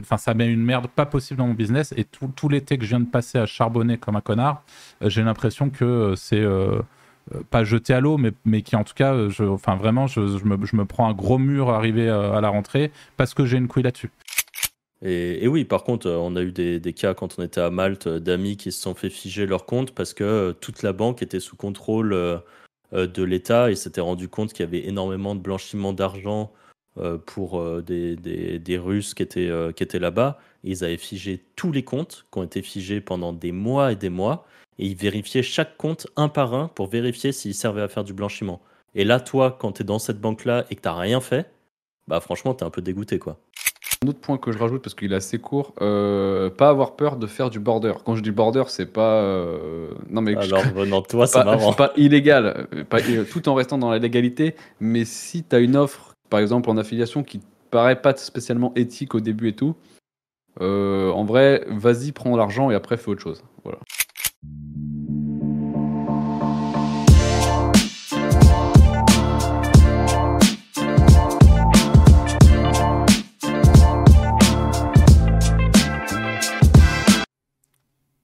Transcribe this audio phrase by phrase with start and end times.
[0.00, 1.92] Enfin, ça met une merde pas possible dans mon business.
[1.96, 4.62] Et tout, l'été que je viens de passer à charbonner comme un connard,
[5.02, 6.44] j'ai l'impression que c'est
[7.50, 11.14] pas jeté à l'eau, mais, qui en tout cas, enfin vraiment, je, me, prends un
[11.14, 14.10] gros mur arrivé à la rentrée parce que j'ai une couille là-dessus.
[15.02, 18.06] Et, oui, par contre, euh, on a eu des, cas quand on était à Malte
[18.06, 21.22] euh, d'amis qui se sont fait figer leur compte parce que euh, toute la banque
[21.22, 22.10] était sous contrôle
[22.92, 26.52] de l'État et s'était rendu compte qu'il y avait énormément de blanchiment d'argent
[27.26, 30.38] pour des, des, Russes qui étaient, qui étaient là-bas.
[30.64, 34.10] Ils avaient figé tous les comptes qui ont été figés pendant des mois et des
[34.10, 34.46] mois
[34.80, 38.14] et ils vérifiaient chaque compte un par un pour vérifier s'il servait à faire du
[38.14, 38.60] blanchiment.
[38.94, 41.50] Et là, toi, quand tu es dans cette banque-là et que tu n'as rien fait,
[42.08, 43.38] bah franchement, tu es un peu dégoûté quoi.
[44.02, 47.18] Un autre point que je rajoute parce qu'il est assez court, euh, pas avoir peur
[47.18, 47.92] de faire du border.
[48.02, 49.20] Quand je dis border, c'est pas.
[49.20, 51.74] Euh, non mais alors venant toi, c'est marrant.
[51.74, 53.00] Pas illégal, pas,
[53.30, 54.54] tout en restant dans la légalité.
[54.80, 59.14] Mais si tu as une offre, par exemple en affiliation, qui paraît pas spécialement éthique
[59.14, 59.74] au début et tout,
[60.60, 63.42] euh, en vrai, vas-y, prends l'argent et après fais autre chose.
[63.64, 63.78] Voilà.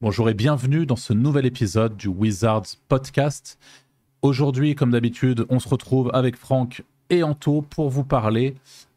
[0.01, 3.59] Bonjour et bienvenue dans ce nouvel épisode du Wizards Podcast.
[4.23, 8.55] Aujourd'hui, comme d'habitude, on se retrouve avec Franck et Anto pour vous parler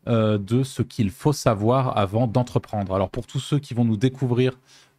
[0.08, 2.94] euh, de ce qu'il faut savoir avant d'entreprendre.
[2.96, 4.54] Alors pour tous ceux qui vont nous découvrir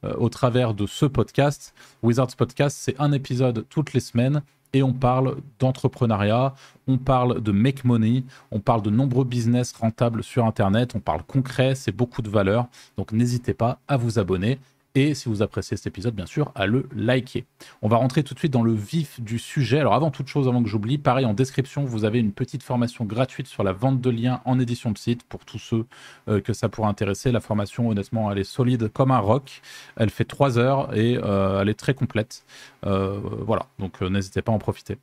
[0.05, 4.83] euh, au travers de ce podcast, Wizards Podcast, c'est un épisode toutes les semaines et
[4.83, 6.55] on parle d'entrepreneuriat,
[6.87, 11.23] on parle de make money, on parle de nombreux business rentables sur Internet, on parle
[11.25, 12.67] concret, c'est beaucoup de valeur.
[12.97, 14.61] Donc n'hésitez pas à vous abonner
[14.95, 17.45] et si vous appréciez cet épisode, bien sûr, à le liker.
[17.83, 19.79] On va rentrer tout de suite dans le vif du sujet.
[19.79, 23.05] Alors avant toute chose, avant que j'oublie, pareil en description, vous avez une petite formation
[23.05, 25.87] gratuite sur la vente de liens en édition de site pour tous ceux
[26.29, 27.31] euh, que ça pourrait intéresser.
[27.31, 29.63] La formation, honnêtement, elle est solide comme un roc.
[29.97, 32.45] Elle fait trois heures et euh, elle est très complète.
[32.85, 34.99] Euh, voilà, donc n'hésitez pas à en profiter.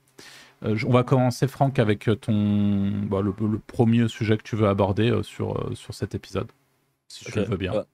[0.64, 5.70] on va commencer, Franck, avec ton bah, le, premier sujet que tu veux aborder sur,
[5.76, 6.48] sur cet épisode,
[7.08, 7.86] si tu veux bien.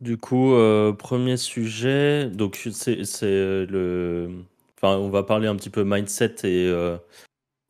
[0.00, 2.96] Du coup, euh, premier sujet, donc c'est
[3.66, 4.30] le
[4.76, 6.98] enfin, on va parler un petit peu mindset et euh,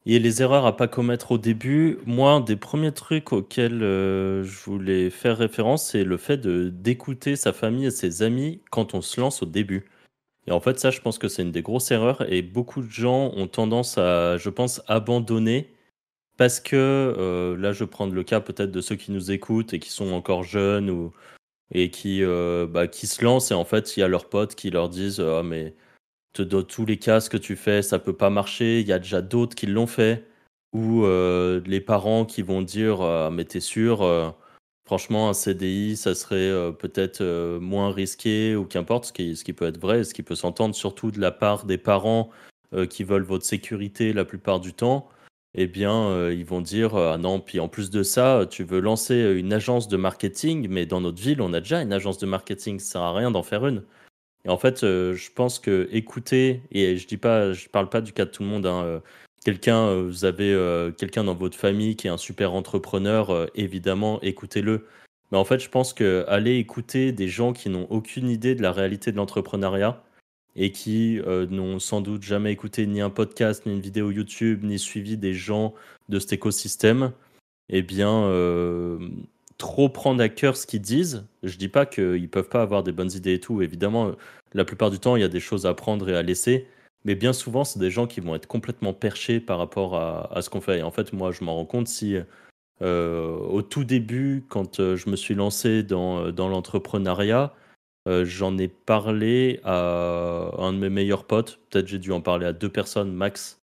[0.06, 1.98] et les erreurs à pas commettre au début.
[2.06, 7.36] Moi, un des premiers trucs auxquels, euh, je voulais faire référence, c'est le fait d'écouter
[7.36, 9.86] sa famille et ses amis quand on se lance au début
[10.48, 12.90] et en fait, ça, je pense que c'est une des grosses erreurs et beaucoup de
[12.90, 15.70] gens ont tendance à, je pense, abandonner
[16.38, 19.80] parce que, là, je vais prendre le cas peut-être de ceux qui nous écoutent et
[19.80, 21.12] qui sont encore jeunes ou
[21.72, 24.54] et qui, euh, bah, qui se lancent et en fait il y a leurs potes
[24.54, 25.74] qui leur disent ah mais
[26.32, 28.98] te donne tous les cas que tu fais ça peut pas marcher il y a
[28.98, 30.26] déjà d'autres qui l'ont fait
[30.72, 34.30] ou euh, les parents qui vont dire ah, mais t'es sûr euh,
[34.86, 39.66] franchement un CDI ça serait peut-être moins risqué ou qu'importe ce qui, ce qui peut
[39.66, 42.30] être vrai ce qui peut s'entendre surtout de la part des parents
[42.90, 45.08] qui veulent votre sécurité la plupart du temps
[45.54, 48.64] eh bien, euh, ils vont dire euh, ah non, puis en plus de ça, tu
[48.64, 52.18] veux lancer une agence de marketing, mais dans notre ville, on a déjà une agence
[52.18, 53.82] de marketing, ça sert à rien d'en faire une.
[54.44, 58.00] Et en fait, euh, je pense que écouter, et je dis pas, je parle pas
[58.00, 59.02] du cas de tout le monde, hein,
[59.44, 60.54] quelqu'un, vous avez
[60.98, 64.86] quelqu'un dans votre famille qui est un super entrepreneur, évidemment, écoutez-le.
[65.32, 68.62] Mais en fait, je pense que aller écouter des gens qui n'ont aucune idée de
[68.62, 70.02] la réalité de l'entrepreneuriat,
[70.56, 74.64] et qui euh, n'ont sans doute jamais écouté ni un podcast, ni une vidéo YouTube,
[74.64, 75.74] ni suivi des gens
[76.08, 77.12] de cet écosystème,
[77.68, 78.98] eh bien, euh,
[79.58, 81.26] trop prendre à cœur ce qu'ils disent.
[81.42, 83.60] Je dis pas qu'ils peuvent pas avoir des bonnes idées et tout.
[83.60, 84.12] Évidemment,
[84.54, 86.66] la plupart du temps, il y a des choses à prendre et à laisser.
[87.04, 90.50] Mais bien souvent, c'est des gens qui vont être complètement perchés par rapport à, ce
[90.50, 90.78] qu'on fait.
[90.78, 92.16] Et en fait, moi, je m'en rends compte si,
[92.82, 97.54] euh, au tout début, quand je me suis lancé dans l'entrepreneuriat,
[98.06, 101.58] euh, j'en ai parlé à un de mes meilleurs potes.
[101.70, 103.60] Peut-être j'ai dû en parler à deux personnes max.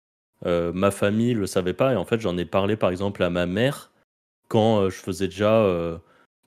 [0.47, 3.29] Euh, ma famille le savait pas et en fait j'en ai parlé par exemple à
[3.29, 3.91] ma mère
[4.49, 5.67] quand euh, je faisais déjà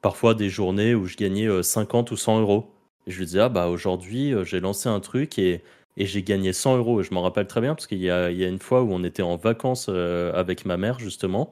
[0.02, 2.72] parfois des journées où je gagnais 50 ou 100 euros.
[3.06, 5.62] Et je lui disais ah bah aujourd'hui j'ai lancé un truc et,
[5.98, 8.10] et j'ai gagné 100 euros et je m'en rappelle très bien parce qu'il y y
[8.10, 11.52] a une fois où on était en vacances avec ma mère justement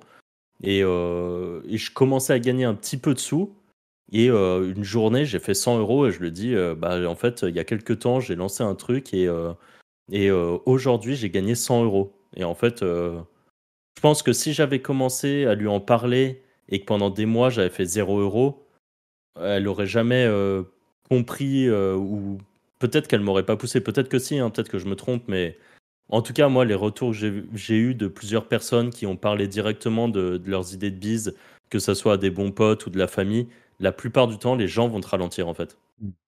[0.64, 3.54] et je commençais à gagner un petit peu de sous
[4.12, 7.16] et euh, une journée, j'ai fait 100 euros et je le dis, euh, bah, en
[7.16, 9.54] fait, il y a quelques temps, j'ai lancé un truc et, euh,
[10.12, 12.13] et aujourd'hui, j'ai gagné 100 euros.
[12.36, 13.22] Et en fait, je
[14.02, 17.69] pense que si j'avais commencé à lui en parler et que pendant des mois, j'avais
[17.69, 18.68] fait 0 euros,
[19.40, 20.30] elle aurait jamais
[21.10, 22.40] compris ou
[22.80, 23.80] peut-être qu'elle m'aurait pas poussé.
[23.80, 25.58] Peut-être que si, hein, peut-être que je me trompe, mais
[26.10, 29.48] en tout cas, moi, les retours que j'ai eu de plusieurs personnes qui ont parlé
[29.48, 31.36] directement de, de leurs idées de bise,
[31.69, 33.48] que ce soit à des bons potes ou de la famille,
[33.81, 35.78] la plupart du temps, les gens vont te ralentir en fait.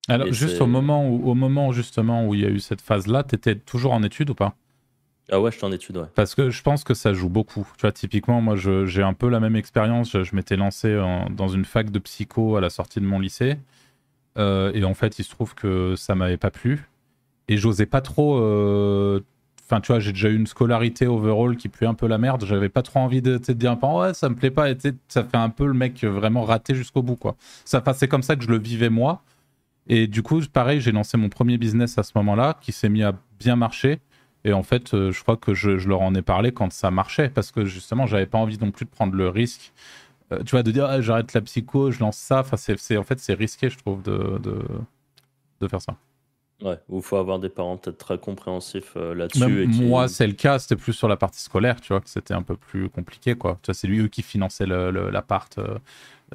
[0.08, 2.82] Alors, Et juste au moment, où, au moment justement où il y a eu cette
[2.82, 4.56] phase-là, tu étais toujours en études ou pas?
[5.32, 6.08] Ah ouais, je suis en étude, ouais.
[6.16, 7.68] Parce que je pense que ça joue beaucoup.
[7.78, 10.12] Tu vois, typiquement, moi, j'ai un peu la même expérience.
[10.12, 13.20] Je, je m'étais lancé en- dans une fac de psycho à la sortie de mon
[13.20, 13.58] lycée.
[14.38, 16.90] Euh, et en fait, il se trouve que ça m'avait pas plu.
[17.50, 18.38] Et j'osais pas trop.
[18.40, 19.22] euh,
[19.66, 22.46] Enfin, tu vois, j'ai déjà eu une scolarité overall qui puait un peu la merde.
[22.46, 24.68] J'avais pas trop envie de, de dire peu, ouais, ça me plaît pas.
[25.08, 27.36] Ça fait un peu le mec vraiment raté jusqu'au bout, quoi.
[27.66, 29.22] Ça, comme ça que je le vivais moi.
[29.88, 33.04] Et du coup, pareil, j'ai lancé mon premier business à ce moment-là, qui s'est mis
[33.04, 34.00] à bien marcher.
[34.46, 37.30] Et en fait, euh, je crois que je, leur en ai parlé quand ça marchait,
[37.30, 39.74] parce que justement, j'avais pas envie non plus de prendre le risque.
[40.34, 42.42] euh, tu vois, de dire ah, j'arrête la psycho, je lance ça.
[42.42, 44.60] Enfin, c'est- en fait, c'est risqué, je trouve, de, de,
[45.62, 45.96] de faire ça.
[46.64, 49.68] Ouais, il faut avoir des parents peut-être très compréhensifs euh, là-dessus.
[49.70, 50.60] Qui- moi, c'est le cas.
[50.60, 53.60] C'était plus sur la partie scolaire, tu vois, que c'était un peu plus compliqué, quoi.
[53.62, 55.58] Tu vois, c'est lui eux qui finançait l'appart.
[55.58, 55.78] euh,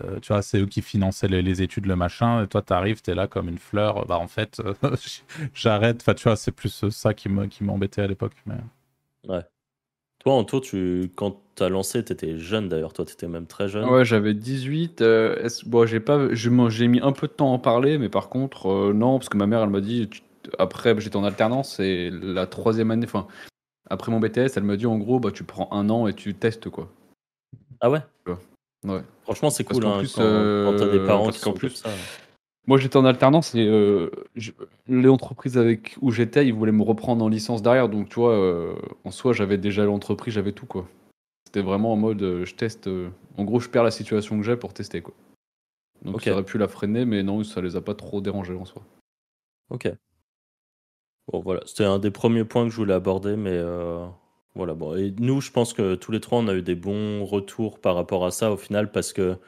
[0.04, 2.44] euh, tu vois, c'est eux qui finançaient les, les études, le machin.
[2.44, 4.06] Et toi, t'arrives, t'es là comme une fleur.
[4.06, 4.62] Bah, en fait,
[5.54, 6.02] j'arrête.
[6.02, 8.34] Enfin, tu vois, c'est plus ça qui me, qui m'embêtait à l'époque.
[8.46, 8.56] Mais...
[10.28, 11.10] Toi, Anto, tu...
[11.16, 12.92] quand tu as lancé, tu étais jeune d'ailleurs.
[12.92, 13.88] Toi, tu étais même très jeune.
[13.88, 15.00] Ouais, j'avais 18.
[15.00, 16.50] euh, bon, j'ai pas, j'ai
[16.86, 19.38] mis un peu de temps à en parler, mais par contre, euh, non, parce que
[19.38, 20.20] ma mère, elle m'a dit, tu-
[20.58, 23.26] après, j'étais en alternance et la troisième année, enfin,
[23.88, 26.34] après mon BTS, elle m'a dit en gros, bah, tu prends un an et tu
[26.34, 26.90] testes quoi.
[27.80, 28.00] Ah ouais?
[28.84, 29.00] Ouais.
[29.22, 30.24] Franchement, c'est cool hein, plus, quand,
[30.64, 31.98] quand t'as des euh, parents qui sont plus, comme ça.
[32.68, 34.52] Moi, j'étais en alternance et euh, je-
[34.88, 38.74] l'entreprise avec où j'étais, ils voulaient me reprendre en licence derrière, donc tu vois, euh,
[39.04, 40.86] en soi, j'avais déjà l'entreprise, j'avais tout quoi.
[41.46, 42.86] C'était vraiment en mode, euh, je teste.
[42.86, 45.14] euh, en gros, je perds la situation que j'ai pour tester quoi.
[46.02, 46.24] Donc Ok.
[46.24, 48.82] ça aurait pu la freiner, mais non, ça les a pas trop dérangés en soi.
[49.70, 49.90] Ok.
[51.32, 51.62] Bon, voilà.
[51.64, 54.06] C'était un des premiers points que je voulais aborder, mais euh,
[54.54, 54.74] voilà.
[54.74, 54.94] Bon.
[54.94, 57.94] Et nous, je pense que tous les trois, on a eu des bons retours par
[57.94, 59.38] rapport à ça au final, parce que,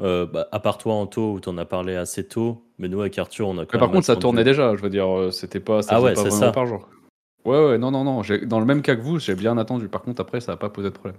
[0.00, 3.00] euh, bah, à part toi, Anto, où tu en as parlé assez tôt, mais nous,
[3.00, 5.06] avec Arthur, on a quand Mais par même contre, ça tournait déjà, je veux dire,
[5.08, 6.52] euh, c'était pas, ça Ah ouais, pas c'est 20 ça.
[6.52, 6.88] par jour.
[7.44, 9.88] Ouais, ouais, non, non, non, j'ai- dans le même cas que vous, j'ai bien attendu.
[9.88, 11.18] Par contre, après, ça a pas posé de problème.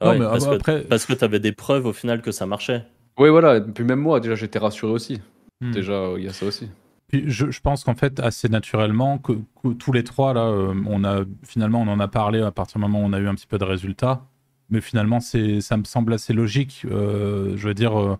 [0.00, 2.22] Ah ouais, Non, mais parce, que, après- parce que tu avais des preuves au final
[2.22, 2.84] que ça marchait.
[3.18, 5.20] Oui, voilà, et puis même moi, déjà, j'étais rassuré aussi.
[5.60, 5.72] Hmm.
[5.72, 6.68] Déjà, il y a ça aussi.
[7.08, 9.32] Puis je, je pense qu'en fait, assez naturellement, que,
[9.62, 12.78] que tous les trois, là, euh, on a, finalement, on en a parlé à partir
[12.78, 14.26] du moment où on a eu un petit peu de résultats.
[14.70, 16.82] Mais finalement, ça me semble assez logique.
[16.90, 18.18] Euh, je veux dire, euh,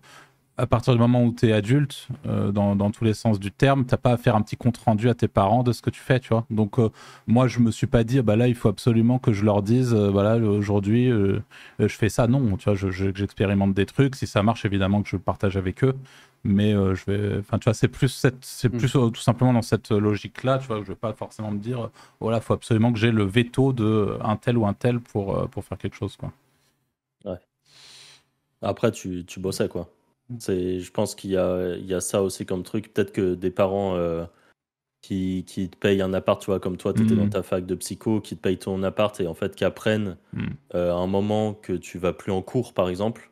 [0.59, 3.51] à partir du moment où tu es adulte, euh, dans, dans tous les sens du
[3.51, 5.89] terme, t'as pas à faire un petit compte rendu à tes parents de ce que
[5.89, 6.45] tu fais, tu vois.
[6.49, 6.89] Donc, euh,
[7.27, 9.61] moi, je me suis pas dit, ah bah là, il faut absolument que je leur
[9.63, 12.27] dise, euh, voilà, aujourd'hui, je fais ça.
[12.27, 14.15] Non, tu vois, je- je- j'expérimente des trucs.
[14.15, 15.95] Si ça marche, évidemment que je le partage avec eux
[16.45, 19.91] mais je vais enfin tu vois c'est plus c'est plus euh, tout simplement dans cette
[19.91, 21.89] logique là tu vois je vais pas forcément me dire
[22.21, 25.65] voilà faut absolument que j'ai le veto de un tel ou un tel pour pour
[25.65, 26.31] faire quelque chose quoi
[28.61, 29.89] Après, tu, tu bossais, quoi.
[30.37, 32.93] C'est, je pense qu'il y a, il y a ça aussi comme truc.
[32.93, 34.25] Peut-être que des parents euh,
[35.01, 37.21] qui, qui te payent un appart, tu vois, comme toi, tu étais Mhm.
[37.25, 40.17] dans ta fac de psycho, qui te payent ton appart et en fait qui apprennent
[40.33, 40.55] Mhm.
[40.75, 43.31] euh, à un moment que tu vas plus en cours, par exemple,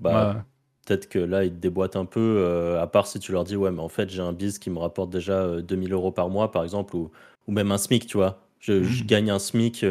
[0.00, 0.40] bah, Ouais.
[0.86, 3.56] peut-être que là, ils te déboîtent un peu, euh, à part si tu leur dis,
[3.56, 6.28] ouais, mais en fait, j'ai un biz qui me rapporte déjà euh, 2000 euros par
[6.30, 7.10] mois, par exemple, ou,
[7.48, 8.40] ou même un SMIC, tu vois.
[8.60, 9.06] Je, je Mhm.
[9.06, 9.84] gagne un SMIC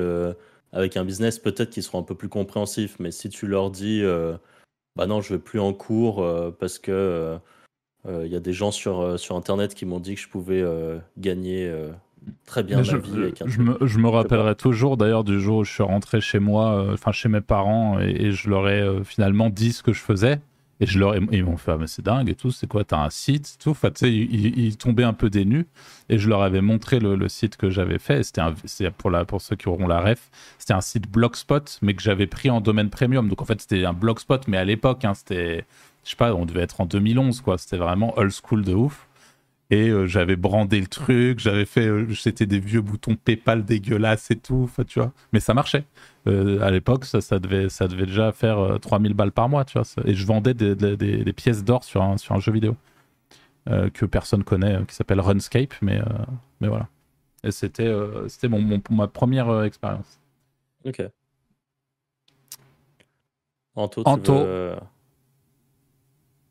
[0.73, 4.01] avec un business, peut-être qu'ils seront un peu plus compréhensifs, mais si tu leur dis,
[4.95, 7.37] bah non, je vais plus en cours euh, parce que euh,
[8.07, 10.27] euh, il y a des gens sur, euh, sur Internet qui m'ont dit que je
[10.27, 11.91] pouvais euh, gagner euh,
[12.45, 15.39] très bien ma je, vie avec un je me, je me rappellerai toujours d'ailleurs du
[15.39, 18.49] jour où je suis rentré chez moi, euh, enfin chez mes parents, et, et je
[18.49, 20.39] leur ai euh, finalement dit ce que je faisais.
[20.81, 23.03] Et je leur ils m'ont fait, ah, mais c'est dingue et tout, c'est quoi, t'as
[23.05, 23.69] un site, tout.
[23.69, 25.45] Enfin, tu sais, ils, tombaient un peu des.
[26.09, 28.23] Et je leur avais montré le, site que j'avais fait.
[28.23, 32.25] C'était pour, pour ceux qui auront la ref, c'était un site Blogspot, mais que j'avais
[32.25, 33.29] pris en domaine premium.
[33.29, 35.65] Donc en fait, c'était un Blogspot, mais à l'époque, hein, c'était,
[36.03, 37.59] je sais pas, on devait être en 2011, quoi.
[37.59, 39.07] C'était vraiment old school de ouf.
[39.71, 44.29] Et euh, j'avais brandé le truc, j'avais fait, euh, c'était des vieux boutons PayPal dégueulasses
[44.29, 45.13] et tout, enfin, tu vois.
[45.33, 45.85] Mais ça marchait.
[46.27, 49.63] Euh, à l'époque, ça, ça, devait, ça devait déjà faire euh, 3000 balles par mois,
[49.65, 49.87] tu vois.
[50.05, 52.75] Et je vendais des, des- des- des pièces d'or sur un, sur un jeu vidéo
[53.93, 56.01] que personne connaît, qui s'appelle Runscape, mais,
[56.59, 56.87] mais voilà.
[57.43, 57.93] Et c'était
[58.27, 60.19] c'était mon, mon- ma première expérience.
[60.83, 60.99] Ok.
[63.75, 64.33] Anto, Anto.
[64.33, 64.75] veux,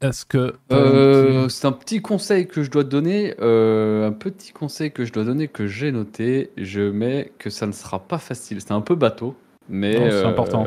[0.00, 0.54] Est-ce que.
[0.72, 3.34] Euh, petit- c'est un petit conseil que je dois te donner.
[3.40, 6.50] euh, un petit conseil que je dois donner que j'ai noté.
[6.56, 8.60] Je mets que ça ne sera pas facile.
[8.60, 9.34] C'est un peu bateau,
[9.68, 10.66] mais c'est euh, important.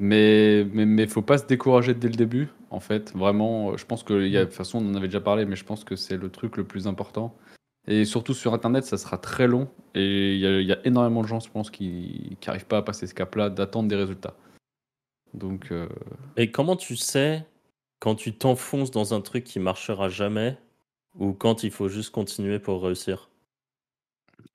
[0.00, 2.48] Mais mais mais faut pas se décourager dès le début.
[2.70, 4.94] En fait, vraiment, euh, je pense que il y a de toute façon on en
[4.96, 7.34] avait déjà parlé, mais je pense que c'est le truc le plus important.
[7.86, 9.68] Et surtout sur Internet, ça sera très long.
[9.94, 12.78] Et il y, a- il y a énormément de gens, je pense, qui n'arrivent pas
[12.78, 14.34] à passer ce cap-là, d'attendre des résultats.
[15.34, 15.86] Donc, euh,
[16.38, 17.44] Et comment tu sais
[18.04, 20.58] quand tu t'enfonces dans un truc qui marchera jamais
[21.18, 23.30] ou quand il faut juste continuer pour réussir?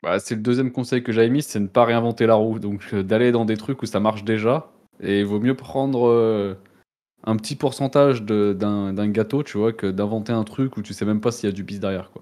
[0.03, 2.59] Bah, C'est le deuxième conseil que j'avais mis, c'est ne pas réinventer la roue.
[2.59, 4.71] Donc euh, d'aller dans des trucs où ça marche déjà.
[4.99, 6.53] Et il vaut mieux prendre euh,
[7.23, 11.19] un petit pourcentage d'un gâteau, tu vois, que d'inventer un truc où tu sais même
[11.19, 12.11] pas s'il y a du bis derrière.
[12.11, 12.21] Quoi.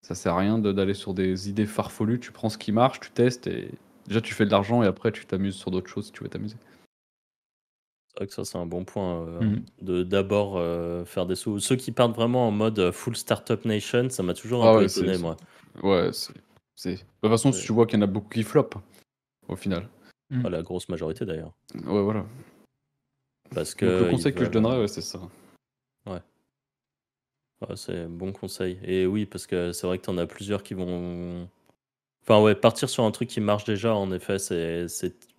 [0.00, 2.20] Ça sert à rien d'aller sur des idées farfelues.
[2.20, 3.68] Tu prends ce qui marche, tu testes et
[4.08, 6.30] déjà tu fais de l'argent et après tu t'amuses sur d'autres choses si tu veux
[6.30, 6.56] t'amuser.
[8.12, 9.26] C'est vrai que ça, c'est un bon point.
[9.26, 9.64] Euh, mmh.
[9.80, 11.60] De d'abord euh, faire des sous.
[11.60, 14.78] Ceux qui partent vraiment en mode euh, full startup nation, ça m'a toujours un ah
[14.78, 15.36] peu étonné, moi.
[15.82, 16.34] Ouais, c'est.
[16.90, 18.78] De toute façon, tu vois qu'il y en a beaucoup qui flopent,
[19.48, 19.88] au final.
[20.30, 20.48] Mmh.
[20.48, 21.52] la grosse majorité d'ailleurs.
[21.74, 22.26] Ouais, voilà.
[23.54, 23.86] Parce que.
[23.86, 25.20] le conseil que je donnerais, c'est ça.
[26.06, 26.20] Ouais.
[27.62, 28.78] ouais c'est un bon conseil.
[28.84, 31.48] Et oui, parce que c'est vrai que tu en as plusieurs qui vont.
[32.22, 34.86] Enfin, ouais, partir sur un truc qui marche déjà, en effet, c'est.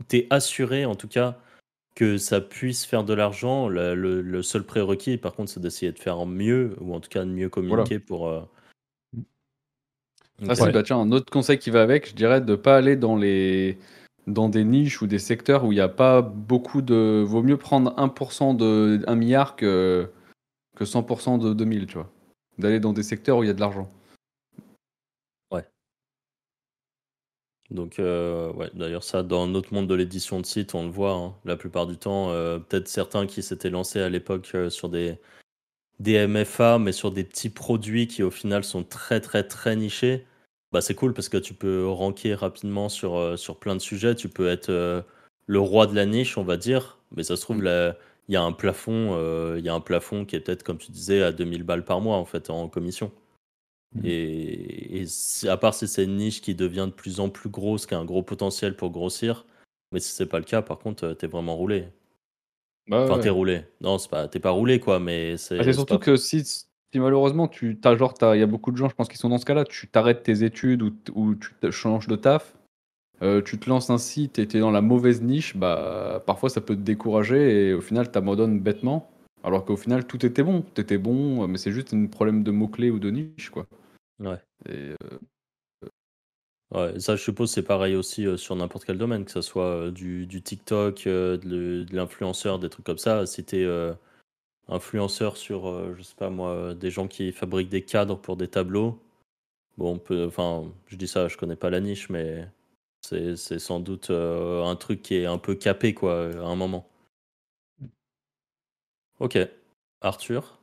[0.08, 1.38] T'es assuré, en tout cas
[1.96, 6.26] que ça puisse faire de l'argent, le, seul prérequis, par contre, c'est d'essayer de faire
[6.26, 8.28] mieux, ou en tout cas de mieux communiquer pour.
[8.28, 8.42] Euh,
[10.48, 12.78] ah, c'est bah, tiens, un autre conseil qui va avec, je dirais de ne pas
[12.78, 13.78] aller dans les
[14.26, 17.24] dans des niches ou des secteurs où il n'y a pas beaucoup de.
[17.26, 20.10] Vaut mieux prendre 1% de 1 milliard que,
[20.76, 22.10] que 100% de 2000, tu vois.
[22.58, 23.92] D'aller dans des secteurs où il y a de l'argent.
[27.72, 31.14] Donc, euh, ouais, d'ailleurs, ça, dans notre monde de l'édition de site, on le voit
[31.14, 32.30] hein, la plupart du temps.
[32.32, 35.18] Euh, peut-être certains qui s'étaient lancés à l'époque euh, sur des,
[36.00, 40.26] des MFA, mais sur des petits produits qui, au final, sont très, très, très nichés.
[40.72, 44.16] Bah, c'est cool parce que tu peux ranker rapidement sur, sur plein de sujets.
[44.16, 44.72] Tu peux être
[45.48, 47.00] le roi de la niche, on va dire.
[47.16, 47.96] Mais ça se trouve, mm.
[48.30, 50.92] il y a un plafond, il y a un plafond qui est peut-être, comme tu
[50.92, 53.12] disais, à 2000 balles par mois, en fait, en commission.
[53.96, 54.02] Mmh.
[54.06, 55.06] Et,
[55.48, 58.00] à part si c'est une niche qui devient de plus en plus grosse, qui a
[58.00, 59.46] un gros potentiel pour grossir,
[59.92, 61.88] mais si c'est pas le cas, par contre, t'es vraiment roulé.
[62.88, 63.62] Bah, enfin, t'es roulé.
[63.82, 65.60] Non, c'est pas, t'es pas roulé, quoi, mais c'est.
[65.60, 68.90] Ah, surtout que si, si, malheureusement, tu as genre, il y a beaucoup de gens,
[68.90, 72.08] je pense, qui sont dans ce cas-là, tu t'arrêtes tes études ou, ou tu changes
[72.08, 72.56] de taf,
[73.22, 76.50] euh, tu te lances un site et tu es dans la mauvaise niche, bah, parfois
[76.50, 79.10] ça peut te décourager et au final, t'abandonnes bêtement.
[79.44, 80.62] Alors qu'au final, tout était bon.
[80.62, 83.66] T'étais bon, mais c'est juste un problème de mots-clés ou de niche, quoi.
[84.24, 84.40] Ouais.
[84.70, 84.96] Et,
[86.72, 90.26] Ouais, ça, je suppose, c'est pareil aussi sur n'importe quel domaine, que ce soit du,
[90.26, 93.28] du TikTok, de, l'influenceur, des trucs comme ça.
[93.28, 93.64] Si t'es
[94.68, 99.00] influenceur sur, je sais pas moi, des gens qui fabriquent des cadres pour des tableaux,
[99.78, 102.48] bon, peut, enfin, je dis ça, je connais pas la niche, mais
[103.02, 106.90] c'est, c'est sans doute un truc qui est un peu capé, quoi, à un moment.
[109.20, 109.38] Ok.
[110.02, 110.63] Arthur?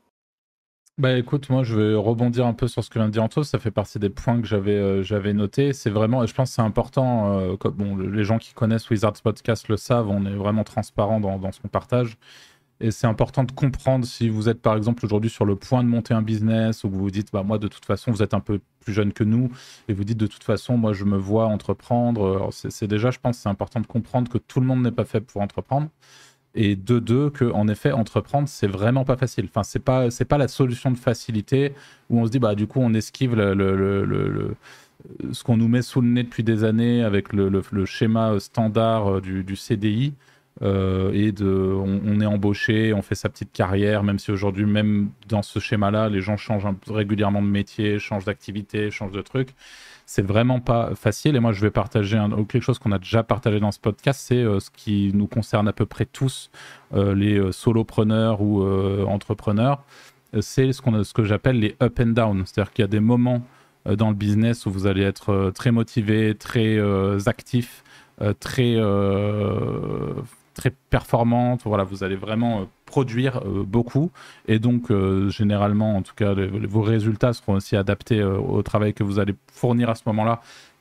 [0.98, 3.42] Bah écoute, moi je vais rebondir un peu sur ce que vient de dire Anto,
[3.42, 5.72] ça fait partie des points que j'avais euh, notés.
[5.72, 9.22] C'est vraiment, et je pense que c'est important, euh, bon, les gens qui connaissent Wizards
[9.22, 12.18] Podcast le savent, on est vraiment transparent dans, dans partage.
[12.80, 15.88] Et c'est important de comprendre si vous êtes par exemple aujourd'hui sur le point de
[15.88, 18.32] monter un business ou que vous vous dites, bah moi de toute façon vous êtes
[18.34, 19.50] un peu plus jeune que nous
[19.88, 22.48] et vous dites de toute façon moi je me vois entreprendre.
[22.52, 25.20] C'est déjà, je pense, c'est important de comprendre que tout le monde n'est pas fait
[25.20, 25.88] pour entreprendre
[26.54, 29.46] et de deux que en effet entreprendre c'est vraiment pas facile.
[29.48, 31.74] Enfin c'est pas c'est pas la solution de facilité
[32.08, 34.56] où on se dit bah du coup on esquive le, le, le,
[35.32, 39.20] ce qu'on nous met sous le nez depuis des années avec le, schéma standard euh,
[39.20, 40.14] du, du CDI
[40.62, 45.10] euh, et de on, est embauché on fait sa petite carrière même si aujourd'hui même
[45.28, 49.54] dans ce schéma là les gens changent régulièrement de métier changent d'activité changent de trucs
[50.10, 51.36] c'est vraiment pas facile.
[51.36, 54.42] Et moi, je vais partager quelque chose qu'on a déjà partagé dans ce podcast, c'est
[54.42, 56.50] euh, ce qui nous concerne à peu près tous,
[56.94, 58.60] euh, les euh, solopreneurs ou
[59.06, 59.84] entrepreneurs.
[60.40, 62.42] C'est ce, qu'on ce que j'appelle les up and down.
[62.44, 63.42] C'est-à-dire qu'il y a des moments
[63.86, 66.78] dans le business où vous allez être très motivé, très
[67.28, 67.84] actif,
[68.40, 68.76] très
[70.54, 71.62] très performante.
[71.64, 74.10] Voilà, vous allez vraiment produire euh, beaucoup
[74.48, 79.04] et donc euh, généralement, en tout cas, vos résultats seront aussi adaptés au travail que
[79.04, 80.40] vous allez fournir à ce moment-là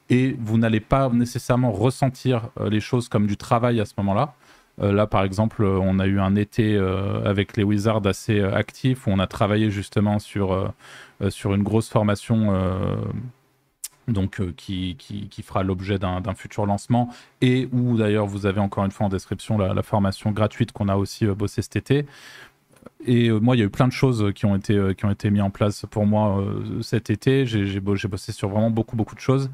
[0.09, 4.33] et vous n'allez pas nécessairement ressentir les choses comme du travail à ce moment-là.
[4.79, 6.75] là, par exemple, on a eu un été
[7.23, 10.73] avec les Wizards assez actif où on a travaillé justement sur,
[11.29, 12.51] sur une grosse formation
[14.13, 17.09] donc euh, qui, qui, fera l'objet d'un futur lancement,
[17.41, 20.95] et où d'ailleurs vous avez encore une fois en description la, formation gratuite qu'on a
[20.95, 22.05] aussi euh, bossé cet été.
[23.05, 25.11] Et euh, moi, il y a eu plein de choses qui ont été, qui ont
[25.11, 26.43] été mises en place pour moi
[26.81, 27.45] cet été.
[27.45, 29.49] J'ai bossé sur vraiment beaucoup, beaucoup de choses.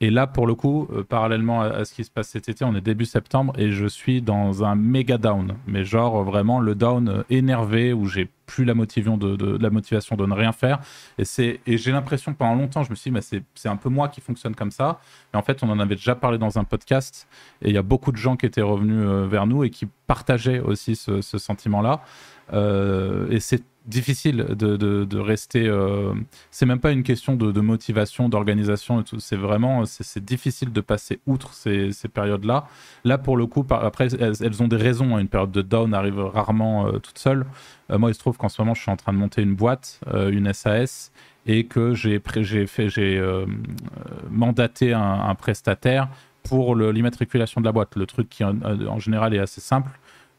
[0.00, 2.74] Et là, pour le coup, euh, parallèlement à, ce qui se passe cet été, on
[2.74, 5.54] est début septembre et je suis dans un méga down.
[5.66, 10.34] Mais genre euh, vraiment le down euh, énervé où j'ai plus la motivation de, ne
[10.34, 10.80] rien faire.
[11.18, 13.76] Et, et j'ai l'impression que pendant longtemps, je me suis dit, mais c'est, c'est un
[13.76, 15.00] peu moi qui fonctionne comme ça.
[15.32, 17.28] Et en fait, on en avait déjà parlé dans un podcast
[17.62, 20.60] et il y a beaucoup de gens qui étaient revenus vers nous et qui partageaient
[20.60, 22.02] aussi ce, sentiment-là.
[22.52, 25.66] Et c'est difficile de, de, rester.
[25.66, 26.14] euh,
[26.50, 29.20] c'est même pas une question de, motivation, d'organisation et tout.
[29.20, 32.66] C'est vraiment, c'est, difficile de passer outre ces, ces périodes-là.
[33.04, 35.16] Là, pour le coup, après, elles, ont des raisons.
[35.16, 35.20] hein.
[35.20, 37.44] Une période de down arrive rarement euh, toute seule.
[37.90, 39.54] Euh, moi, il se trouve qu'en ce moment, je suis en train de monter une
[39.54, 41.12] boîte, une SAS,
[41.46, 42.20] et que j'ai,
[42.66, 43.22] fait, j'ai
[44.30, 46.08] mandaté un, prestataire
[46.42, 47.96] pour l'immatriculation de la boîte.
[47.96, 49.90] Le truc qui, en général, est assez simple.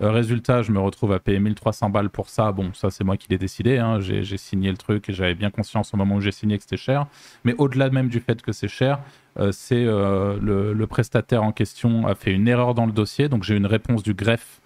[0.01, 2.51] Euh, résultat, je me retrouve à payer 1300 balles pour ça.
[2.51, 3.77] Bon, ça, c'est moi qui l'ai décidé.
[3.77, 3.99] hein.
[3.99, 6.77] J'ai signé le truc et j'avais bien conscience au moment où j'ai signé que c'était
[6.77, 7.07] cher.
[7.43, 8.99] Mais au-delà même du fait que c'est cher,
[9.39, 13.29] euh, c'est euh, le, prestataire en question a fait une erreur dans le dossier.
[13.29, 14.61] Donc, j'ai une réponse du greffe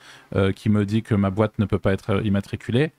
[0.56, 2.92] qui me dit que ma boîte ne peut pas être immatriculée.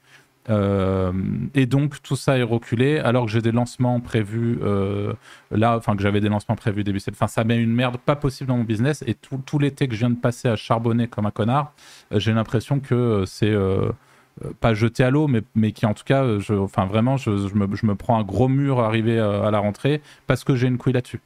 [0.49, 1.13] Euh,
[1.55, 5.13] et donc tout ça est reculé alors que j'ai des lancements prévus euh,
[5.51, 7.19] là, enfin que j'avais des lancements prévus début septembre.
[7.25, 9.95] Enfin, ça met une merde pas possible dans mon business et tout, tout l'été que
[9.95, 11.73] je viens de passer à charbonner comme un connard,
[12.13, 13.55] euh, j'ai l'impression que c'est
[14.61, 18.19] pas jeté à l'eau, mais, mais qui en tout cas, enfin vraiment, je, me, prends
[18.19, 21.21] un gros mur arrivé euh, à la rentrée parce que j'ai une couille là-dessus.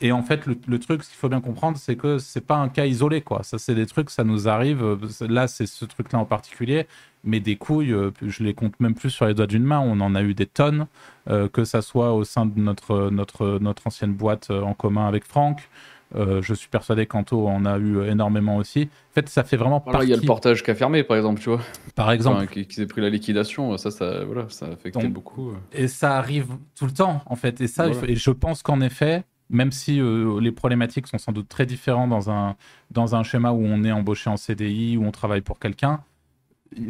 [0.00, 2.54] Et en fait, le, le truc, ce qu'il faut bien comprendre, c'est que c'est pas
[2.54, 3.42] un cas isolé, quoi.
[3.42, 4.96] Ça, c'est des trucs, ça nous arrive.
[5.22, 6.86] Là, c'est ce truc-là en particulier,
[7.24, 9.80] mais des couilles, euh, je les compte même plus sur les doigts d'une main.
[9.80, 10.86] On en a eu des tonnes,
[11.28, 15.06] euh, que ça soit au sein de notre notre notre ancienne boîte euh, en commun
[15.08, 15.68] avec Franck.
[16.16, 18.88] Euh, je suis persuadé qu'Anto en a eu énormément aussi.
[19.10, 20.06] En fait, ça fait vraiment Voilà, partie.
[20.08, 21.60] il y a le portage qui a fermé, par exemple, tu vois.
[21.94, 25.02] Par exemple, Enfin, qui, qui s'est pris la liquidation, ça, ça, voilà, ça a affecté
[25.02, 25.52] Donc, beaucoup.
[25.70, 26.46] Et ça arrive
[26.78, 27.60] tout le temps, en fait.
[27.60, 28.08] Et ça, Voilà.
[28.10, 32.08] et je pense qu'en effet, même si euh, les problématiques sont sans doute très différentes
[32.08, 32.56] dans un,
[32.90, 36.00] dans un schéma où on est embauché en CDI, où on travaille pour quelqu'un,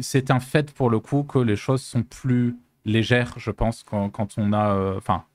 [0.01, 4.09] c'est un fait pour le coup que les choses sont plus légères, je pense, quand,
[4.37, 4.73] on a.
[4.75, 5.25] euh, Enfin,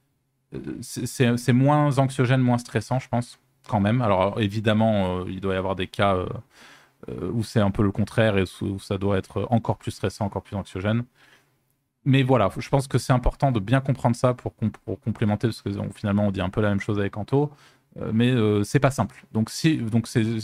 [0.81, 4.03] c'est- moins anxiogène, moins stressant, je pense, quand même.
[4.03, 7.93] Alors, évidemment, euh, il doit y avoir des cas euh, où c'est un peu le
[7.93, 11.05] contraire et où ça doit être encore plus stressant, encore plus anxiogène
[12.05, 15.49] mais voilà, je pense que c'est important de bien comprendre ça pour, com- pour complémenter,
[15.49, 17.51] parce que finalement on dit un peu la même chose avec Anto,
[18.13, 19.25] mais euh, c'est pas simple.
[19.33, 19.79] Donc c'est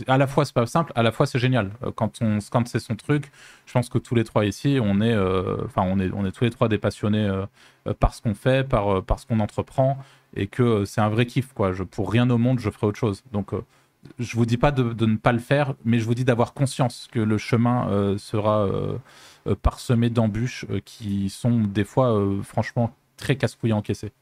[0.07, 1.71] à la fois c'est pas simple, à la fois c'est génial.
[1.83, 3.31] Euh, quand on, quand c'est son truc,
[3.67, 6.33] je pense que tous les trois ici, on est, euh, enfin on est, on est
[6.33, 7.47] tous les trois des passionnés euh,
[7.87, 9.99] euh, par ce qu'on fait, par, euh, par ce qu'on entreprend,
[10.37, 11.73] et que euh, c'est un vrai kiff quoi.
[11.91, 13.25] Pour rien au monde, je ferai autre chose.
[13.33, 13.63] Donc euh,
[14.19, 16.55] je vous dis pas de, de ne pas le faire, mais je vous dis d'avoir
[16.55, 18.97] conscience que le chemin euh, sera euh,
[19.47, 24.13] euh, parsemé d'embûches euh, qui sont des fois, euh, franchement, très casse-couilles à encaisser.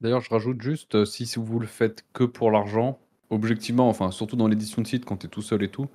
[0.00, 2.98] D'ailleurs, je rajoute juste, euh, si vous le faites que pour l'argent,
[3.30, 5.88] objectivement, enfin, surtout dans l'édition de site, quand tu es tout seul et tout,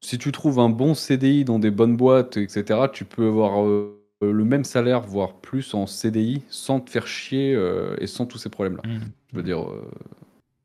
[0.00, 4.00] si tu trouves un bon CDI dans des bonnes boîtes, etc., tu peux avoir euh,
[4.20, 8.38] le même salaire, voire plus en CDI, sans te faire chier euh, et sans tous
[8.38, 8.82] ces problèmes-là.
[9.30, 9.66] Je veux dire,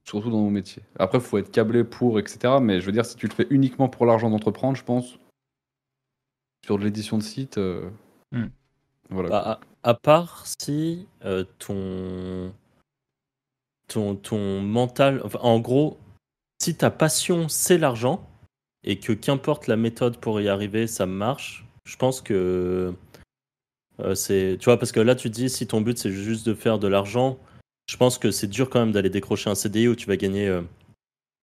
[0.03, 0.84] surtout dans nos métiers.
[0.97, 3.47] Après, il faut être câblé pour, etc., mais je veux dire, si tu le fais
[3.49, 5.19] uniquement pour l'argent d'entreprendre, je pense,
[6.65, 7.89] sur de l'édition de site, euh,
[8.32, 8.45] Mm.
[9.10, 9.30] Voilà.
[9.30, 12.54] Bah, à, à part si euh, ton,
[13.88, 15.98] ton, ton mental, enfin, en gros,
[16.62, 18.28] si ta passion c'est l'argent
[18.84, 22.93] et que qu'importe la méthode pour y arriver, ça marche, je pense que
[24.00, 24.58] euh, c'est.
[24.60, 26.88] Tu vois, parce que là tu dis si ton but c'est juste de faire de
[26.88, 27.38] l'argent,
[27.89, 30.48] je pense que c'est dur quand même d'aller décrocher un CDI où tu vas gagner
[30.48, 30.62] euh,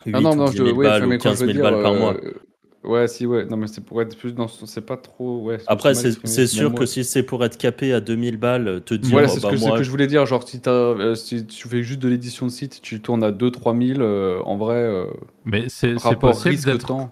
[0.06, 1.54] 8 Ah non, ou non, 10 je, 000 ouais, balles ou quand 15 je veux
[1.54, 2.16] 000 dire, balles par euh, mois.
[2.88, 3.46] Ouais, si, ouais.
[3.46, 4.48] Non, mais c'est pour être plus dans.
[4.48, 5.42] ce- C'est pas trop.
[5.44, 8.94] Ouais, Après, c'est sûr que moi- si c'est pour être capé à 2000 balles, te
[8.94, 10.26] dire, Voilà, c'est ce bah, que, ce moi, que je voulais dire.
[10.26, 13.32] Genre, si, t'as, euh, si tu fais juste de l'édition de site, tu tournes à
[13.32, 15.06] 2-3 000, euh, en vrai, euh,
[15.46, 17.10] Mais c'est possible d'être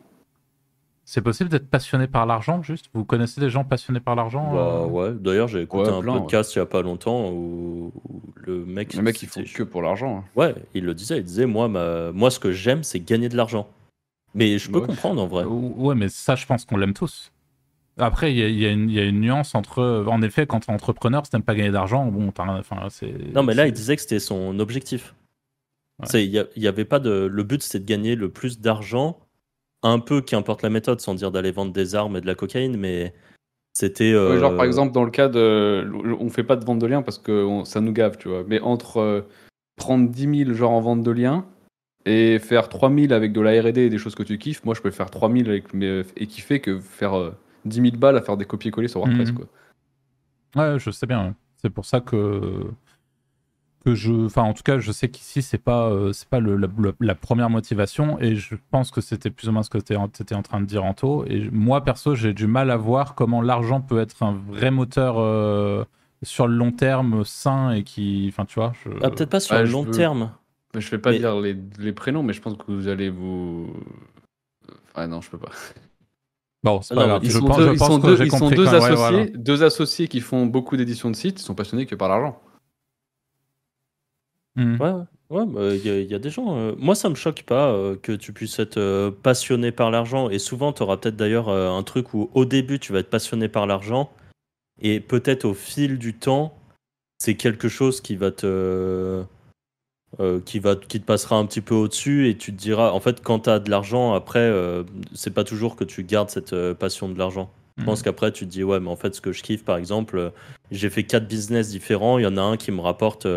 [1.06, 2.86] c'est possible d'être passionné par l'argent, juste?
[2.94, 6.14] Vous connaissez des gens passionnés par l'argent Bah ouais, d'ailleurs j'ai écouté Ouais, un plein,
[6.20, 8.94] podcast il y a pas longtemps où, où le mec...
[8.94, 10.20] Les mecs, ils font c'était- que pour l'argent.
[10.20, 10.24] hein.
[10.38, 12.14] Ouais, il le disait, il disait moi, ma...
[12.14, 13.68] moi ce que j'aime c'est gagner de l'argent.
[14.36, 14.88] Mais je peux Ouais.
[14.88, 15.43] comprendre en vrai.
[15.46, 17.32] Ou- Ouais, mais ça, je pense qu'on l'aime tous.
[17.98, 20.06] Après, il y, a- y une- il y a une nuance entre.
[20.08, 22.88] En effet, quand tu es entrepreneur, si t'aimes pas gagner d'argent, bon, t'as rien- enfin,
[22.89, 23.13] c'est.
[23.36, 25.13] Non mais là il disait que c'était son objectif.
[26.12, 26.26] Ouais.
[26.26, 27.12] Il y, avait pas de...
[27.32, 29.19] Le but c'était de gagner le plus d'argent,
[29.84, 32.78] un peu qu'importe la méthode, sans dire d'aller vendre des armes et de la cocaïne,
[32.78, 33.13] mais
[33.74, 34.15] c'était...
[34.15, 35.88] Ouais, genre, euh, par exemple, dans le cas de.
[36.19, 38.43] On fait pas de vente de liens parce que on- ça nous gave, tu vois.
[38.48, 39.22] Mais entre euh,
[39.76, 41.46] prendre 10 000 genre en vente de liens
[42.06, 44.76] et faire 3 000 avec de la RD et des choses que tu kiffes, moi
[44.76, 46.04] je peux faire 3 000 avec mes...
[46.18, 47.32] et kiffer que faire euh,
[47.66, 49.36] 10 000 balles à faire des copier-coller sur WordPress, Mhm.
[49.36, 49.46] quoi.
[50.56, 51.36] Ouais, je sais bien.
[51.58, 52.66] C'est pour ça que
[53.86, 56.56] que je, enfin en tout cas, je sais qu'ici c'est pas euh, c'est pas le,
[56.56, 56.68] la,
[57.02, 60.36] la, première motivation et je pense que c'était plus ou moins ce que tu étais
[60.36, 61.26] en train de dire Anto.
[61.28, 65.16] Et moi perso, j'ai du mal à voir comment l'argent peut être un vrai moteur
[65.20, 65.84] euh,
[66.22, 68.72] sur le long terme sain et qui, enfin tu vois.
[68.86, 68.89] Je...
[69.02, 70.32] Ah, peut-être pas sur le long terme.
[70.76, 73.72] Je vais pas dire les, les, prénoms, mais je pense que vous allez vous.
[74.96, 75.52] Ah non, je peux pas.
[76.64, 77.22] Bon, c'est pas grave.
[77.24, 79.26] Ils sont, deux, ils sont deux, ils sont deux associés, ouais, voilà.
[79.26, 82.42] deux associés qui font beaucoup d'éditions de sites, ils sont passionnés que par l'argent.
[84.56, 84.80] Mmh.
[84.80, 84.92] Ouais,
[85.30, 86.56] ouais, il bah, y, y, a des gens.
[86.58, 90.30] Euh, moi, ça me choque pas euh, que tu puisses être euh, passionné par l'argent.
[90.30, 93.50] Et souvent, tu auras peut-être d'ailleurs un truc où au début, tu vas être passionné
[93.50, 94.12] par l'argent.
[94.82, 96.58] Et peut-être au fil du temps,
[97.20, 99.24] c'est quelque chose qui va te.
[100.45, 103.21] Qui, va, qui te passera un petit peu au-dessus et tu te diras, en fait,
[103.23, 104.52] quand tu as de l'argent, après,
[105.13, 107.52] c'est pas toujours que tu gardes cette passion de l'argent.
[107.78, 108.04] Je pense mmh.
[108.04, 110.32] qu'après, tu te dis, ouais, mais en fait, ce que je kiffe, par exemple,
[110.69, 113.28] j'ai fait quatre business différents, il y en a un qui me rapporte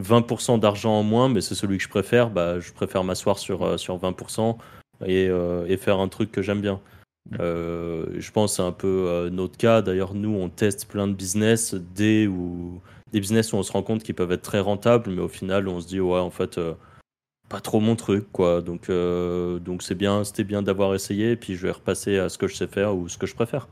[0.00, 3.62] 20% d'argent en moins, mais c'est celui que je préfère, bah, je préfère m'asseoir sur,
[3.62, 4.58] euh, sur 20%
[5.06, 6.80] et, euh, et, faire un truc que j'aime bien.
[7.40, 9.82] Euh, je pense que c'est un peu notre cas.
[9.82, 12.80] D'ailleurs, nous, on teste plein de business, des, ou,
[13.14, 15.68] des business où on se rend compte qu'ils peuvent être très rentables, mais au final,
[15.68, 16.60] on se dit, ouais, en fait,
[17.48, 18.60] pas trop mon truc, quoi.
[18.60, 22.36] Donc, donc c'est bien, c'était bien d'avoir essayé, et puis je vais repasser à ce
[22.36, 23.68] que je sais faire ou ce que je préfère.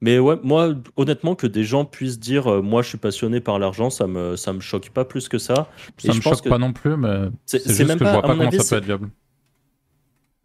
[0.00, 3.58] Mais ouais, moi, honnêtement, que des gens puissent dire euh, moi je suis passionné par
[3.58, 5.68] l'argent, ça me, ça me choque pas plus que ça.
[5.98, 8.28] Ça me choque pas non plus, mais c'est juste même que pas, je vois pas
[8.36, 9.10] comment ça peut être viable.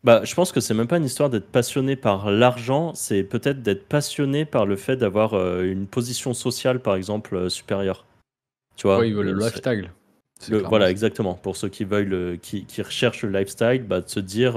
[0.04, 3.62] Bah, je pense que c'est même pas une histoire d'être passionné par l'argent, c'est peut-être
[3.62, 8.06] d'être passionné par le fait d'avoir euh, une position sociale, par exemple, euh, supérieure.
[8.76, 9.00] Tu vois?
[9.00, 9.92] Oui, le lifestyle.
[10.50, 11.36] Le, voilà, exactement.
[11.36, 14.56] Pour ceux qui veulent, qui, qui, recherchent le lifestyle, bah, de se dire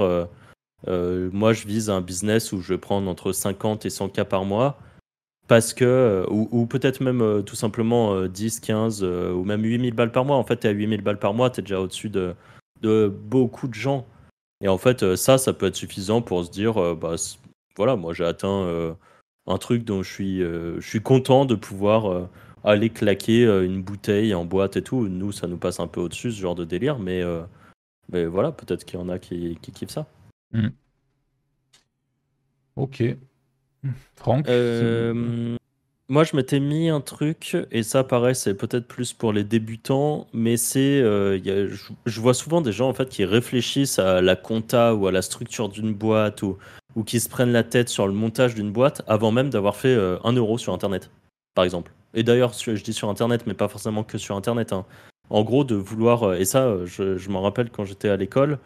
[0.85, 4.43] moi je vise un business où je vais prendre entre 50 et 100 cas par
[4.43, 4.77] mois
[5.47, 9.93] parce que, euh, ou, peut-être même euh, tout simplement 10, euh, 15 ou même 8000
[9.93, 10.35] balles par mois.
[10.35, 12.35] En fait, tu es à 8000 balles par mois, tu es déjà au-dessus de,
[12.81, 14.05] de, beaucoup de gens.
[14.61, 17.15] Et en fait, ça, ça peut être suffisant pour se dire, bah,
[17.75, 18.95] voilà, moi j'ai atteint
[19.45, 22.27] un truc dont je suis, je suis content de pouvoir
[22.63, 25.07] aller claquer une bouteille en boîte et tout.
[25.07, 27.21] Nous, ça nous passe un peu au-dessus, ce genre de délire, mais,
[28.11, 30.07] mais voilà, peut-être qu'il y en a qui, qui kiffent ça.
[30.53, 30.69] Mmh.
[32.77, 33.03] Ok.
[34.15, 35.55] Franck euh,
[36.09, 40.27] Moi, je m'étais mis un truc, et ça, pareil, c'est peut-être plus pour les débutants,
[40.31, 41.01] mais c'est.
[41.01, 41.69] Euh,
[42.05, 45.21] je, vois souvent des gens en fait qui réfléchissent à la compta ou à la
[45.21, 46.57] structure d'une boîte ou,
[46.95, 49.93] ou qui se prennent la tête sur le montage d'une boîte avant même d'avoir fait
[49.93, 51.11] euh, un euro sur Internet,
[51.55, 51.91] par exemple.
[52.13, 54.71] Et d'ailleurs, je dis sur Internet, mais pas forcément que sur Internet.
[54.71, 54.85] Hein.
[55.29, 56.35] En gros, de vouloir.
[56.35, 58.59] Et ça, je, je m'en rappelle quand j'étais à l'école,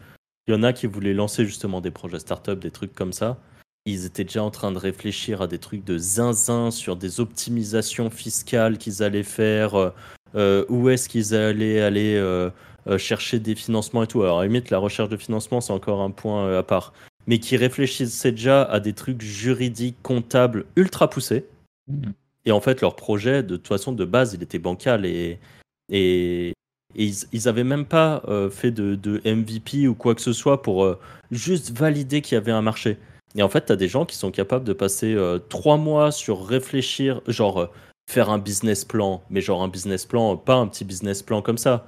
[0.47, 3.39] il y en a qui voulaient lancer justement des projets start-up, des trucs comme ça
[3.85, 8.09] ils étaient déjà en train de réfléchir à des trucs de zinzin sur des optimisations
[8.09, 9.89] fiscales qu'ils allaient faire, euh,
[10.35, 12.51] euh, où est-ce qu'ils allaient aller euh,
[12.97, 14.21] chercher des financements et tout.
[14.21, 16.93] Alors, à la limite, la recherche de financement, c'est encore un point à part.
[17.27, 21.45] Mais qui réfléchissaient déjà à des trucs juridiques, comptables, ultra poussés.
[21.87, 22.11] Mmh.
[22.45, 25.39] Et en fait, leur projet, de toute façon, de base, il était bancal et,
[25.89, 26.53] et,
[26.95, 30.97] ils, ils avaient même pas fait de, de, MVP ou quoi que ce soit pour
[31.29, 32.97] juste valider qu'il y avait un marché.
[33.35, 36.11] Et en fait, tu as des gens qui sont capables de passer euh, trois mois
[36.11, 37.67] sur réfléchir, genre euh,
[38.09, 41.57] faire un business plan, mais genre un business plan, pas un petit business plan comme
[41.57, 41.87] ça.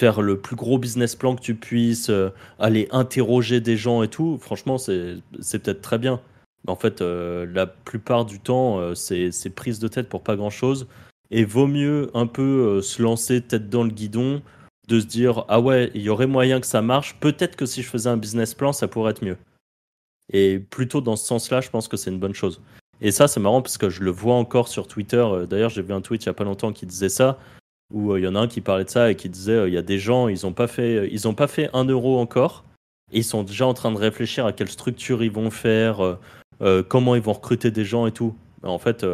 [0.00, 4.08] Faire le plus gros business plan que tu puisses, euh, aller interroger des gens et
[4.08, 6.20] tout, franchement, c'est peut-être très bien.
[6.64, 10.86] Mais en fait, la plupart du temps, c'est prise de tête pour pas grand-chose.
[11.30, 14.40] Et vaut mieux un peu se lancer tête dans le guidon,
[14.88, 17.82] de se dire, ah ouais, il y aurait moyen que ça marche, peut-être que si
[17.82, 19.36] je faisais un business plan, ça pourrait être mieux.
[20.34, 22.60] Et plutôt dans ce sens-là, je pense que c'est une bonne chose.
[23.00, 25.16] Et ça, c'est marrant parce que je le vois encore sur Twitter.
[25.16, 27.38] Euh, d'ailleurs, j'ai vu un tweet il n'y a pas longtemps qui disait ça,
[27.92, 29.68] où euh, il y en a un qui parlait de ça et qui disait euh,
[29.68, 32.64] il y a des gens, ils n'ont pas, fait, ils pas fait un euro encore,
[33.12, 36.18] et ils sont déjà en train de réfléchir à quelle structure ils vont faire,
[36.88, 38.34] comment ils vont recruter des gens et tout.
[38.64, 39.06] En fait,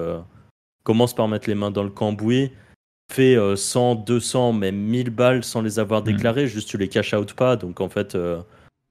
[0.85, 2.53] commence par mettre les mains dans le cambouis,
[3.13, 6.05] fais 100, 200, même 1000 balles sans les avoir mmh.
[6.05, 7.57] déclarées, juste tu les cash out pas.
[7.57, 8.17] Donc en fait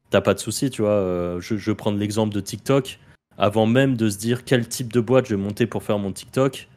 [0.10, 0.92] t'as pas de souci, tu vois.
[0.92, 3.00] Euh, je, vais prendre l'exemple de TikTok.
[3.38, 6.12] Avant même de se dire quel type de boîte je vais monter pour faire mon
[6.12, 6.68] TikTok,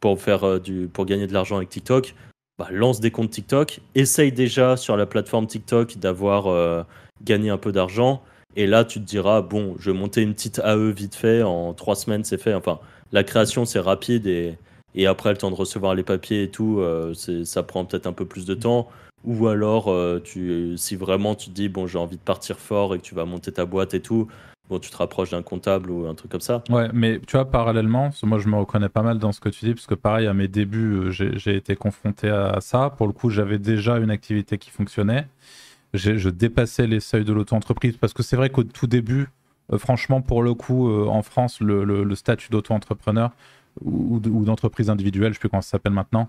[0.00, 2.14] pour, faire, euh, du, pour gagner de l'argent avec TikTok,
[2.58, 3.80] bah, lance des comptes TikTok.
[3.94, 6.82] Essaye déjà sur la plateforme TikTok d'avoir euh,
[7.22, 8.22] gagné un peu d'argent.
[8.56, 11.42] Et là, tu te diras, bon, je vais monter une petite AE vite fait.
[11.42, 12.54] En trois semaines, c'est fait.
[12.54, 12.80] Enfin,
[13.12, 14.26] la création, c'est rapide.
[14.26, 14.56] Et,
[14.94, 16.82] et après, le temps de recevoir les papiers et tout,
[17.44, 18.88] ça prend peut-être un peu plus de temps.
[19.24, 20.22] Ou alors, euh,
[20.76, 23.24] si vraiment tu te dis, bon, j'ai envie de partir fort et que tu vas
[23.24, 24.28] monter ta boîte et tout,
[24.68, 26.62] Bon, tu te rapproches d'un comptable ou un truc comme ça.
[26.68, 29.64] Ouais, mais tu vois, parallèlement, moi je me reconnais pas mal dans ce que tu
[29.64, 32.90] dis, parce que pareil, à mes débuts, euh, j'ai été confronté à ça.
[32.90, 35.26] Pour le coup, j'avais déjà une activité qui fonctionnait.
[35.94, 39.30] Je dépassais les seuils de l'auto-entreprise, parce que c'est vrai qu'au tout début,
[39.72, 43.30] euh, franchement, pour le coup, euh, en France, le statut d'auto-entrepreneur,
[43.84, 46.28] ou, d'entreprise individuelle, je sais plus comment ça s'appelle maintenant.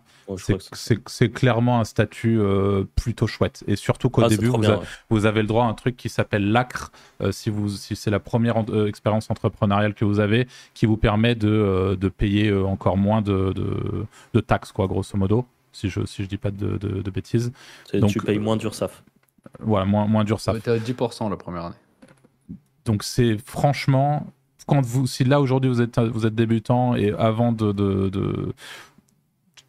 [0.73, 3.63] c'est clairement un statut euh, plutôt chouette.
[3.67, 4.51] Et surtout qu'au ah, début,
[5.09, 8.19] vous, avez le droit à un truc qui s'appelle l'ACRE, euh, si, si c'est la
[8.19, 13.21] première euh, expérience entrepreneuriale que vous avez, qui vous permet de, de payer encore moins
[13.21, 13.53] de,
[14.33, 17.51] de, taxes, quoi, grosso modo, si je si je dis pas de, de bêtises.
[17.93, 19.03] Donc, tu payes moins d'URSAF.
[19.59, 20.62] Voilà, moins, moins d'URSAF.
[20.63, 21.75] Tu à 10% la première année.
[22.85, 24.25] Donc c'est franchement
[25.05, 28.10] si là aujourd'hui vous êtes, vous êtes débutant et avant de, de,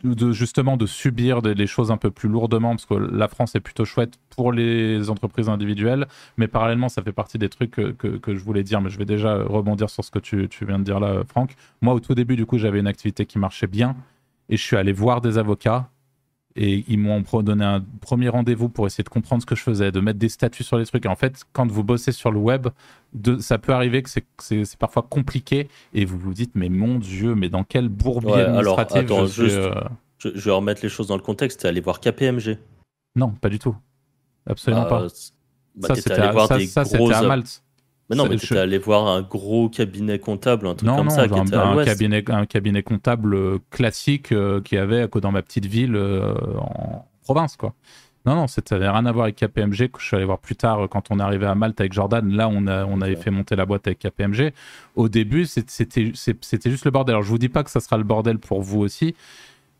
[0.04, 3.60] de, justement de subir les choses un peu plus lourdement, parce que la France est
[3.60, 8.34] plutôt chouette pour les entreprises individuelles, mais parallèlement ça fait partie des trucs que, que,
[8.34, 10.84] je voulais dire, mais je vais déjà rebondir sur ce que tu, tu viens de
[10.84, 11.54] dire là, Franck.
[11.80, 13.96] Moi au tout début du coup j'avais une activité qui marchait bien
[14.48, 15.90] et je suis allé voir des avocats
[16.56, 19.92] et ils m'ont donné un premier rendez-vous pour essayer de comprendre ce que je faisais,
[19.92, 21.04] de mettre des statuts sur les trucs.
[21.06, 22.68] Et en fait, quand vous bossez sur le web,
[23.12, 27.34] de, ça peut arriver que c'est parfois compliqué et vous vous dites, mais mon Dieu,
[27.34, 29.74] mais dans quel bourbier administratif je, euh,
[30.18, 31.64] je, vais remettre les choses dans le contexte.
[31.64, 32.58] Aller voir KPMG
[33.14, 33.76] Non, pas du tout.
[34.46, 35.06] Absolument bah, pas.
[35.76, 37.62] Bah, ça, c'était à, à Malte.
[38.10, 41.38] Mais non, mais tu allé voir un gros cabinet comptable, un truc comme ça, qui
[41.38, 45.94] était un, cabinet, un cabinet comptable euh, classique euh, qui avait dans ma petite ville
[45.94, 47.72] euh, en province, quoi.
[48.26, 50.56] Non, non, ça n'avait rien à voir avec KPMG, que je suis allé voir plus
[50.56, 52.28] tard quand on est arrivé à Malte avec Jordan.
[52.30, 54.52] Là, on, a, on avait fait monter la boîte avec KPMG.
[54.94, 57.14] Au début, c'était juste le bordel.
[57.14, 59.14] Alors, je vous dis pas que ça sera le bordel pour vous aussi,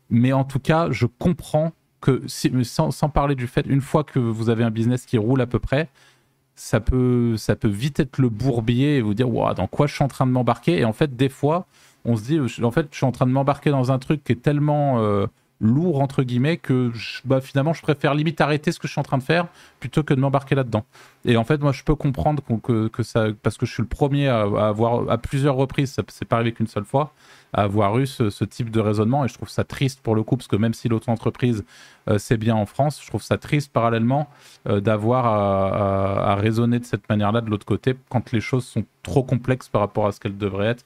[0.09, 4.17] mais en tout cas, je comprends que, sans, sans parler du fait, une fois que
[4.17, 5.89] vous avez un business qui roule à peu près,
[6.61, 10.03] ça peut, ça peut vite être le bourbier et vous dire dans quoi je suis
[10.03, 10.77] en train de m'embarquer?
[10.77, 11.65] Et en fait, des fois,
[12.05, 14.33] on se dit en fait, je suis en train de m'embarquer dans un truc qui
[14.33, 15.25] est tellement euh,
[15.61, 16.91] lourd entre guillemets que
[17.23, 19.47] bah, finalement je préfère limite arrêter ce que je suis en train de faire
[19.79, 20.85] plutôt que de m'embarquer là-dedans.
[21.23, 24.27] Et en fait moi je peux comprendre que, ça parce que je suis le premier
[24.27, 27.13] à, avoir à plusieurs reprises, c'est pas arrivé qu'une seule fois,
[27.53, 30.35] à avoir eu ce, type de raisonnement et je trouve ça triste pour le coup
[30.35, 31.63] parce que même si l'auto-entreprise
[32.09, 34.29] euh, c'est bien en France, je trouve ça triste parallèlement
[34.67, 39.23] euh, d'avoir à, raisonner de cette manière-là de l'autre côté quand les choses sont trop
[39.23, 40.85] complexes par rapport à ce qu'elles devraient être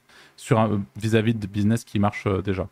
[0.96, 2.68] vis-à-vis de business qui marche euh, déjà.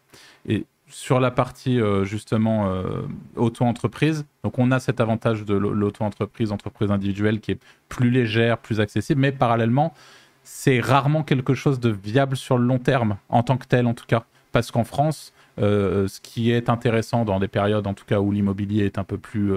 [0.47, 3.03] Et sur la partie euh, justement euh,
[3.37, 8.81] auto-entreprise, donc on a cet avantage de l'auto-entreprise, entreprise individuelle qui est plus légère, plus
[8.81, 9.95] accessible, mais parallèlement,
[10.43, 13.95] c'est rarement quelque chose de viable sur le long terme, en tant que tel en
[13.95, 14.25] tout cas.
[14.53, 18.31] Parce qu'en France, euh, ce qui est intéressant dans des périodes en tout cas où
[18.31, 19.53] l'immobilier est un peu plus...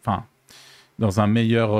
[0.00, 0.24] Enfin,
[0.98, 1.76] dans un meilleur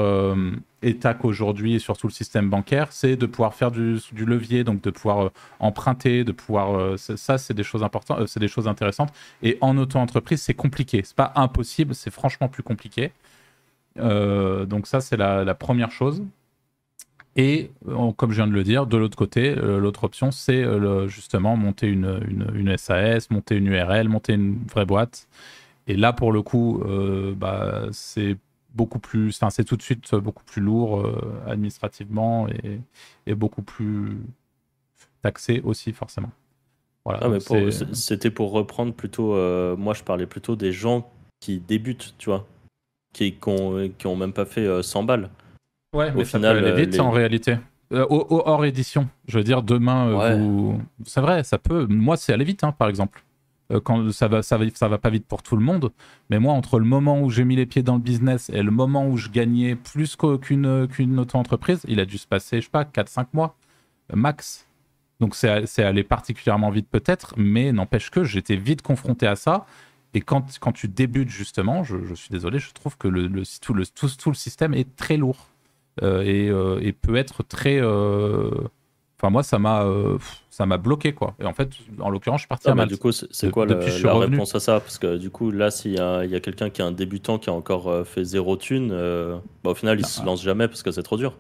[0.83, 4.91] état qu'aujourd'hui et surtout le système bancaire, c'est de pouvoir faire du, levier, donc de
[4.91, 6.77] pouvoir euh, emprunter, de pouvoir.
[6.77, 9.12] Euh, ça, c'est des choses importantes, c'est des choses intéressantes.
[9.43, 11.03] Et en auto-entreprise, c'est compliqué.
[11.05, 13.12] C'est pas impossible, c'est franchement plus compliqué.
[13.97, 16.23] donc ça, c'est la, première chose.
[17.37, 17.71] Et
[18.17, 20.64] comme je viens de le dire, de l'autre côté, l'autre option, c'est
[21.09, 22.21] justement monter une,
[22.55, 25.29] une, SAS, monter une URL, monter une vraie boîte.
[25.87, 26.83] Et là, pour le coup,
[27.37, 28.37] bah, c'est
[28.75, 32.47] beaucoup plus, enfin, c'est tout de suite beaucoup plus lourd euh, administrativement
[33.27, 34.19] et, beaucoup plus
[35.23, 36.31] taxé aussi forcément.
[37.05, 42.15] Voilà, ah, c'était pour reprendre plutôt, euh, moi je parlais plutôt des gens qui débutent,
[42.19, 42.47] tu vois,
[43.15, 45.31] qui n'ont qui ont même pas fait 100 euh, balles.
[45.95, 47.57] Ouais, Au mais final, ça peut aller vite en réalité.
[47.91, 50.83] hors édition, je veux dire, demain, vous...
[51.07, 51.87] c'est vrai, ça peut.
[51.87, 53.23] Moi, c'est aller vite, hein, par exemple.
[53.73, 55.93] Euh, quand ça va, ça va, ça va pas vite pour tout le monde.
[56.31, 58.71] Mais moi, entre le moment où j'ai mis les pieds dans le business et le
[58.71, 62.71] moment où je gagnais plus qu'une qu'une auto-entreprise, il a dû se passer, je sais
[62.71, 63.57] pas, 4-5 mois
[64.13, 64.67] euh, max.
[65.21, 69.67] Donc c'est allé particulièrement vite peut-être, mais n'empêche que j'étais vite confronté à ça.
[70.15, 73.29] Et quand, quand tu débutes justement, je, suis désolé, je trouve que le,
[73.61, 75.49] tout, le, système est très lourd
[76.03, 77.81] euh, et, et, peut être très...
[79.19, 79.85] Enfin moi, ça m'a
[80.59, 81.35] ça m'a bloqué quoi.
[81.41, 82.91] Et en fait, en l'occurrence, je suis parti ah, à Malte.
[82.91, 84.81] Du coup, c'est quoi la, réponse à ça?
[84.81, 87.49] Parce que du coup, là, s'il y a, a quelqu'un qui est un débutant qui
[87.49, 90.83] a encore euh, fait zéro thune, euh, bah, au final, il se lance jamais parce
[90.83, 91.37] que c'est trop dur.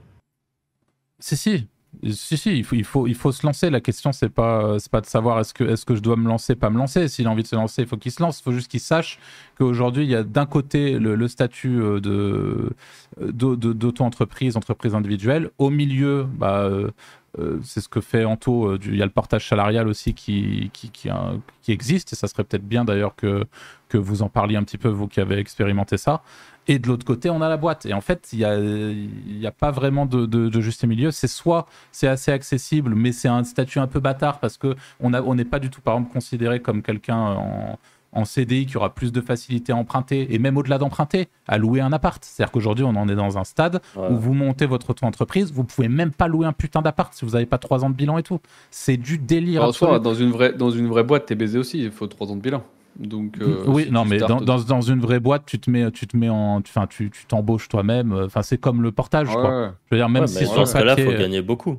[1.18, 1.66] Si, si.
[2.12, 3.70] Si, si, il faut, il faut, il faut se lancer.
[3.70, 6.28] La question, c'est pas, c'est pas de savoir est-ce que, est-ce que je dois me
[6.28, 7.08] lancer, pas me lancer.
[7.08, 8.38] S'il a envie de se lancer, il faut qu'il se lance.
[8.38, 9.18] Il faut juste qu'il sache
[9.56, 12.72] qu'aujourd'hui, il y a d'un côté le, statut euh, de,
[13.18, 15.50] d'auto-entreprise, entreprise individuelle.
[15.58, 16.70] Au milieu, bah,
[17.38, 18.66] euh, c'est ce que fait Anto.
[18.66, 22.44] euh, Il y a le portage salarial aussi qui, qui, qui, existe, et ça serait
[22.44, 23.44] peut-être bien d'ailleurs que,
[23.88, 26.22] que vous en parliez un petit peu, vous qui avez expérimenté ça.
[26.70, 27.86] Et de l'autre côté, on a la boîte.
[27.86, 31.10] Et en fait, il n'y a, a pas vraiment de, de, juste milieu.
[31.10, 35.14] C'est soit c'est assez accessible, mais c'est un statut un peu bâtard parce que on
[35.14, 37.78] a- on n'est pas du tout, par exemple, considéré comme quelqu'un en,
[38.12, 41.80] en CDI qui aura plus de facilité à emprunter, et même au-delà d'emprunter, à louer
[41.80, 42.24] un appart.
[42.24, 44.08] C'est-à-dire qu'aujourd'hui, on en est dans un stade Ouais.
[44.10, 47.32] où vous montez votre auto-entreprise, vous pouvez même pas louer un putain d'appart si vous
[47.32, 48.40] n'avez pas trois ans de bilan et tout.
[48.70, 51.82] C'est du délire En soi, dans une vraie, dans une vraie boîte, t'es baisé aussi.
[51.82, 52.62] Il faut 3 ans de bilan.
[52.98, 55.88] Donc, euh, oui, si non, mais dans, dans, dans une vraie boîte, tu te mets,
[55.92, 58.12] tu te mets en, enfin, tu tu t'embauches toi-même.
[58.12, 59.60] Enfin, c'est comme le portage, Ouais, quoi.
[59.66, 59.68] ouais.
[59.90, 61.78] Je veux dire, même Ouais, si sur il papier, faut gagner beaucoup.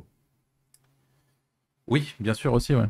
[1.88, 2.86] oui, bien sûr aussi, ouais.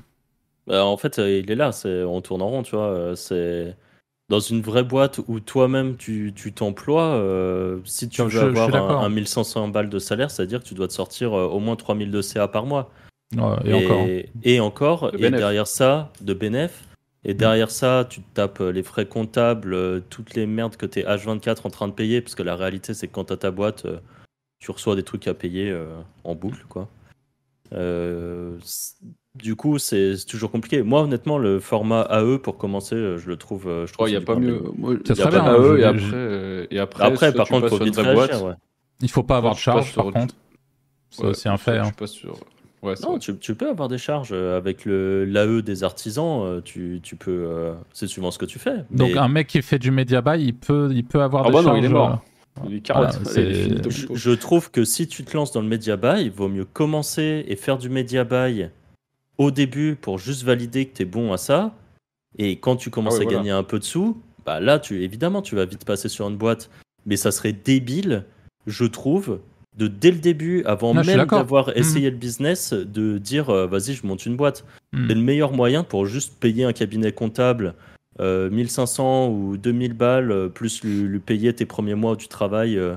[0.70, 2.86] Bah, en fait, euh, il est là, c'est, on tourne en rond, tu vois.
[2.90, 3.76] euh, C'est
[4.30, 8.38] dans une vraie boîte où toi-même tu, tu t'emploies, euh, si tu Je- veux je-
[8.38, 9.02] je suis avoir d'accord.
[9.02, 11.76] un, un 1500 balles de salaire, c'est-à-dire que tu dois te sortir euh, au moins
[11.76, 12.92] 3000 de CA par mois.
[13.36, 14.08] Ouais, et, encore.
[14.44, 15.40] Et encore, De et bénéf.
[15.40, 16.84] derrière ça, de bénéf.
[17.26, 20.86] Et derrière ça, tu te tapes euh, les frais comptables, euh, toutes les merdes que
[20.86, 23.34] tu es H24 en train de payer, parce que la réalité, c'est que quand tu
[23.34, 23.98] as ta boîte, euh,
[24.60, 25.88] tu reçois des trucs à payer euh,
[26.24, 26.88] en boucle, quoi.
[27.74, 28.96] Euh, c-
[29.36, 30.82] du coup, c'est c'est toujours compliqué.
[30.84, 33.68] Moi, honnêtement, le format AE, pour commencer, je le trouve.
[33.68, 34.62] euh, Je trouve Il n'y a c'est pas mieux.
[35.06, 37.48] Ça serait pas bien, hein, AE, et je- après, je- euh, et après, Après, par
[37.48, 38.42] contre, faut vite boîte.
[38.42, 38.54] ouais.
[39.02, 40.36] Il faut pas avoir de charge, par contre.
[41.12, 41.78] C'est Ouais, aussi un fait.
[41.78, 41.92] hein.
[41.98, 42.36] passes sur-
[42.82, 46.62] Ouais, c'est Non, tu, tu peux avoir des charges euh, avec le l'AE des artisans.
[46.64, 47.32] Tu, tu peux.
[47.46, 48.86] euh, c'est suivant ce que tu fais.
[48.92, 51.54] Donc un mec qui fait du media buy, il peut, il peut avoir Ah des
[51.56, 51.80] bah non, charges.
[51.80, 52.22] il est mort.
[52.60, 53.10] euh, Il est carotte.
[53.22, 56.32] Voilà, c'est- Je, je trouve que si tu te lances dans le media buy, il
[56.32, 58.70] vaut mieux commencer et faire du media buy
[59.40, 61.74] au début pour juste valider que tu es bon à ça.
[62.38, 63.40] Et quand tu commences Ah ouais, à voilà.
[63.40, 66.38] gagner un peu de sous, bah là, tu, évidemment, tu vas vite passer sur une
[66.38, 66.70] boîte.
[67.08, 68.26] Mais ça serait débile,
[68.68, 69.40] je trouve,
[69.78, 74.06] de dès le début, avant même d'avoir essayé le business, de dire euh, vas-y, je
[74.06, 74.66] monte une boîte.
[74.94, 75.08] Hmm.
[75.08, 77.74] C'est le meilleur moyen pour juste payer un cabinet comptable
[78.20, 82.28] euh, 1500 ou 2000 balles, euh, plus lui, lui payer tes premiers mois où tu
[82.28, 82.96] travailles euh,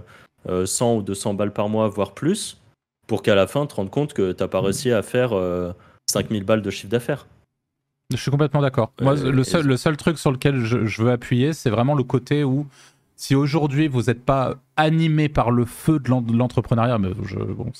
[0.48, 2.60] euh, 100 ou 200 balles par mois, voire plus,
[3.06, 5.32] pour qu'à la fin, tu te rendes compte que tu n'as pas réussi à faire
[5.32, 5.72] euh,
[6.12, 7.26] 5000 balles de chiffre d'affaires.
[8.10, 8.92] Je suis complètement d'accord.
[9.00, 11.94] Moi, Euh, le, seul, le seul truc sur lequel je, je veux appuyer, c'est vraiment
[11.94, 12.66] le côté où,
[13.16, 17.36] si aujourd'hui vous n'êtes pas animé par le feu de l'en- de l'entrepreneuriat, mais je,
[17.38, 17.72] bon,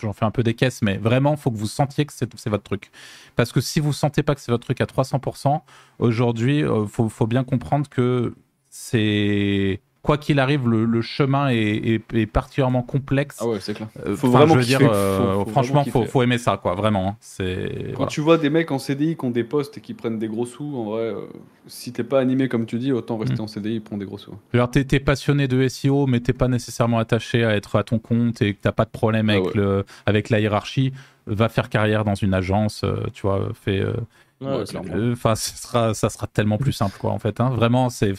[0.00, 2.50] j'en fais un peu des caisses, mais vraiment, il faut que vous sentiez que c'est
[2.50, 2.90] votre truc.
[3.36, 5.62] Parce que si vous sentez pas que c'est votre truc à 300%,
[5.98, 8.34] aujourd'hui, il faut, faut bien comprendre que
[8.68, 9.80] c'est.
[10.04, 13.38] Quoi qu'il arrive, le, le chemin est, est- est particulièrement complexe.
[13.40, 13.88] Ah ouais, c'est clair.
[14.06, 16.58] Euh, faut vraiment je veux dire, euh, Faut- faut franchement, vraiment faut, faut aimer ça,
[16.58, 17.08] quoi, vraiment.
[17.08, 17.16] hein.
[17.20, 17.86] C'est.
[17.92, 18.10] Quand voilà.
[18.10, 20.44] tu vois des mecs en CDI qui ont des postes et qui prennent des gros
[20.44, 21.20] sous, en vrai, euh,
[21.66, 23.44] si t'es pas animé comme tu dis, autant rester Mm.
[23.44, 24.34] en CDI et prendre des gros sous.
[24.52, 27.98] Alors, t'es, t'es passionné de SEO, mais t'es pas nécessairement attaché à être à ton
[27.98, 29.52] compte et que t'as pas de problème Ah avec, ouais.
[29.54, 30.92] le, avec la hiérarchie.
[31.26, 33.80] Va faire carrière dans une agence, euh, tu vois, fais.
[33.80, 33.94] euh,
[34.40, 34.64] Ouais,
[35.12, 37.40] Enfin, sera, ça sera tellement plus simple, quoi, en fait.
[37.40, 37.50] hein.
[37.50, 38.14] Vraiment, c'est,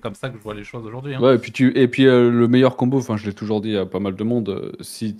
[0.00, 1.14] comme ça que je vois les choses aujourd'hui.
[1.14, 1.20] hein.
[1.20, 3.76] Ouais, et puis, tu, et puis euh, le meilleur combo, enfin je l'ai toujours dit
[3.76, 5.16] à pas mal de monde, euh, si,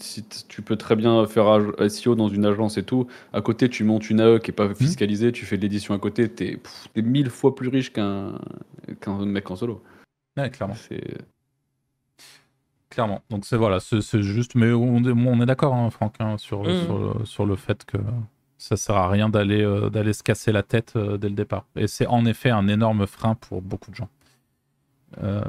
[0.49, 4.11] tu peux très bien faire SEO dans une agence et tout, à côté tu montes
[4.11, 7.03] une AE qui est pas fiscalisée, tu fais de l'édition à côté, t'es pff, t'es
[7.03, 8.39] mille fois plus riche qu'un
[9.21, 9.83] mec en solo.
[10.37, 10.77] Ouais, clairement.
[12.91, 13.23] Clairement.
[13.29, 14.55] Donc, c'est voilà, c'est, juste.
[14.55, 17.85] Mais on est, on est d'accord, hein, Franck, hein, sur, sur, le, sur le fait
[17.85, 17.99] que
[18.59, 21.65] ça sert à rien d'aller, euh, d'aller se casser la tête euh, dès le départ.
[21.77, 24.09] Et c'est en effet un énorme frein pour beaucoup de gens.
[25.23, 25.41] Euh,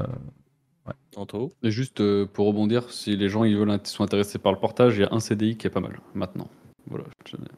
[1.16, 4.60] Anto Et juste euh, pour rebondir, si les gens ils veulent, sont intéressés par le
[4.60, 6.48] portage, il y a un CDI qui est pas mal maintenant.
[6.90, 7.04] Voilà.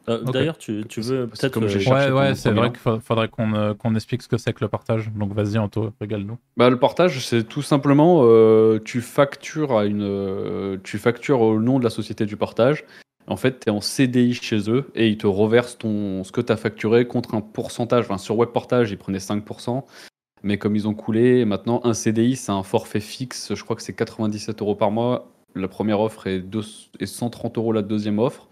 [0.08, 0.22] Euh.
[0.24, 1.88] D'ailleurs, tu, tu veux C'est peut-être.
[1.88, 4.62] euh, Ouais, ouais, c'est vrai qu'il fa- faudrait qu'on euh, explique ce que c'est que
[4.62, 5.10] le partage.
[5.14, 6.36] Donc vas-y, Anto, régale-nous.
[6.56, 11.60] Bah, le portage, c'est tout simplement, euh, tu factures à une, euh, tu factures au
[11.60, 12.84] nom de la société du portage.
[13.26, 16.40] En fait, tu es en CDI chez eux et ils te reversent ton, ce que
[16.40, 18.04] tu as facturé contre un pourcentage.
[18.04, 19.84] Enfin, sur Webportage, ils prenaient 5%.
[20.42, 23.54] Mais comme ils ont coulé, maintenant, un CDI, c'est un forfait fixe.
[23.54, 25.30] Je crois que c'est 97 euros par mois.
[25.54, 26.64] La première offre est, deux-
[26.98, 28.48] et 130 euros la deuxième offre.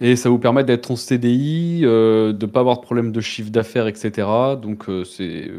[0.00, 3.20] Et ça vous permet d'être en CDI, euh, de ne pas avoir de problème de
[3.20, 4.56] chiffre d'affaires, etc.
[4.60, 5.52] Donc, euh, c'est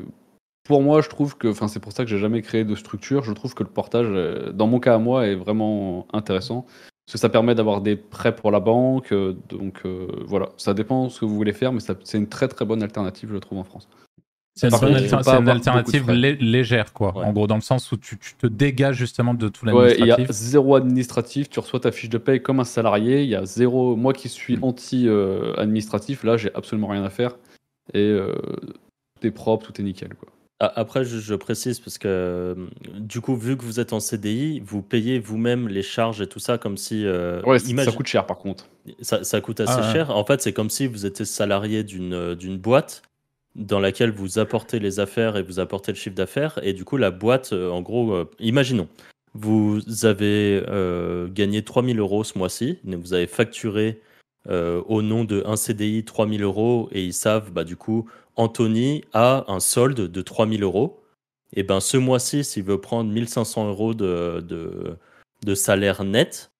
[0.68, 3.24] pour moi, je trouve que, enfin, c'est pour ça que j'ai jamais créé de structure.
[3.24, 6.66] Je trouve que le portage, euh, dans mon cas à moi, est vraiment intéressant
[7.06, 9.12] parce que ça permet d'avoir des prêts pour la banque.
[9.12, 12.28] euh, donc euh, voilà, ça dépend de ce que vous voulez faire, mais c'est une
[12.28, 13.88] très très bonne alternative, je trouve, en France.
[14.58, 17.14] C'est une, alter- alternative légère, quoi.
[17.18, 17.26] Ouais.
[17.26, 20.00] En gros, dans le sens où tu, tu te dégages justement de tout Ouais, il
[20.00, 20.32] y a l'administratif.
[20.32, 21.50] zéro administratif.
[21.50, 23.24] Tu reçois ta fiche de paye comme un salarié.
[23.24, 23.98] Il y a zéro.
[23.98, 27.36] Moi qui suis anti-administratif, là, j'ai absolument rien à faire.
[27.94, 28.34] Et euh,
[29.20, 30.30] tout est propre, tout est nickel, quoi.
[30.60, 32.56] Après, je, je précise parce que euh,
[32.98, 36.40] du coup, vu que vous êtes en CDI, vous payez vous-même les charges et tout
[36.40, 37.06] ça comme si.
[37.06, 38.68] euh, Ouais, imagine- ça coûte cher par contre.
[39.02, 39.92] ça, ça coûte assez Ah ouais.
[39.94, 40.16] cher.
[40.16, 43.02] En fait, c'est comme si vous étiez salarié d'une euh, d'une boîte
[43.56, 46.58] dans laquelle vous apportez les affaires et vous apportez le chiffre d'affaires.
[46.64, 48.88] Et du coup, la boîte, en gros, euh, imaginons,
[49.34, 54.00] vous avez euh, gagné 3000 euros ce mois-ci, vous avez facturé
[54.50, 59.04] euh, au nom de un CDI 3000 euros et ils savent, bah, du coup, Anthony
[59.14, 61.02] a un solde de 3000 euros.
[61.54, 66.52] Et ben ce mois-ci, s'il veut prendre 1500 euros de, de, salaire net,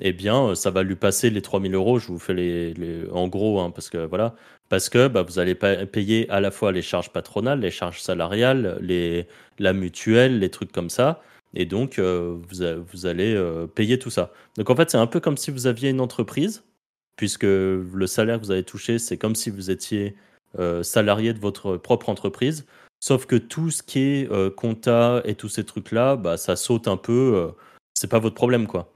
[0.00, 1.98] eh bien, euh, ça va lui passer les 3000 euros.
[1.98, 4.34] Je vous fais les, les- en gros, hein, parce que voilà,
[4.68, 8.00] parce que bah, vous allez pa- payer à la fois les charges patronales, les charges
[8.02, 9.26] salariales, les,
[9.58, 11.22] la mutuelle, les trucs comme ça.
[11.54, 14.32] Et donc, euh, vous, vous allez euh, payer tout ça.
[14.58, 16.64] Donc, en fait, c'est un peu comme si vous aviez une entreprise,
[17.16, 20.14] puisque le salaire que vous avez touché, c'est comme si vous étiez
[20.82, 22.66] salarié de votre propre entreprise.
[23.00, 26.88] Sauf que tout ce qui est euh, compta et tous ces trucs-là, bah, ça saute
[26.88, 27.32] un peu.
[27.36, 27.48] euh,
[27.94, 28.90] c'est pas votre problème, quoi.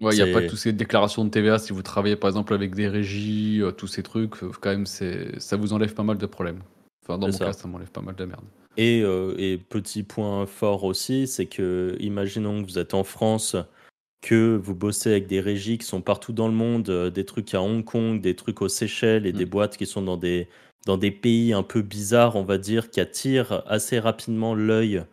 [0.00, 2.52] Ouais, il n'y a pas toutes ces déclarations de TVA si vous travaillez par exemple
[2.52, 4.42] avec des régies, euh, tous ces trucs.
[4.42, 6.60] euh, Quand même, ça vous enlève pas mal de problèmes.
[7.04, 7.46] Enfin, dans mon ça.
[7.46, 8.44] cas, ça m'enlève pas mal de merde.
[8.76, 13.56] Et, euh, et petit point fort aussi, c'est que, imaginons que vous êtes en France,
[14.20, 17.54] que vous bossez avec des régies qui sont partout dans le monde, euh, des trucs
[17.54, 19.48] à Hong Kong, des trucs aux Seychelles et des Mm.
[19.50, 20.48] boîtes qui sont dans des,
[20.86, 25.04] dans des pays un peu bizarres, on va dire, qui attirent assez rapidement l'œil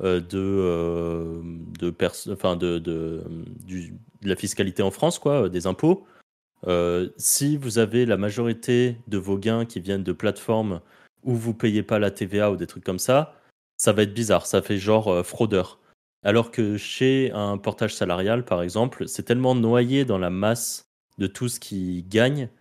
[0.00, 1.40] euh, de, euh,
[1.78, 1.94] de,
[2.32, 3.22] enfin de, de,
[3.64, 6.04] du- de la fiscalité en France, quoi, euh, des impôts.
[6.66, 10.80] Euh, si vous avez la majorité de vos gains qui viennent de plateformes
[11.24, 13.34] où vous payez pas la TVA ou des trucs comme ça,
[13.76, 14.46] ça va être bizarre.
[14.46, 15.78] Ça fait genre euh, fraudeur.
[16.22, 20.82] Alors que chez un portage salarial, par exemple, c'est tellement noyé dans la masse
[21.18, 22.56] de tout ce qu'ils gagnent euh,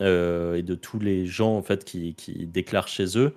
[0.00, 3.34] et de tous les gens en fait qui, qui déclarent chez eux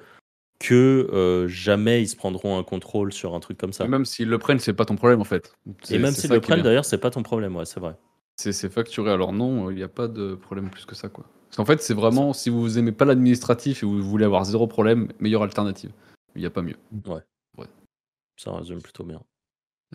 [0.60, 3.86] que euh, jamais ils se prendront un contrôle sur un truc comme ça.
[3.86, 5.54] Et même s'ils le prennent, c'est pas ton problème en fait.
[5.90, 7.96] Et même s'ils le prennent, d'ailleurs, c'est pas ton problème, ouais, c'est vrai.
[8.38, 9.12] C'est facturé.
[9.12, 11.26] Alors non, il n'y a pas de problème plus que ça quoi.
[11.48, 14.68] Parce qu'en fait, c'est vraiment si vous aimez pas l'administratif et vous voulez avoir zéro
[14.68, 15.92] problème, meilleure alternative.
[16.36, 16.76] Il n'y a pas mieux.
[18.36, 19.22] Ça résume plutôt bien.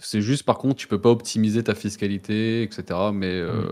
[0.01, 2.85] C'est juste, par contre, tu peux pas optimiser ta fiscalité, etc.
[3.13, 3.65] Mais euh,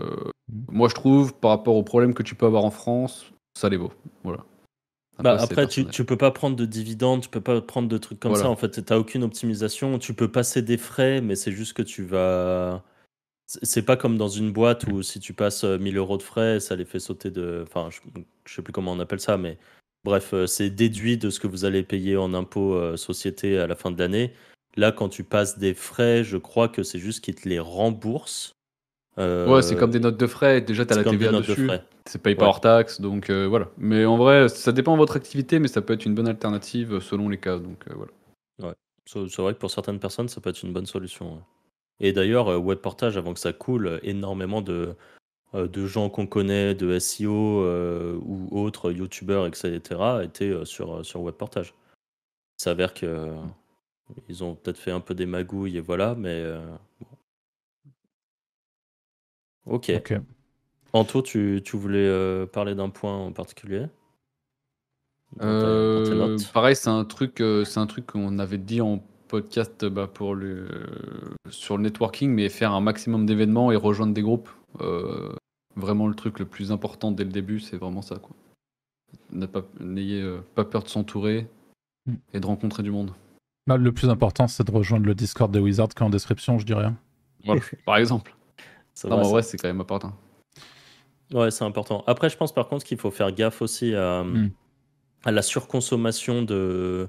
[0.51, 0.65] Mm.
[0.71, 3.77] moi, je trouve, par rapport aux problèmes que tu peux avoir en France, ça les
[3.77, 3.91] vaut.
[4.23, 4.43] Voilà.
[5.19, 5.91] Bah, après, tu, personnel.
[5.91, 8.45] tu peux pas prendre de dividendes, tu peux pas prendre de trucs comme Voilà.
[8.45, 8.49] ça.
[8.49, 9.99] En fait, t'as aucune optimisation.
[9.99, 12.83] Tu peux passer des frais, mais c'est juste que tu vas.
[13.45, 16.59] C'est pas comme dans une boîte où si tu passes euh, 1000 euros de frais,
[16.59, 17.63] ça les fait sauter de.
[17.67, 17.99] Enfin, je,
[18.45, 19.57] je sais plus comment on appelle ça, mais
[20.05, 23.67] bref, euh, c'est déduit de ce que vous allez payer en impôts euh, société à
[23.67, 24.33] la fin de l'année.
[24.77, 28.53] Là, quand tu passes des frais, je crois que c'est juste qu'ils te les remboursent.
[29.17, 30.61] Euh, Ouais, c'est comme des notes de frais.
[30.61, 31.69] Déjà, tu as la TVA de dessus.
[32.09, 32.49] C'est payé pas Ouais.
[32.49, 33.69] hors taxe, donc euh, voilà.
[33.77, 36.99] Mais en vrai, ça dépend de votre activité, mais ça peut être une bonne alternative
[37.01, 37.57] selon les cas.
[37.59, 38.11] Donc euh, voilà.
[39.05, 41.33] C'est c'est vrai que pour certaines personnes, ça peut être une bonne solution.
[41.33, 41.39] ouais.
[41.99, 44.95] Et d'ailleurs, euh, Webportage, avant que ça coule, euh, énormément de,
[45.53, 49.79] euh, de gens qu'on connaît, de SEO euh, ou autres, youtubeurs, etc.,
[50.23, 51.73] étaient euh, sur, euh, sur Webportage.
[52.59, 53.33] Il s'avère que euh,
[54.29, 56.29] ils ont peut-être fait un peu des magouilles et voilà, mais.
[56.29, 56.65] euh,
[56.99, 57.07] bon.
[59.75, 59.91] Ok.
[59.95, 60.13] Ok.
[60.93, 63.87] Anto, tu, tu voulais euh, parler d'un point en particulier?
[65.37, 66.51] Dans ta- dans tes Euh, notes?
[66.51, 70.35] pareil, c'est un truc, euh, c'est un truc qu'on avait dit en podcast bah, pour
[70.35, 70.67] le
[71.49, 74.49] sur le networking, mais faire un maximum d'événements et rejoindre des groupes.
[74.81, 75.33] Euh,
[75.77, 78.17] vraiment le truc le plus important dès le début, c'est vraiment ça.
[78.17, 78.35] quoi.
[79.31, 81.47] N'a pas- N'ayez euh, pas peur de s'entourer
[82.07, 82.13] Mm.
[82.33, 83.13] et de rencontrer du monde.
[83.67, 86.57] Bah, le plus important, c'est de rejoindre le Discord des Wizards qui est en description,
[86.59, 86.89] je dirais.
[87.45, 88.35] Voilà, par exemple.
[89.05, 90.13] Non, mais en ça- vrai, c'est quand même important.
[91.33, 92.03] Ouais, c'est important.
[92.07, 94.51] Après, je pense par contre qu'il faut faire gaffe aussi à, Mm.
[95.23, 97.07] à la surconsommation de,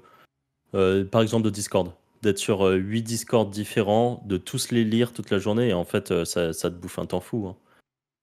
[0.75, 1.93] euh, par exemple, de Discord.
[2.23, 5.85] D'être sur euh, 8 Discord différents, de tous les lire toute la journée, et en
[5.85, 7.49] fait, euh, ça, ça te bouffe un temps fou.
[7.49, 7.57] hein.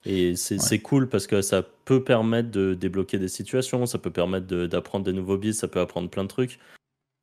[0.06, 0.80] Et c'est Ouais.
[0.80, 5.04] cool parce que ça peut permettre de débloquer des situations, ça peut permettre de- d'apprendre
[5.04, 6.58] des nouveaux bits, ça peut apprendre plein de trucs,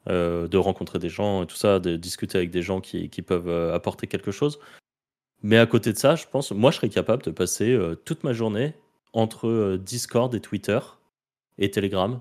[0.09, 3.23] euh, de rencontrer des gens et tout ça, de discuter avec des gens qui, qui
[3.23, 4.61] peuvent euh, apporter quelque chose.
[5.43, 8.23] Mais à côté de ça, je pense, moi, je serais capable de passer euh, toute
[8.23, 8.75] ma journée
[9.13, 10.79] entre Discord et Twitter
[11.59, 12.21] et Telegram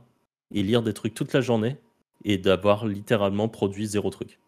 [0.52, 1.78] et lire des trucs toute la journée
[2.24, 4.40] et d'avoir littéralement produit zéro truc.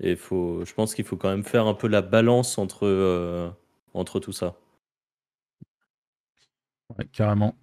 [0.00, 3.52] Et faut, je pense qu'il faut quand même faire un peu la balance entre,
[3.94, 4.56] entre tout ça.
[6.98, 7.56] Ouais, carrément.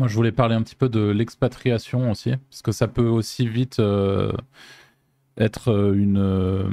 [0.00, 3.46] Moi, je voulais parler un petit peu de l'expatriation aussi, parce que ça peut aussi
[3.46, 4.32] vite euh,
[5.36, 6.70] être euh, une, euh,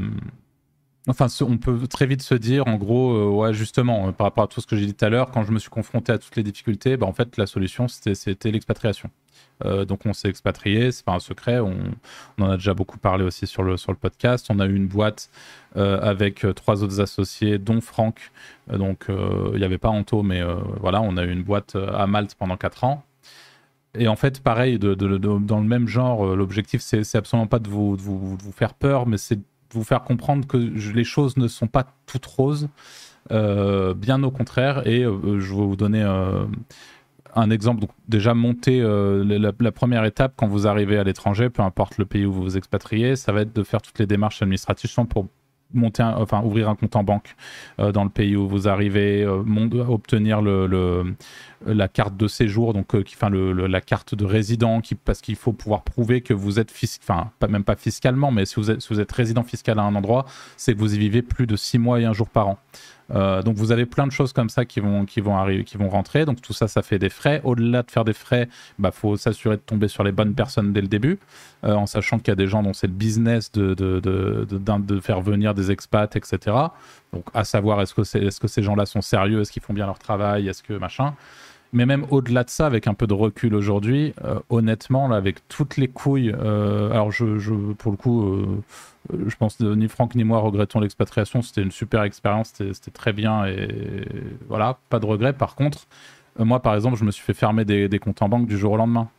[1.09, 4.61] Enfin, on peut très vite se dire, en gros, ouais, justement, par rapport à tout
[4.61, 6.43] ce que j'ai dit tout à l'heure, quand je me suis confronté à toutes les
[6.43, 9.09] difficultés, bah, en fait, la solution, c'était l'expatriation.
[9.65, 11.75] Donc on s'est expatrié, c'est pas un secret, on,
[12.39, 14.47] en a déjà beaucoup parlé aussi sur le, sur le podcast.
[14.49, 15.29] On a eu une boîte
[15.75, 18.31] avec trois autres associés, dont Franck.
[18.71, 20.43] donc il n'y avait pas Anto, mais
[20.79, 23.06] voilà, on a eu une boîte à Malte pendant quatre ans.
[23.97, 27.97] Et en fait, pareil, dans le même genre, l'objectif, c'est absolument pas de vous,
[28.55, 32.25] faire peur, mais c'est de vous faire comprendre que les choses ne sont pas toutes
[32.25, 32.69] roses.
[33.29, 36.03] bien au contraire, et je vais vous donner
[37.37, 39.23] un exemple, donc déjà monter euh,
[39.59, 42.57] la, première étape quand vous arrivez à l'étranger, peu importe le pays où vous vous
[42.57, 45.27] expatriez, ça va être de faire toutes les démarches administratives pour
[45.73, 47.35] monter enfin ouvrir un compte en banque
[47.79, 49.43] euh, dans le pays où vous arrivez, euh,
[49.87, 51.15] obtenir le,
[51.65, 55.83] la carte de séjour, donc enfin la carte de résident, qui, parce qu'il faut pouvoir
[55.83, 58.99] prouver que vous êtes enfin pas même pas fiscalement, mais si vous êtes, si vous
[58.99, 61.99] êtes résident fiscal à un endroit, c'est que vous y vivez plus de six mois
[61.99, 62.57] et un jour par an.
[63.15, 65.77] Euh, donc vous avez plein de choses comme ça qui vont, qui vont arriver, qui
[65.77, 66.25] vont rentrer.
[66.25, 67.41] Donc tout ça, ça fait des frais.
[67.43, 68.49] Au-delà de faire des frais,
[68.79, 71.19] bah faut s'assurer de tomber sur les bonnes personnes dès le début,
[71.63, 74.45] euh, en sachant qu'il y a des gens dont c'est le business de, de, de,
[74.49, 76.55] de, faire venir des expats, etc.
[77.13, 79.85] Donc à savoir est-ce que, est-ce que ces gens-là sont sérieux, est-ce qu'ils font bien
[79.85, 81.13] leur travail, est-ce que machin?
[81.73, 85.47] Mais même au-delà de ça, avec un peu de recul aujourd'hui, euh, honnêtement, là, avec
[85.47, 88.63] toutes les couilles, alors je, pour le coup,
[89.13, 91.41] je pense que ni Franck ni moi regrettons l'expatriation.
[91.41, 94.05] C'était une super expérience, c'était très bien et
[94.47, 95.33] voilà, pas de regrets.
[95.33, 95.87] Par contre,
[96.39, 98.73] euh, moi par exemple, je me suis fait fermer des, comptes en banque du jour
[98.73, 99.09] au lendemain.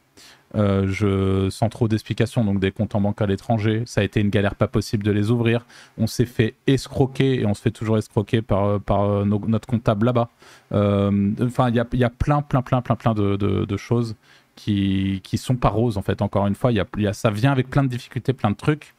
[0.55, 4.20] Euh, je, sans trop d'explications, donc des comptes en banque à l'étranger, ça a été
[4.20, 5.66] une galère pas possible de les ouvrir.
[5.99, 10.30] On s'est fait escroquer et on se fait toujours escroquer par, par notre comptable là-bas.
[10.72, 14.16] Euh, enfin, il y a, plein, plein, plein, plein, plein de, choses
[14.57, 16.22] qui, qui sont pas roses en fait.
[16.22, 18.94] Encore une fois, y a, ça vient avec plein de difficultés, plein de trucs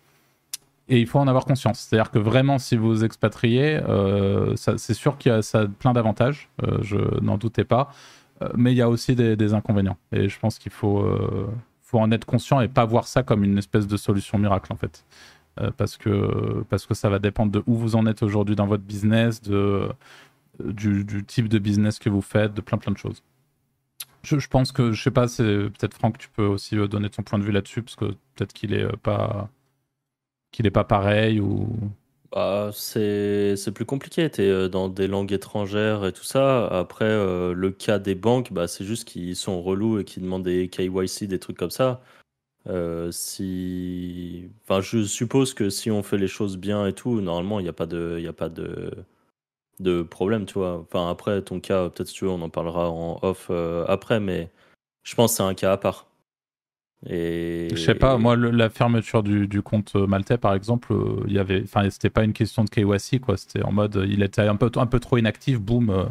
[0.90, 1.80] et il faut en avoir conscience.
[1.80, 6.50] C'est-à-dire que vraiment, si vous expatriez, euh, c'est sûr qu'il y a ça plein d'avantages,
[6.64, 8.19] euh, je n'en doutais pas, euh,
[8.56, 9.98] mais il y a aussi des, inconvénients.
[10.12, 11.06] Et je pense qu'il faut,
[11.82, 14.76] faut en être conscient et pas voir ça comme une espèce de solution miracle, en
[14.76, 15.06] fait.
[15.78, 18.84] parce, que, parce que ça va dépendre de où vous en êtes aujourd'hui dans votre
[18.84, 19.90] business, de,
[20.64, 23.24] du, type de business que vous faites, de plein plein de choses.
[24.24, 27.24] Je, je pense que, je sais pas, c'est peut-être Franck, tu peux aussi donner ton
[27.24, 29.50] point de vue là-dessus, parce que peut-être qu'il est pas
[30.52, 31.70] qu'il n'est pas pareil ou
[32.32, 34.30] bah, c'est plus compliqué.
[34.30, 36.68] Tu euh, dans des langues étrangères et tout ça.
[36.68, 40.44] Après, euh, le cas des banques, bah, c'est juste qu'ils sont relous et qu'ils demandent
[40.44, 42.02] des KYC, des trucs comme ça.
[42.68, 44.50] Euh, si...
[44.64, 47.70] enfin, je suppose que si on fait les choses bien et tout, normalement, il n'y
[47.70, 48.92] a pas de, a pas de,
[49.80, 50.80] de problème, tu vois.
[50.80, 53.52] Enfin, après, ton cas, peut-être si tu veux, on en parlera en off
[53.88, 54.52] après, mais
[55.04, 56.09] je pense que c'est un cas à part.
[57.08, 57.70] Et...
[57.72, 61.40] Je sais pas, moi, la fermeture du, du, compte maltais, par exemple, euh, il y
[61.40, 63.38] avait, enfin, c'était pas une question de KYC, quoi.
[63.38, 66.04] C'était en mode, il était un peu, un peu trop inactif, boum, euh,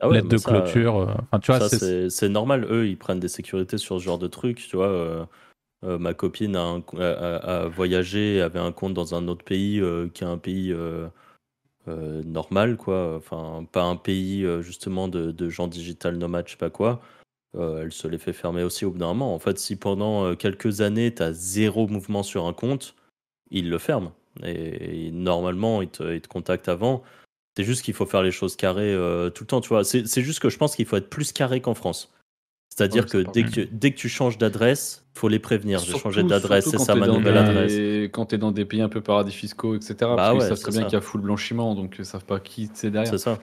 [0.00, 0.96] ah lettre de clôture.
[0.96, 2.66] Euh, enfin, tu vois, c'est normal.
[2.70, 5.28] Eux, ils prennent des sécurités sur ce genre de trucs, tu vois.
[5.82, 9.82] ma copine a, a, voyagé, avait un compte dans un autre pays
[10.14, 10.74] qui est un pays
[11.86, 13.16] normal, quoi.
[13.16, 17.02] Enfin, pas un pays justement de, de gens digital nomades, je sais pas quoi.
[17.56, 19.34] Euh, elle se les fait fermer aussi au bout d'un moment.
[19.34, 22.94] En fait, si pendant euh, quelques années, tu as zéro mouvement sur un compte,
[23.50, 24.12] il le ferme.
[24.44, 27.02] Et, normalement, il te, il te, contacte avant.
[27.56, 29.82] C'est juste qu'il faut faire les choses carrées euh, tout le temps, tu vois.
[29.84, 32.12] C'est juste que je pense qu'il faut être plus carré qu'en France.
[32.68, 35.80] C'est-à-dire que dès, que dès que tu changes d'adresse, faut les prévenir.
[35.80, 37.72] J'ai changé d'adresse, c'est ça ma nouvelle adresse.
[38.12, 40.60] Quand tu es dans des pays un peu paradis fiscaux, etc., bah parce qu'ils savent
[40.60, 43.10] très bien qu'il y a full blanchiment, donc ils savent pas qui c'est derrière.
[43.10, 43.40] C'est ça.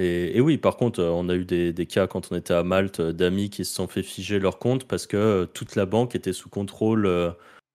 [0.00, 3.00] Et, oui, par contre, euh, on a eu des, cas quand on était à Malte
[3.00, 6.14] euh, d'amis qui se sont fait figer leur compte parce que euh, toute la banque
[6.14, 7.34] était sous contrôle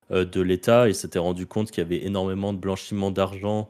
[0.10, 3.70] de l'État et s'était rendu compte qu'il y avait énormément de blanchiment d'argent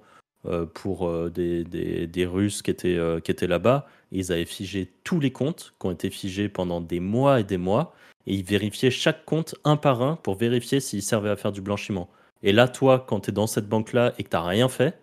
[0.73, 3.87] pour des, Russes qui étaient, là-bas.
[4.11, 7.57] Ils avaient figé tous les comptes qui ont été figés pendant des mois et des
[7.57, 7.95] mois
[8.27, 11.61] et ils vérifiaient chaque compte un par un pour vérifier s'il servait à faire du
[11.61, 12.09] blanchiment.
[12.41, 14.99] Et là, toi, quand tu es dans cette banque-là et que tu rien fait,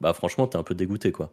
[0.00, 1.32] bah franchement, tu es un peu dégoûté, quoi.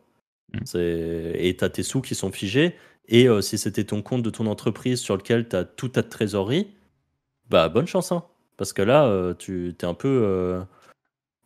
[0.53, 0.77] Mm.
[0.77, 2.75] Et tu as tes sous qui sont figés.
[3.07, 6.03] Et euh, si c'était ton compte de ton entreprise sur lequel tu as toute ta
[6.03, 6.67] trésorerie,
[7.49, 8.11] bah bonne chance.
[8.11, 8.23] Hein.
[8.57, 10.65] Parce que là, euh, tu es un peu.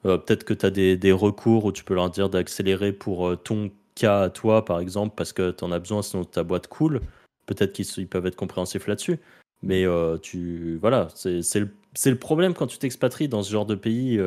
[0.05, 3.71] Euh, peut-être que tu as des, recours où tu peux leur dire d'accélérer pour ton
[3.95, 7.01] cas à toi, par exemple, parce que tu en as besoin, sinon ta boîte coule.
[7.45, 9.19] Peut-être qu'ils peuvent être compréhensifs là-dessus.
[9.61, 9.85] Mais
[10.21, 10.77] tu.
[10.79, 14.21] Voilà, c'est le, problème quand tu t'expatries dans ce genre de pays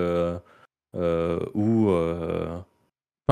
[1.55, 1.91] où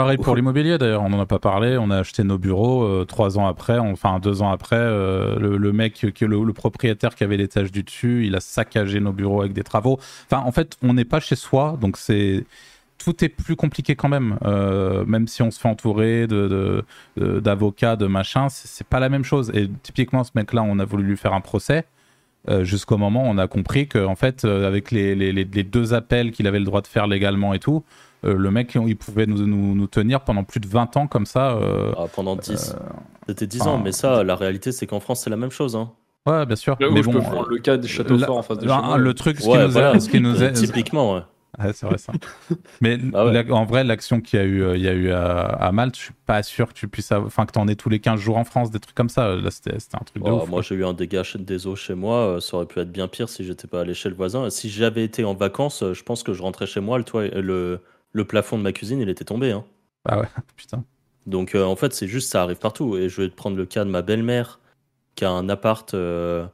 [0.01, 3.05] Pareil pour l'immobilier d'ailleurs, on n'en a pas parlé, on a acheté nos bureaux euh,
[3.05, 7.37] trois ans après, enfin deux ans après, euh, le, mec, le, le, propriétaire qui avait
[7.37, 9.99] l'étage du dessus, il a saccagé nos bureaux avec des travaux.
[10.31, 12.45] Enfin en fait, on n'est pas chez soi, donc c'est
[12.97, 14.39] tout est plus compliqué quand même.
[14.45, 16.85] Euh, même si on se fait entourer de,
[17.17, 19.51] de- d'avocats, de, machin, c'est, pas la même chose.
[19.55, 21.85] Et typiquement, ce mec-là, on a voulu lui faire un procès.
[22.49, 25.93] euh, jusqu'au moment où on a compris que, en fait, euh, avec les- les deux
[25.93, 27.85] appels qu'il avait le droit de faire légalement et tout,
[28.25, 31.27] euh, le mec, il pouvait nous, nous, nous tenir pendant plus de 20 ans comme
[31.27, 31.53] ça.
[31.53, 32.77] euh, Ah, pendant 10.
[33.29, 35.77] C'était 10 enfin, ans, mais ça, la réalité, c'est qu'en France, c'est la même chose.
[35.77, 35.91] Hein.
[36.27, 36.77] Ouais, bien sûr.
[36.81, 38.67] Là où mais je bon, peux prendre le cas des châteaux forts en face de
[38.67, 38.99] là, chez moi.
[38.99, 39.95] le truc, ce qui nous voilà.
[39.95, 41.23] est, ce qui nous est, Typiquement, ouais.
[41.59, 42.13] Ouais, c'est vrai ça.
[42.81, 43.43] Mais Ah ouais.
[43.45, 45.73] la- en vrai, l'action qu'il y a eu, euh, il y a eu à, à
[45.73, 48.01] Malte, je suis pas sûr que tu puisses, avoir- enfin que t'en aies tous les
[48.01, 49.35] 15 jours en France, des trucs comme ça.
[49.35, 50.49] Là, c'était un truc de Oh, ouf.
[50.49, 52.17] moi, j'ai eu un dégât chez- des eaux chez moi.
[52.17, 54.49] euh, Ça aurait pu être bien pire si j'étais pas allé chez le voisin.
[54.51, 56.99] Si j'avais été en vacances, euh, je pense que je rentrais chez moi.
[56.99, 57.81] Le, toit, le,
[58.13, 59.53] le plafond de ma cuisine, il était tombé.
[59.53, 59.65] Hein.
[60.09, 60.85] Ah ouais, putain.
[61.27, 62.97] Donc, euh, en fait, c'est juste, ça arrive partout.
[62.97, 64.61] Et je vais te prendre le cas de ma belle-mère
[65.15, 66.47] qui a un appart euh,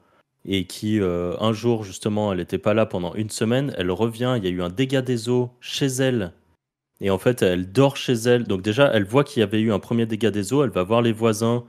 [0.45, 3.75] et qui, euh, un jour, justement, elle n'était pas là pendant une semaine.
[3.79, 4.35] Elle revient.
[4.37, 6.33] Il y a eu un dégât des eaux chez elle.
[7.01, 8.45] Et en fait, elle dort chez elle.
[8.45, 10.65] Donc, déjà, elle voit qu'il y avait eu un premier dégât des eaux.
[10.65, 11.65] Elle va voir les voisins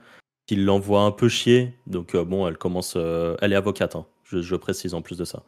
[0.48, 1.74] qui l'envoient un peu chier.
[1.86, 2.96] Donc, bon, elle commence.
[2.96, 4.06] elle est avocate, hein.
[4.24, 5.44] je, je précise en plus de ça.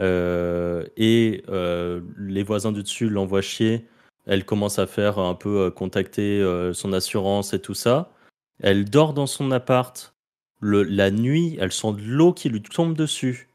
[0.00, 3.86] Euh, et euh, les voisins du dessus l'envoient chier.
[4.26, 8.12] Elle commence à faire un peu euh, contacter son assurance et tout ça.
[8.60, 10.14] Elle dort dans son appart.
[10.60, 13.48] Le, la nuit, elle sent de l'eau qui lui tombe dessus.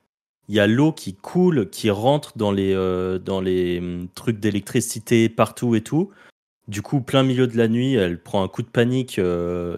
[0.50, 5.82] Il y a l'eau qui coule, qui rentre dans les, hum, trucs d'électricité partout et
[5.82, 6.12] tout.
[6.70, 9.20] Du coup, plein milieu de la nuit, elle prend un coup de panique,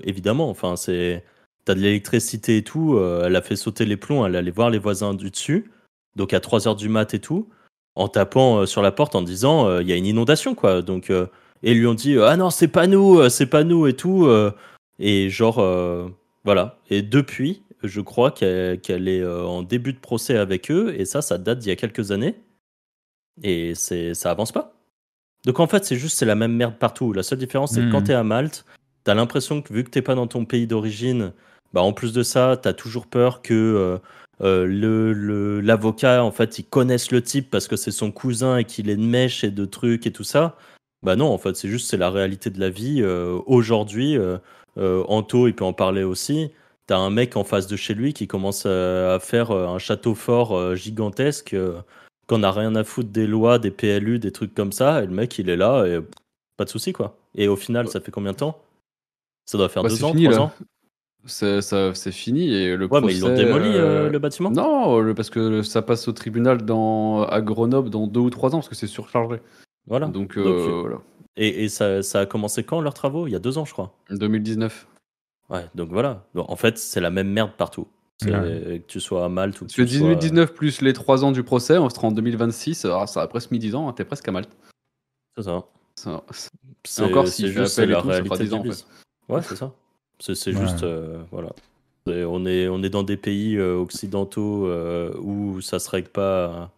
[0.04, 0.50] évidemment.
[0.50, 1.24] Enfin, c'est.
[1.66, 3.00] T'as de l'électricité et tout.
[3.00, 4.24] elle a fait sauter les plombs.
[4.24, 5.72] Elle allait voir les voisins du dessus.
[6.16, 7.50] Donc à 3 heures du mat et tout.
[7.96, 10.82] En tapant euh, sur la porte en disant euh, il y a une inondation, quoi.
[10.82, 11.10] Donc.
[11.10, 11.28] euh,
[11.64, 14.30] et ils lui ont dit ah non, c'est pas nous, c'est pas nous et tout.
[15.00, 15.56] et genre.
[16.44, 16.78] voilà.
[16.92, 20.94] Et depuis, je crois qu'elle est en début de procès avec eux.
[21.00, 22.36] Et ça, ça date d'il y a quelques années.
[23.42, 24.74] Et c'est ça avance pas.
[25.46, 27.14] Donc en fait, c'est juste c'est la même merde partout.
[27.14, 28.66] La seule différence, c'est que quand t'es à Malte,
[29.04, 31.34] t'as l'impression que vu que t'es pas dans ton pays d'origine,
[31.74, 33.98] bah en plus de ça, t'as toujours peur que euh,
[34.42, 38.58] euh, le le- l'avocat, en fait, il connaisse le type parce que c'est son cousin
[38.58, 40.58] et qu'il est de mèche et de trucs et tout ça.
[41.04, 43.02] Bah non, en fait, c'est juste c'est la réalité de la vie.
[43.02, 44.38] Euh, Aujourd'hui, euh,
[44.78, 46.52] euh, Anto, il peut en parler aussi.
[46.88, 49.80] T'as un mec en face de chez lui qui commence euh, à faire euh, un
[49.80, 51.80] château fort euh, gigantesque, euh,
[52.28, 55.04] qu'on a rien à foutre des lois, des PLU, des trucs comme ça.
[55.04, 56.10] Et le mec, il est là et pff,
[56.58, 57.18] pas de souci quoi.
[57.36, 58.62] Et au final, ça fait combien de temps?
[59.46, 60.42] Ça doit faire Bah, deux ans, fini, trois là.
[60.44, 60.54] ans.
[61.26, 64.20] C'est ça- c'est fini et le Ouais, mais ils l'ont procès, démoli euh, euh, le
[64.20, 64.52] bâtiment?
[64.52, 68.50] Non, le- parce que ça passe au tribunal dans, à Grenoble dans deux ou trois
[68.54, 69.38] ans parce que c'est surchargé.
[69.88, 70.08] Voilà.
[70.08, 70.98] Donc, euh, Donc, voilà.
[71.38, 73.28] Et, et ça, ça a commencé quand leurs travaux?
[73.28, 73.94] Il y a deux ans, je crois.
[74.12, 74.88] 2019.
[75.50, 76.24] Ouais, donc voilà.
[76.34, 77.88] Donc, en fait, c'est la même merde partout.
[78.22, 78.80] C'est- Ouais.
[78.80, 80.08] Que tu sois à Malte ou que Parce que tu sois...
[80.10, 82.86] 2019 plus les trois ans du procès, on sera en 2026.
[82.86, 84.50] Alors, ça a presque mis 10 ans, hein, t'es presque à Malte.
[85.36, 85.64] C'est ça.
[85.96, 86.24] Ça-
[86.86, 88.68] C'est encore, s'il c'est fait juste et la tout, ça fera réalité 10 ans, du
[88.70, 88.86] en biz.
[89.28, 89.72] Ouais, c'est ça.
[90.20, 90.54] C'est Ouais.
[90.54, 91.50] juste, euh, voilà.
[92.08, 96.72] On est, on est dans des pays euh, occidentaux euh, où ça se règle pas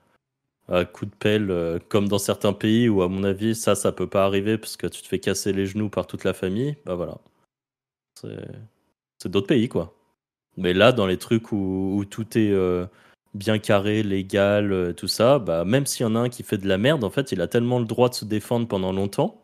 [0.70, 3.92] à, à coup de pelle, comme dans certains pays où, à mon avis, ça, ça
[3.92, 6.76] peut pas arriver parce que tu te fais casser les genoux par toute la famille.
[6.86, 7.18] Bah voilà.
[9.20, 9.94] C'est d'autres pays, quoi.
[10.56, 12.54] Mais là, dans les trucs où, où tout est
[13.34, 16.68] bien carré, légal, tout ça, bah, même s'il y en a un qui fait de
[16.68, 19.44] la merde, en fait, il a tellement le droit de se défendre pendant longtemps.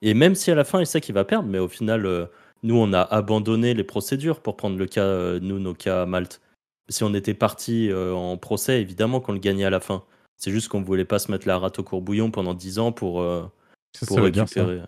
[0.00, 2.26] Et même si à la fin, il sait qu'il va perdre, mais au final, euh,
[2.62, 6.06] nous, on a abandonné les procédures pour prendre le cas, euh, nous, nos cas à
[6.06, 6.40] Malte.
[6.88, 10.02] Si on était parti euh, en procès, évidemment qu'on le gagnait à la fin.
[10.36, 13.20] C'est juste qu'on voulait pas se mettre la rate au courbouillon pendant 10 ans pour,
[13.22, 13.42] euh,
[13.98, 14.86] que pour ça veut dire, ça récupérer.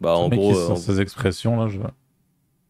[0.00, 1.78] Bah, Ce en gros, euh, sort ces expressions-là, je,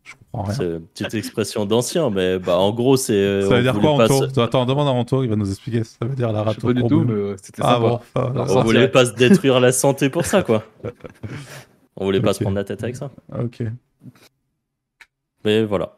[0.05, 0.55] je comprends rien.
[0.55, 3.13] c'est une petite expression d'ancien, mais bah, en gros, c'est.
[3.13, 5.85] euh, Ça veut dire quoi, Anto se- Attends, demande à Anto, il va nous expliquer.
[5.85, 7.31] Ça veut dire la rate au pas du tout, courbouillon.
[7.31, 10.25] mais c'était Ah bon, ça- ça- On ça- voulait pas se détruire la santé pour
[10.25, 10.65] ça, quoi.
[11.97, 13.11] On voulait pas se prendre la tête avec ça.
[13.39, 13.63] Ok.
[15.45, 15.97] Mais voilà.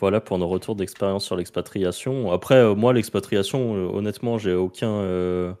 [0.00, 2.32] Voilà pour nos retours d'expérience sur l'expatriation.
[2.32, 4.90] Après, euh, moi, l'expatriation, euh, honnêtement, j'ai aucun.
[4.90, 5.52] euh,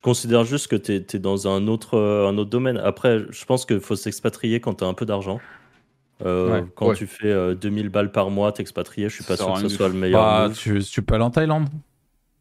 [0.00, 2.76] Je considère juste que tu es, dans un autre, euh, un autre domaine.
[2.78, 5.40] Après, je pense qu'il faut s'expatrier quand tu as un peu d'argent.
[6.24, 6.94] Euh, Ouais, quand ouais.
[6.96, 9.88] tu fais euh, 2000 balles par mois, t'expatrier, je suis pas sûr que ce soit
[9.88, 10.20] le meilleur.
[10.20, 11.68] Bah, tu, tu peux aller en Thaïlande.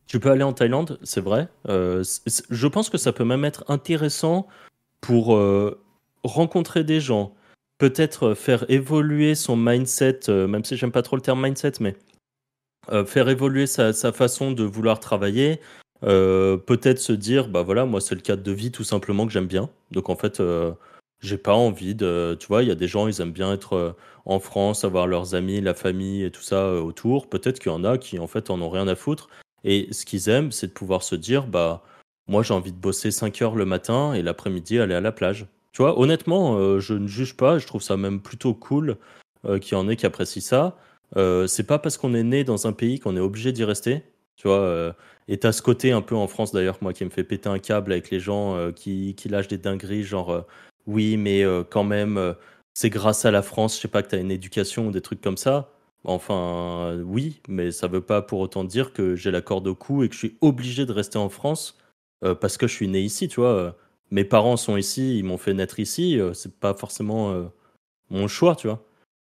[0.08, 1.50] Tu peux aller en Thaïlande, c'est vrai.
[1.70, 2.04] Euh,
[2.50, 4.48] je pense que ça peut même être intéressant
[5.02, 5.80] pour euh,
[6.24, 7.36] rencontrer des gens,
[7.78, 11.73] peut-être euh, faire évoluer son mindset, euh, même si j'aime pas trop le terme mindset,
[11.80, 11.95] mais
[12.91, 15.59] euh, faire évoluer sa, façon de vouloir travailler.
[16.01, 19.47] peut-être se dire, bah voilà, moi c'est le cadre de vie tout simplement que j'aime
[19.47, 19.69] bien.
[19.91, 20.41] Donc en fait,
[21.19, 22.38] j'ai pas envie de.
[22.39, 25.36] Tu vois, il y a des gens, ils aiment bien être en France, avoir leurs
[25.36, 27.28] amis, la famille et tout ça autour.
[27.28, 29.30] Peut-être qu'il y en a qui en fait en ont rien à foutre.
[29.63, 31.84] Et ce qu'ils aiment, c'est de pouvoir se dire, bah
[32.28, 35.47] moi j'ai envie de bosser 5 heures le matin et l'après-midi aller à la plage.
[35.78, 38.97] Tu vois, honnêtement, euh, je ne juge pas, je trouve ça même plutôt cool
[39.45, 40.75] euh, qu'il y en ait qui apprécient ça.
[41.17, 44.01] Euh, c'est pas parce qu'on est né dans un pays qu'on est obligé d'y rester.
[44.38, 44.95] Tu vois,
[45.28, 47.59] et t'as ce côté un peu en France d'ailleurs, moi qui me fait péter un
[47.59, 50.47] câble avec les gens qui, lâchent des dingueries, genre
[50.88, 52.36] oui, mais quand même,
[52.73, 55.21] c'est grâce à la France, je sais pas, que t'as une éducation ou des trucs
[55.21, 55.71] comme ça.
[56.05, 60.03] Enfin, oui, mais ça veut pas pour autant dire que j'ai la corde au cou
[60.03, 61.78] et que je suis obligé de rester en France
[62.21, 63.75] parce que je suis né ici, tu vois.
[64.12, 67.43] Mes parents sont ici, ils m'ont fait naître ici, euh, c'est pas forcément euh,
[68.10, 68.84] mon choix, tu vois.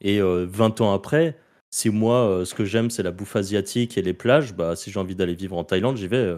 [0.01, 1.37] Et euh, 20 ans après,
[1.69, 4.91] si moi, euh, ce que j'aime, c'est la bouffe asiatique et les plages, bah, si
[4.91, 6.35] j'ai envie d'aller vivre en Thaïlande, j'y vais.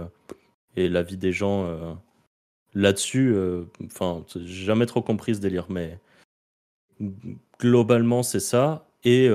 [0.75, 1.97] et la vie des gens
[2.75, 3.35] là-dessus,
[3.85, 5.99] enfin, j'ai jamais trop compris ce délire, mais
[7.59, 8.87] globalement, c'est ça.
[9.03, 9.29] Et,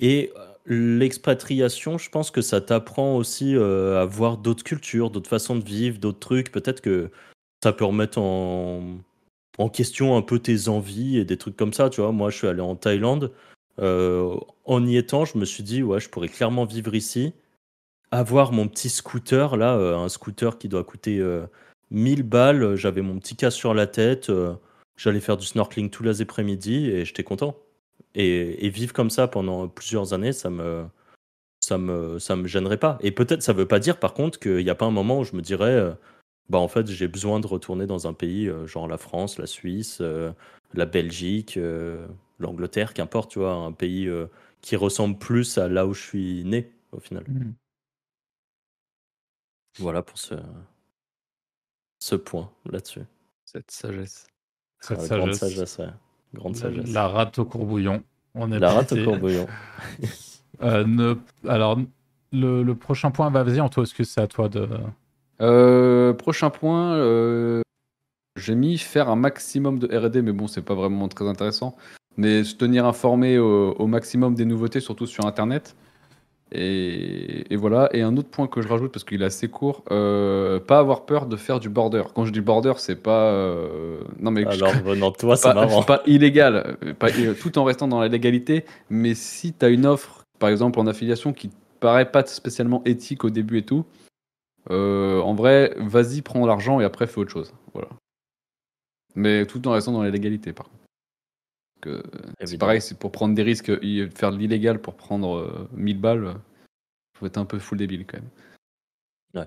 [0.00, 0.32] et
[0.66, 5.98] l'expatriation, je pense que ça t'apprend aussi à voir d'autres cultures, d'autres façons de vivre,
[5.98, 6.52] d'autres trucs.
[6.52, 7.10] Peut-être que
[7.62, 8.98] ça peut remettre en,
[9.72, 12.12] question un peu tes envies et des trucs comme ça, tu vois.
[12.12, 13.32] Moi, je suis allé en Thaïlande.
[13.80, 17.32] Euh, en y étant, je me suis dit, ouais, je pourrais clairement vivre ici.
[18.10, 21.46] Avoir mon petit scooter, là, euh, un scooter qui doit coûter euh,
[21.90, 22.76] 1000 balles.
[22.76, 24.30] J'avais mon petit casque sur la tête.
[24.30, 24.54] euh,
[24.96, 27.56] J'allais faire du snorkeling tous les après-midi et j'étais content.
[28.14, 30.86] Et, vivre comme ça pendant plusieurs années, ça me,
[31.60, 32.98] ça me, ça me gênerait pas.
[33.02, 35.24] Et peut-être, ça veut pas dire, par contre, qu'il n'y a pas un moment où
[35.24, 35.94] je me dirais,
[36.48, 39.46] bah, en fait, j'ai besoin de retourner dans un pays, euh, genre la France, la
[39.46, 40.32] Suisse, euh,
[40.74, 42.06] la Belgique, euh,
[42.38, 44.26] l'Angleterre, qu'importe, tu vois, un pays euh,
[44.60, 47.24] qui ressemble plus à là où je suis né, au final.
[47.28, 47.54] Mhm.
[49.78, 50.34] Voilà pour ce,
[52.00, 53.02] ce point là-dessus.
[53.44, 54.26] Cette sagesse.
[54.80, 55.54] Cette Ah, Grande sagesse.
[55.54, 55.92] sagesse, ouais.
[56.34, 56.92] Grande sagesse.
[56.92, 58.02] La rate au courbouillon.
[58.34, 59.46] On est La rate au courbouillon.
[60.60, 61.14] Euh, ne-
[61.46, 61.78] Alors,
[62.32, 64.68] le, le prochain point, va vas-y, Anto, est-ce que c'est à toi de.
[65.40, 67.60] Euh, prochain point, euh,
[68.36, 71.76] j'ai mis faire un maximum de R&D, mais bon, c'est pas vraiment très intéressant.
[72.16, 75.76] Mais se tenir informé au, au maximum des nouveautés, surtout sur Internet.
[76.50, 77.90] Et, et voilà.
[77.92, 81.04] Et un autre point que je rajoute parce qu'il est assez court, euh, pas avoir
[81.04, 82.02] peur de faire du border.
[82.14, 85.54] Quand je dis border, c'est pas euh, non mais Alors, venant de toi, c'est pas,
[85.54, 85.82] marrant.
[85.82, 87.10] pas illégal, pas-
[87.40, 88.64] tout en restant dans la légalité.
[88.88, 92.82] Mais si tu as une offre, par exemple en affiliation, qui te paraît pas spécialement
[92.86, 93.84] éthique au début et tout,
[94.70, 97.54] euh, en vrai, vas-y, prends l'argent et après fais autre chose.
[97.74, 97.88] Voilà.
[99.14, 100.76] Mais tout en restant dans la légalité, par contre.
[101.80, 102.02] Que,
[102.44, 103.66] c'est pareil, c'est pour prendre des risques,
[104.16, 106.34] faire de l'illégal pour prendre euh, 1000 balles, euh,
[107.16, 109.46] faut être un peu full débile quand même.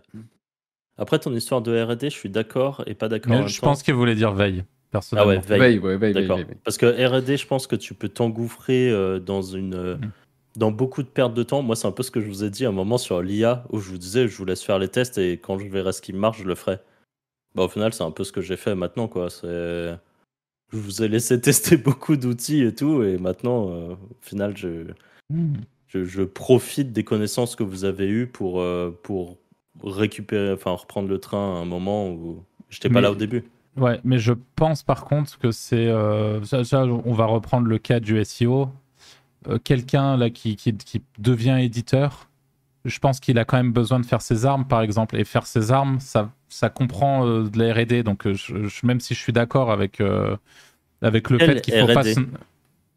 [0.98, 3.32] Après ton histoire de R&D, je suis d'accord et pas d'accord.
[3.32, 3.68] Mais je temps.
[3.68, 5.30] pense qu'il voulait dire veille, Ah personnellement.
[5.32, 5.60] ouais, veille.
[5.60, 6.38] Veille, ouais, veille, veille, D'accord.
[6.38, 6.58] veille, veille.
[6.64, 10.12] Parce que R&D, je pense que tu peux t'engouffrer euh, dans une euh, Mm.
[10.56, 11.62] Dans beaucoup de pertes de temps.
[11.62, 13.64] Moi, c'est un peu ce que je vous ai dit à un moment sur l'IA
[13.72, 16.02] où je vous disais, je vous laisse faire les tests et quand je verrai ce
[16.02, 16.80] qui marche, je le ferai.
[17.56, 19.30] Bah, au final, c'est un peu ce que j'ai fait maintenant, quoi.
[19.30, 19.96] C'est
[20.74, 24.86] je vous ai laissé tester beaucoup d'outils et tout, et maintenant, euh, au final, je,
[25.88, 29.38] je, je profite des connaissances que vous avez eues pour, euh, pour
[29.84, 33.44] récupérer, enfin reprendre le train à un moment où j'étais pas Mais- là au début.
[33.78, 35.88] Ouais, mais je pense par contre que c'est.
[35.88, 36.42] euh,
[37.06, 38.68] on va reprendre le cas du SEO.
[39.48, 42.28] Euh, Quelqu'un là qui, qui, qui devient éditeur,
[42.86, 45.16] je pense qu'il a quand même besoin de faire ses armes, par exemple.
[45.18, 48.04] Et faire ses armes, ça, ça comprend euh, de la RD.
[48.04, 50.02] Donc, euh, je- je- même si je suis d'accord avec,
[51.02, 52.04] avec le Quelle fait qu'il faut pas.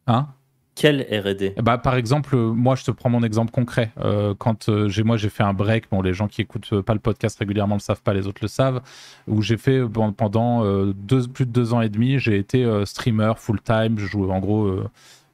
[0.06, 0.28] Hein?
[0.76, 3.92] Quel R&D Eh bah, par exemple, moi, je te prends mon exemple concret.
[4.00, 6.94] Euh, quand euh, j'ai moi j'ai fait un break, bon, les gens qui écoutent pas
[6.94, 8.82] le podcast régulièrement le savent pas, les autres le savent,
[9.28, 12.68] où j'ai fait bon, pendant euh, deux, plus de deux ans et demi, j'ai été
[12.86, 13.98] streamer full time.
[14.00, 14.80] Je jouais en gros,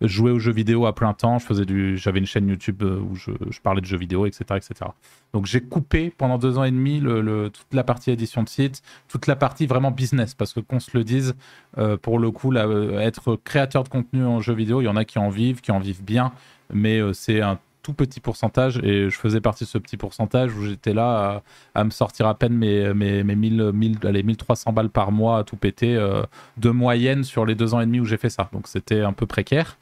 [0.01, 1.39] jouais aux jeux vidéo à plein temps.
[1.39, 3.31] Je faisais du, j'avais une chaîne YouTube euh, où je,
[3.63, 4.91] parlais de jeux vidéo, etc., etc.
[5.33, 8.83] Donc j'ai coupé pendant deux ans et demi le, toute la partie édition de site,
[9.09, 11.35] toute la partie vraiment business, parce que qu'on se le dise,
[11.79, 14.89] euh, pour le coup, là, euh, être créateur de contenu en jeu vidéo, il y
[14.89, 16.33] en a qui en vivent, qui en vivent bien,
[16.73, 20.65] mais c'est un tout petit pourcentage et je faisais partie de ce petit pourcentage où
[20.65, 21.43] j'étais là
[21.75, 25.39] à, me sortir à peine mes, mes, mes 1000, 1000, allez, 1300 balles par mois
[25.39, 26.23] à tout péter euh,
[26.57, 28.49] de moyenne sur les deux ans et demi où j'ai fait ça.
[28.53, 29.79] Donc c'était un peu précaire.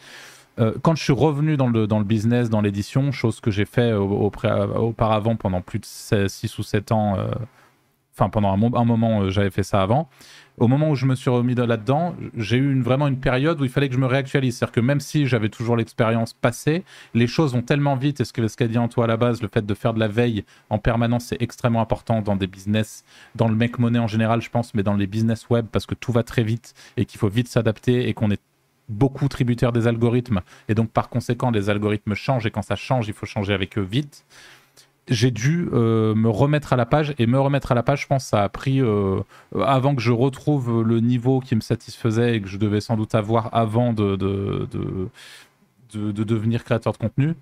[0.59, 3.65] Euh, quand je suis revenu dans le, dans le business, dans l'édition, chose que j'ai
[3.65, 5.85] fait auparavant pendant plus de
[6.29, 7.31] 6 ou 7 ans, euh,
[8.19, 10.09] enfin pendant un, mo- un moment euh, j'avais fait ça avant,
[10.57, 13.65] au moment où je me suis remis de- là-dedans, j'ai eu vraiment une période où
[13.65, 14.57] il fallait que je me réactualise.
[14.57, 16.83] C'est-à-dire que même si j'avais toujours l'expérience passée,
[17.15, 19.65] les choses vont tellement vite, et ce qu'a dit Antoine à la base, le fait
[19.65, 23.05] de faire de la veille en permanence, c'est extrêmement important dans des business,
[23.37, 25.95] dans le mec monnaie en général, je pense, mais dans les business web, parce que
[25.95, 28.41] tout va très vite et qu'il faut vite s'adapter et qu'on est
[28.89, 30.41] beaucoup tributaire des algorithmes.
[30.69, 33.77] Et donc, par conséquent, les algorithmes changent et quand ça change, il faut changer avec
[33.79, 34.25] eux vite.
[35.09, 38.07] J'ai dû euh, me remettre à la page et me remettre à la page, je
[38.07, 39.21] pense, ça a pris euh,
[39.65, 43.15] avant que je retrouve le niveau qui me satisfaisait et que je devais sans doute
[43.15, 44.69] avoir avant de, de,
[45.93, 47.35] de, de devenir créateur de contenu.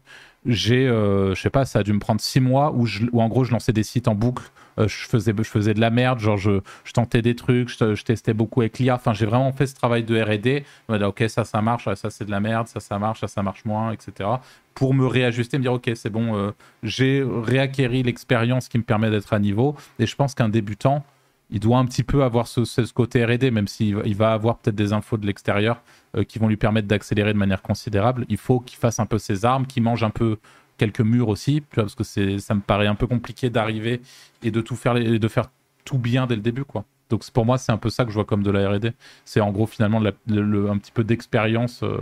[0.45, 3.29] J'ai, euh, je sais pas, ça a dû me prendre six mois où, où en
[3.29, 4.45] gros je lançais des sites en boucle,
[4.79, 8.35] je, faisais, je faisais de la merde, genre je, je tentais des trucs, je, testais
[8.35, 8.95] beaucoup avec l'IA.
[8.95, 10.65] Enfin, j'ai vraiment fait ce travail de RD.
[11.03, 13.65] Ok, ça, ça marche, ça, c'est de la merde, ça, ça marche, ça, ça marche
[13.65, 14.29] moins, etc
[14.77, 16.53] pour me réajuster, me dire ok c'est bon, euh,
[16.85, 19.75] j'ai réacquéri l'expérience qui me permet d'être à niveau.
[19.99, 21.03] Et je pense qu'un débutant,
[21.51, 24.59] il doit un petit peu avoir ce, ce côté R&D, même s'il il va avoir
[24.59, 25.81] peut-être des infos de l'extérieur
[26.17, 28.27] euh, qui vont lui permettre d'accélérer de manière considérable.
[28.29, 30.39] Il faut qu'il fasse un peu ses armes, qu'il mange un peu
[30.77, 34.01] quelques murs aussi, parce que ça me paraît un peu compliqué d'arriver
[34.43, 35.51] et de tout faire, de faire
[35.85, 36.85] tout bien dès le début, quoi.
[37.09, 38.93] Donc pour moi, c'est un peu ça que je vois comme de la R&D.
[39.25, 41.83] C'est en gros finalement un petit peu d'expérience.
[41.83, 42.01] Euh,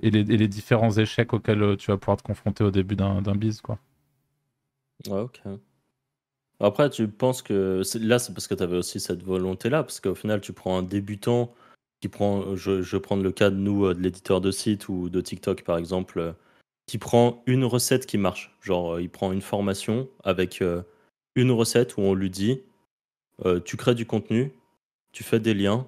[0.00, 3.60] et les, différents échecs auxquels euh, tu vas pouvoir te confronter au début d'un biz,
[3.60, 3.78] quoi.
[5.10, 5.40] Ok.
[6.60, 10.14] Après, tu penses que là, c'est parce que tu avais aussi cette volonté-là, parce qu'au
[10.14, 11.52] final, tu prends un débutant
[12.00, 15.08] qui prend, je, je prendre le cas de nous, euh, de l'éditeur de site ou
[15.08, 16.34] de TikTok par exemple,
[16.88, 18.56] qui prend une recette qui marche.
[18.60, 20.60] Genre, il prend une formation avec
[21.36, 22.62] une recette où on lui dit,
[23.64, 24.52] tu crées du contenu,
[25.12, 25.86] tu fais des liens,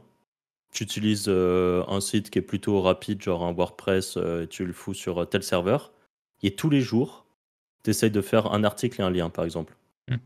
[0.72, 4.64] tu utilises euh, un site qui est plutôt rapide, genre un WordPress, euh, et tu
[4.64, 5.92] le fous sur euh, tel serveur,
[6.42, 7.26] et tous les jours,
[7.82, 9.76] tu essayes de faire un article et un lien, par exemple.
[10.08, 10.16] Hmm.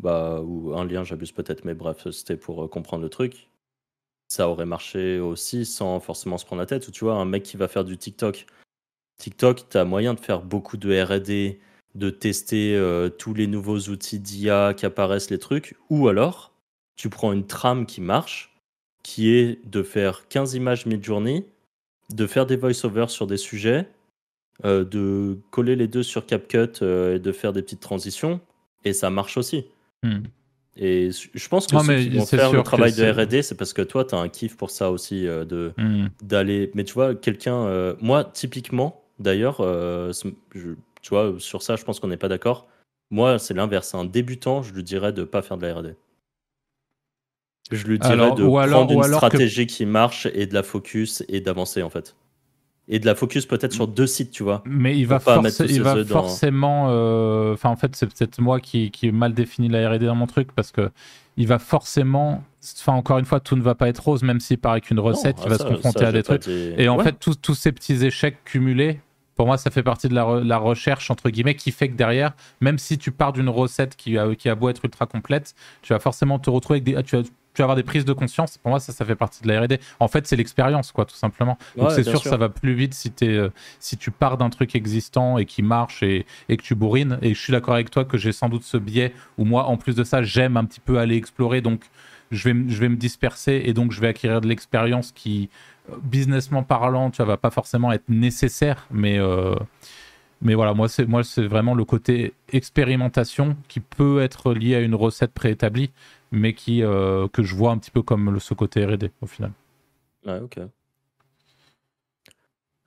[0.00, 3.48] Bah, ou un lien, j'abuse peut-être, mais bref, c'était pour comprendre le truc.
[4.28, 6.88] Ça aurait marché aussi sans forcément se prendre la tête.
[6.88, 8.46] Ou tu vois, un mec qui va faire du TikTok.
[9.18, 11.58] TikTok, tu as moyen de faire beaucoup de RD,
[11.94, 12.80] de tester
[13.18, 15.76] tous les nouveaux outils d'IA qui apparaissent, les trucs.
[15.90, 16.52] Ou alors,
[16.96, 18.52] tu prends une trame qui marche
[19.02, 21.46] qui est de faire 15 images mid-journée,
[22.10, 23.88] de faire des voice-overs sur des sujets,
[24.64, 28.40] euh, de coller les deux sur CapCut euh, et de faire des petites transitions,
[28.84, 29.66] et ça marche aussi.
[30.02, 30.20] Hmm.
[30.76, 33.82] Et je pense que ceux qui vont faire le travail de R&D, c'est parce que
[33.82, 36.06] toi, tu as un kiff pour ça aussi, euh, de hmm.
[36.22, 36.70] d'aller...
[36.74, 37.94] Mais tu vois, quelqu'un...
[38.00, 39.56] moi, typiquement, d'ailleurs,
[40.52, 42.66] tu vois, sur ça, je pense qu'on n'est pas d'accord.
[43.10, 43.94] Moi, c'est l'inverse.
[43.94, 45.94] Un débutant, je lui dirais de ne pas faire de la R&D.
[47.70, 51.82] Je lui dirais de prendre une stratégie qui marche et de la focus et d'avancer
[51.82, 52.16] en fait.
[52.88, 54.62] Et de la focus peut-être sur deux sites, tu vois.
[54.66, 55.20] Mais il va,
[55.68, 56.86] il va forcément.
[56.88, 60.16] Euh, enfin, en fait, c'est peut-être moi qui, qui ai mal défini la RD dans
[60.16, 60.90] mon truc parce que
[61.36, 62.42] il va forcément.
[62.80, 65.36] Enfin, encore une fois, tout ne va pas être rose, même s'il paraît qu'une recette,
[65.44, 66.48] il va se confronter à des trucs.
[66.48, 69.00] Et en fait, tous ces petits échecs cumulés,
[69.34, 72.32] pour moi, ça fait partie de la, la, recherche, entre guillemets, qui fait que derrière,
[72.60, 75.92] même si tu pars d'une recette qui a, qui a beau être ultra complète, tu
[75.92, 77.02] vas forcément te retrouver avec des.
[77.02, 78.56] Tu vas, tu vas avoir des prises de conscience.
[78.56, 79.78] Pour moi, ça, ça fait partie de la R&D.
[80.00, 81.58] En fait, c'est l'expérience, quoi, tout simplement.
[81.76, 84.74] Donc, c'est sûr, ça va plus vite si, es, euh, si tu pars d'un truc
[84.74, 87.18] existant et qui marche et, et, que tu bourrines.
[87.20, 89.76] Et je suis d'accord avec toi que j'ai sans doute ce biais où moi, en
[89.76, 91.60] plus de ça, j'aime un petit peu aller explorer.
[91.60, 91.82] Donc,
[92.32, 95.48] je vais, je vais me disperser et donc je vais acquérir de l'expérience qui,
[95.90, 99.18] euh, businessment parlant, tu vois, va pas forcément être nécessaire, mais.
[99.18, 99.54] Euh,
[100.44, 104.80] mais voilà, moi c'est moi c'est vraiment le côté expérimentation qui peut être lié à
[104.80, 105.92] une recette préétablie,
[106.32, 109.52] mais qui, euh, que je vois un petit peu comme ce côté RD au final.
[110.26, 110.58] Ouais, ok.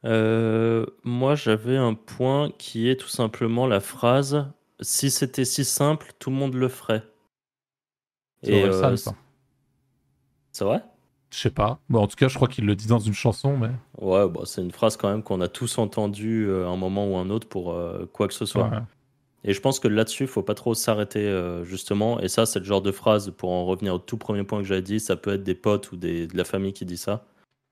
[0.06, 4.48] Euh, moi, j'avais un point qui est tout simplement la phrase
[4.82, 7.04] Si c'était si simple, tout le monde le ferait.
[8.43, 9.16] C'est euh, ça.
[10.56, 10.82] C'est vrai?
[11.32, 11.80] Je sais pas.
[11.89, 13.58] Bon, en tout cas, je crois qu'il le dit dans une chanson.
[13.58, 13.72] mais...
[13.99, 17.18] Ouais, bah, c'est une phrase quand même qu'on a tous entendue à un moment ou
[17.18, 17.76] un autre pour
[18.14, 18.72] quoi que ce soit.
[19.47, 22.20] Et je pense que là-dessus, il faut pas trop s'arrêter, euh, justement.
[22.20, 24.66] Et ça, c'est le genre de phrase, pour en revenir au tout premier point que
[24.66, 27.26] j'avais dit, ça peut être des potes ou des, de la famille qui dit ça.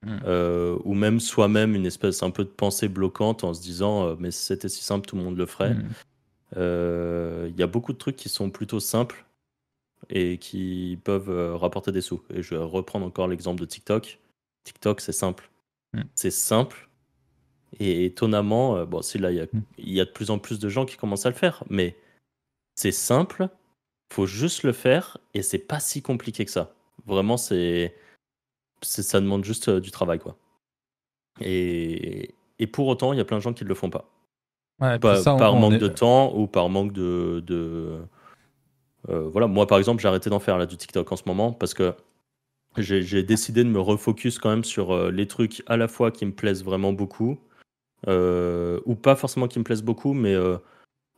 [0.06, 0.18] Hmm.
[0.24, 4.14] Euh, ou même soi-même une espèce un peu de pensée bloquante en se disant euh,
[4.18, 7.48] mais si c'était si simple tout le monde le ferait hmm.
[7.48, 9.24] il y a beaucoup de trucs qui sont plutôt simples
[10.10, 14.20] et qui peuvent rapporter des sous et je vais reprendre encore l'exemple de TikTok
[14.64, 15.50] TikTok c'est simple
[15.94, 16.02] hmm.
[16.14, 16.88] c'est simple
[17.80, 19.46] et étonnamment, euh, bon, si là, mm.
[19.78, 21.96] il y, a de plus en plus de gens qui commencent à le faire, mais
[22.74, 23.48] c'est simple,
[24.12, 26.74] faut juste le faire et c'est pas si compliqué que ça.
[27.06, 27.94] Vraiment, c'est,
[28.82, 30.36] ça demande juste euh, du travail, quoi.
[31.40, 34.08] Et, et pour autant, il y a plein de gens qui ne le font pas.
[35.36, 37.42] par manque de temps ou par manque de.
[37.44, 37.98] de
[39.08, 41.52] euh, voilà, moi par exemple, j'ai arrêté d'en faire là du TikTok en ce moment
[41.52, 41.94] parce que
[42.76, 46.32] j'ai décidé de me refocus quand même sur les trucs à la fois qui me
[46.32, 47.38] plaisent vraiment beaucoup
[48.08, 50.58] euh, ou pas forcément qui me plaisent beaucoup, mais euh,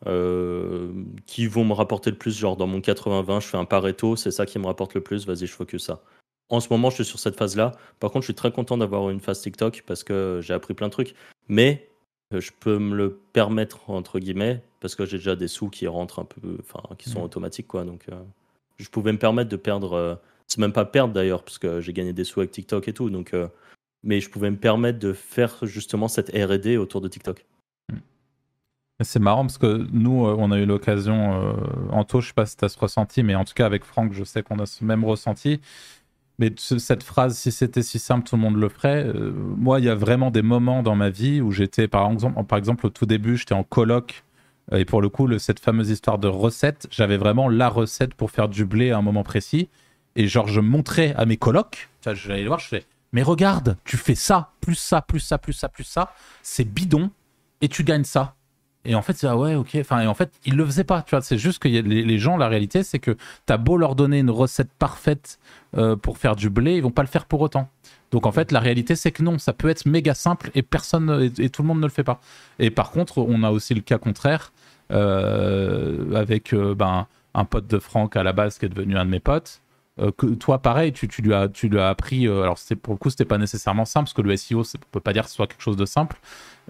[0.07, 0.93] euh,
[1.27, 2.37] qui vont me rapporter le plus.
[2.37, 5.27] Genre dans mon 80-20, je fais un Pareto, c'est ça qui me rapporte le plus,
[5.27, 6.03] vas-y, je focus ça.
[6.49, 7.73] En ce moment, je suis sur cette phase-là.
[7.99, 10.87] Par contre, je suis très content d'avoir une phase TikTok parce que j'ai appris plein
[10.87, 11.15] de trucs.
[11.49, 11.89] Mais
[12.31, 16.21] je peux me le permettre, entre guillemets, parce que j'ai déjà des sous qui rentrent
[16.21, 17.25] un peu, enfin, qui sont Mm.
[17.25, 17.85] automatiques, quoi.
[17.85, 18.15] Donc, euh,
[18.79, 19.95] je pouvais me permettre de perdre.
[19.95, 20.15] euh,
[20.47, 23.11] c'est même pas perdre d'ailleurs, parce que j'ai gagné des sous avec TikTok et tout.
[23.11, 23.49] Donc, euh,
[24.05, 27.45] mais je pouvais me permettre de faire justement cette R&D autour de TikTok.
[29.01, 31.55] Et C'est marrant parce que nous, on a eu l'occasion,
[31.91, 34.13] Anto, je sais pas si tu as ce ressenti, mais en tout cas avec Franck,
[34.13, 35.61] je sais qu'on a ce même ressenti.
[36.39, 39.05] Mais ce- cette phrase, si c'était si simple, tout le monde le ferait.
[39.07, 42.43] euh, moi, il y a vraiment des moments dans ma vie où j'étais, par exemple,
[42.45, 44.23] par exemple, au tout début, j'étais en coloc.
[44.73, 48.31] Euh, Et pour le coup, cette fameuse histoire de recette, j'avais vraiment la recette pour
[48.31, 49.69] faire du blé à un moment précis.
[50.17, 53.97] Et genre, je montrais à mes colocs, j'allais les voir, je fais, mais regarde, tu
[53.97, 56.13] fais ça, plus ça, plus ça, plus ça, plus ça,
[56.43, 57.11] c'est bidon,
[57.61, 58.35] et tu gagnes ça.
[58.87, 59.77] Et en fait, c'est ah ouais, ok.
[59.81, 61.03] Enfin, et en fait, ils le faisaient pas.
[61.03, 64.21] Tu vois, c'est juste que les gens, la réalité, c'est que t'as beau leur donner
[64.21, 65.41] une recette parfaite
[65.77, 67.69] euh, pour faire du blé, ils vont pas le faire pour autant.
[68.11, 71.31] Donc en fait, la réalité, c'est que non, ça peut être méga simple et personne
[71.39, 72.21] et, tout le monde ne le fait pas.
[72.59, 74.53] Et par contre, on a aussi le cas contraire
[74.93, 79.05] euh, avec euh, ben, un pote de Franck à la base qui est devenu un
[79.05, 79.61] de mes potes.
[79.99, 82.29] Euh, toi, pareil, tu, lui as, appris.
[82.29, 85.15] alors, pour le coup, c'était pas nécessairement simple parce que le SEO, on peut pas
[85.15, 86.19] dire que ce soit quelque chose de simple.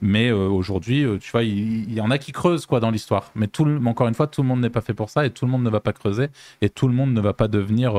[0.01, 3.32] Mais aujourd'hui, tu vois, il, y en a qui creusent quoi dans l'histoire.
[3.34, 3.49] Mais
[3.87, 5.64] encore une fois, tout le monde n'est pas fait pour ça et tout le monde
[5.64, 6.28] ne va pas creuser
[6.61, 7.95] et tout le monde ne va pas devenir,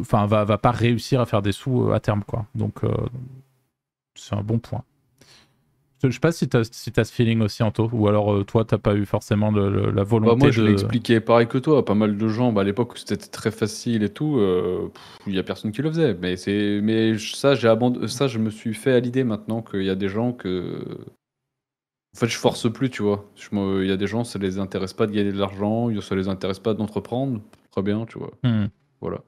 [0.00, 2.46] enfin, va, va pas réussir à faire des sous euh, à terme quoi.
[2.54, 2.90] Donc, euh,
[4.14, 4.82] c'est un bon point.
[6.02, 8.42] Je sais pas si tu as, si t'as ce feeling aussi, Anto, ou alors euh,
[8.42, 10.66] toi, t'as pas eu forcément le- le- la volonté Bah, moi, je de.
[10.66, 11.84] l'ai expliqué pareil que toi.
[11.84, 14.88] Pas mal de gens, bah, à l'époque où c'était très facile et tout, euh,
[15.26, 16.14] il y a personne qui le faisait.
[16.14, 16.36] Mais
[16.80, 17.54] mais ça.
[17.54, 20.82] Ça, je me suis fait à l'idée maintenant qu'il y a des gens que.
[22.16, 23.30] En fait, je force plus, tu vois.
[23.52, 26.14] Me- Il y a des gens, ça les intéresse pas de gagner de l'argent, ça
[26.14, 27.42] les intéresse pas d'entreprendre.
[27.72, 28.30] Très bien, tu vois.
[28.42, 28.66] Hmm.
[29.02, 29.18] Voilà.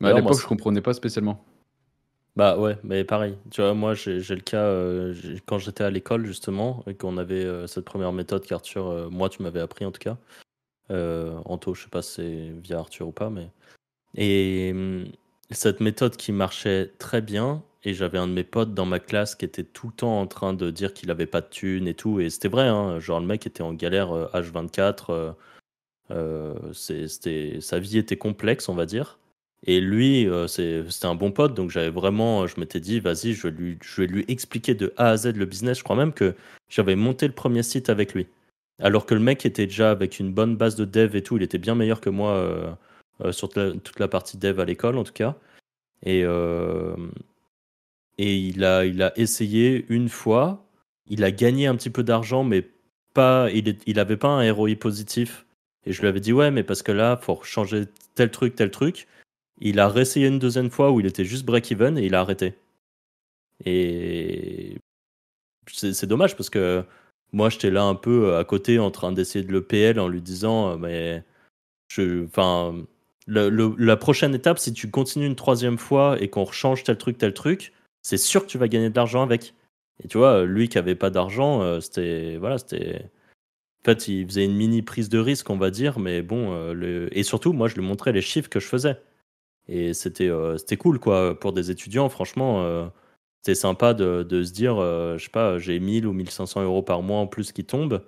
[0.00, 1.44] Mais à l'époque, je comprenais pas spécialement.
[2.36, 3.36] Bah ouais, mais pareil.
[3.50, 5.14] Tu vois, moi, j'ai le cas euh,
[5.46, 9.28] quand j'étais à l'école, justement, et qu'on avait euh, cette première méthode qu'Arthur, euh, moi,
[9.28, 10.16] tu m'avais appris en tout cas.
[10.88, 13.48] Anto, je sais pas si c'est via Arthur ou pas, mais.
[14.16, 15.06] Et hum,
[15.50, 19.34] cette méthode qui marchait très bien, et j'avais un de mes potes dans ma classe
[19.34, 21.94] qui était tout le temps en train de dire qu'il avait pas de thunes et
[21.94, 25.32] tout, et c'était vrai, hein, genre le mec était en galère euh, H24, euh,
[26.10, 29.18] euh, c'est- c'était, sa vie était complexe, on va dire.
[29.66, 33.48] Et lui, euh, c'était un bon pote, donc j'avais vraiment, je m'étais dit, vas-y, je
[33.48, 35.78] vais, lui, expliquer de A à Z le business.
[35.78, 36.34] Je crois même que
[36.68, 38.26] j'avais monté le premier site avec lui.
[38.78, 41.42] Alors que le mec était déjà avec une bonne base de dev et tout, il
[41.42, 42.70] était bien meilleur que moi euh,
[43.22, 45.36] euh, sur toute la, partie dev à l'école, en tout cas.
[46.06, 46.24] Et,
[48.18, 50.66] il, a, il essayé une fois,
[51.06, 52.66] il a gagné un petit peu d'argent, mais
[53.12, 55.44] pas, il, est, il avait pas un ROI positif.
[55.84, 57.84] Et je lui avais dit, ouais, mais parce que là, faut changer
[58.14, 59.06] tel truc, tel truc.
[59.60, 62.54] Il a réessayé une deuxième fois où il était juste break-even et il a arrêté.
[63.64, 64.76] Et
[65.66, 66.84] c'est dommage parce que
[67.32, 70.20] moi, j'étais là un peu à côté en train d'essayer de le PL en lui
[70.22, 71.24] disant, euh, mais
[71.88, 72.74] je, enfin,
[73.26, 77.34] la prochaine étape, si tu continues une troisième fois et qu'on rechange tel truc, tel
[77.34, 79.54] truc, c'est sûr que tu vas gagner de l'argent avec.
[80.02, 83.04] Et tu vois, lui qui avait pas d'argent, euh, c'était, voilà, c'était.
[83.82, 86.74] En fait, il faisait une mini prise de risque, on va dire, mais bon, euh,
[86.74, 87.16] le...
[87.16, 89.00] et surtout, moi, je lui montrais les chiffres que je faisais.
[89.70, 92.86] Et c'était euh, c'était cool, quoi, pour des étudiants, franchement, euh,
[93.40, 96.82] c'était sympa de, de se dire, euh, je sais pas, j'ai 1000 ou 1500 euros
[96.82, 98.04] par mois en plus qui tombent.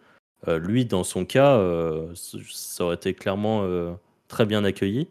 [0.48, 1.56] Lui, dans son cas,
[2.16, 3.64] ça aurait été clairement
[4.26, 5.06] très bien accueilli.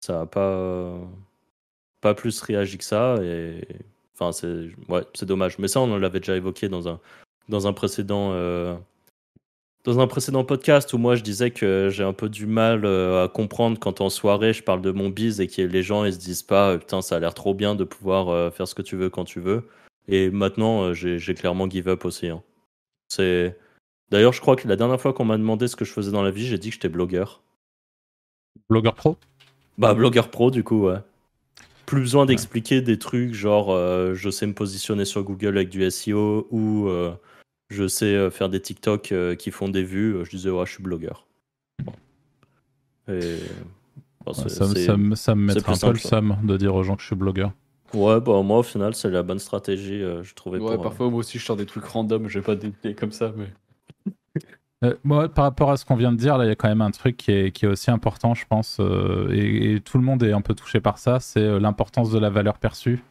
[0.00, 0.96] Ça n'a pas,
[2.00, 3.66] pas plus réagi que ça, et
[4.14, 5.58] enfin, c'est ouais, dommage.
[5.58, 7.00] Mais ça, on l'avait déjà évoqué dans un,
[7.48, 8.30] dans un précédent.
[9.86, 13.24] Dans un précédent podcast où moi je disais que j'ai un peu du mal euh,
[13.24, 16.12] à comprendre quand en soirée je parle de mon bise et que les gens ils
[16.12, 18.74] se disent pas euh, putain ça a l'air trop bien de pouvoir euh, faire ce
[18.74, 19.68] que tu veux quand tu veux.
[20.08, 22.26] Et maintenant j'ai clairement give up aussi.
[22.28, 22.42] hein.
[23.08, 23.56] C'est
[24.10, 26.22] d'ailleurs je crois que la dernière fois qu'on m'a demandé ce que je faisais dans
[26.22, 27.42] la vie j'ai dit que j'étais blogueur.
[28.68, 29.16] Blogueur pro?
[29.78, 30.98] Bah blogueur pro du coup ouais.
[31.86, 35.88] Plus besoin d'expliquer des trucs genre euh, je sais me positionner sur Google avec du
[35.88, 37.12] SEO ou euh,
[37.68, 40.24] je sais euh, faire des TikTok euh, qui font des vues.
[40.24, 41.26] Je disais ouais je suis blogueur.
[41.84, 41.92] Bon.
[43.08, 43.38] Et
[44.24, 46.82] bon, c'est- Ouais, ça, me- ça, me- me un peu le somme de dire aux
[46.82, 47.52] gens que je suis blogueur.
[47.94, 50.82] Ouais bah moi au final c'est la bonne stratégie euh, je trouvais Ouais, pour, euh,
[50.82, 53.46] parfois, moi aussi, je sors des trucs random, j'ai pas d'idée comme ça, mais.
[54.84, 56.68] Euh, moi, par rapport à ce qu'on vient de dire, là, il y a quand
[56.68, 59.96] même un truc qui est, qui est aussi important, je pense, euh, et, et tout
[59.96, 63.02] le monde est un peu touché par ça, c'est euh, l'importance de la valeur perçue.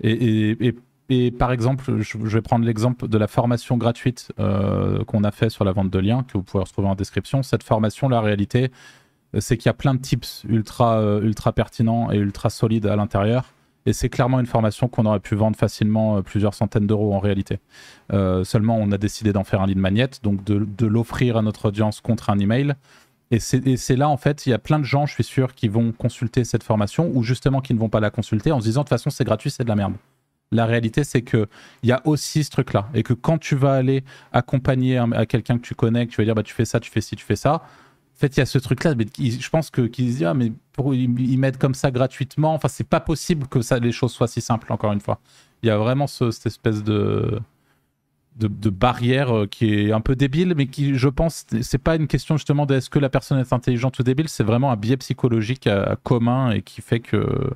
[0.00, 0.74] Et, et- et-
[1.10, 5.50] et par exemple, je, vais prendre l'exemple de la formation gratuite euh, qu'on a fait
[5.50, 7.42] sur la vente de liens, que vous pouvez retrouver en description.
[7.42, 8.70] Cette formation, la réalité,
[9.36, 12.94] c'est qu'il y a plein de tips ultra, euh, ultra pertinents et ultra solides à
[12.94, 13.52] l'intérieur.
[13.86, 17.18] Et c'est clairement une formation qu'on aurait pu vendre facilement euh, plusieurs centaines d'euros en
[17.18, 17.58] réalité.
[18.44, 21.66] Seulement, on a décidé d'en faire un lead magnet, donc de, de l'offrir à notre
[21.66, 22.74] audience contre un email.
[23.32, 25.68] Et c'est là, en fait, il y a plein de gens, je suis sûr, qui
[25.68, 28.80] vont consulter cette formation ou justement qui ne vont pas la consulter en se disant
[28.80, 29.94] de toute façon, c'est gratuit, c'est de la merde.
[30.52, 31.46] La réalité, c'est qu'il
[31.84, 32.88] y a aussi ce truc-là.
[32.94, 36.24] Et que quand tu vas aller accompagner à quelqu'un que tu connais, que tu vas
[36.24, 38.42] dire bah, tu fais ça, tu fais ci, tu fais ça, en fait, il y
[38.42, 38.94] a ce truc-là.
[38.96, 42.54] Mais je pense qu'ils se disent ah, mais pour, ils, mettent comme ça gratuitement.
[42.54, 45.20] Enfin, c'est pas possible que ça, les choses soient si simples, encore une fois.
[45.62, 47.40] Il y a vraiment cette espèce de
[48.48, 52.06] de, barrière euh, qui est un peu débile, mais qui, je pense, c'est pas une
[52.06, 54.96] question justement de est-ce que la personne est intelligente ou débile, c'est vraiment un biais
[54.96, 57.50] psychologique euh, commun et qui fait que,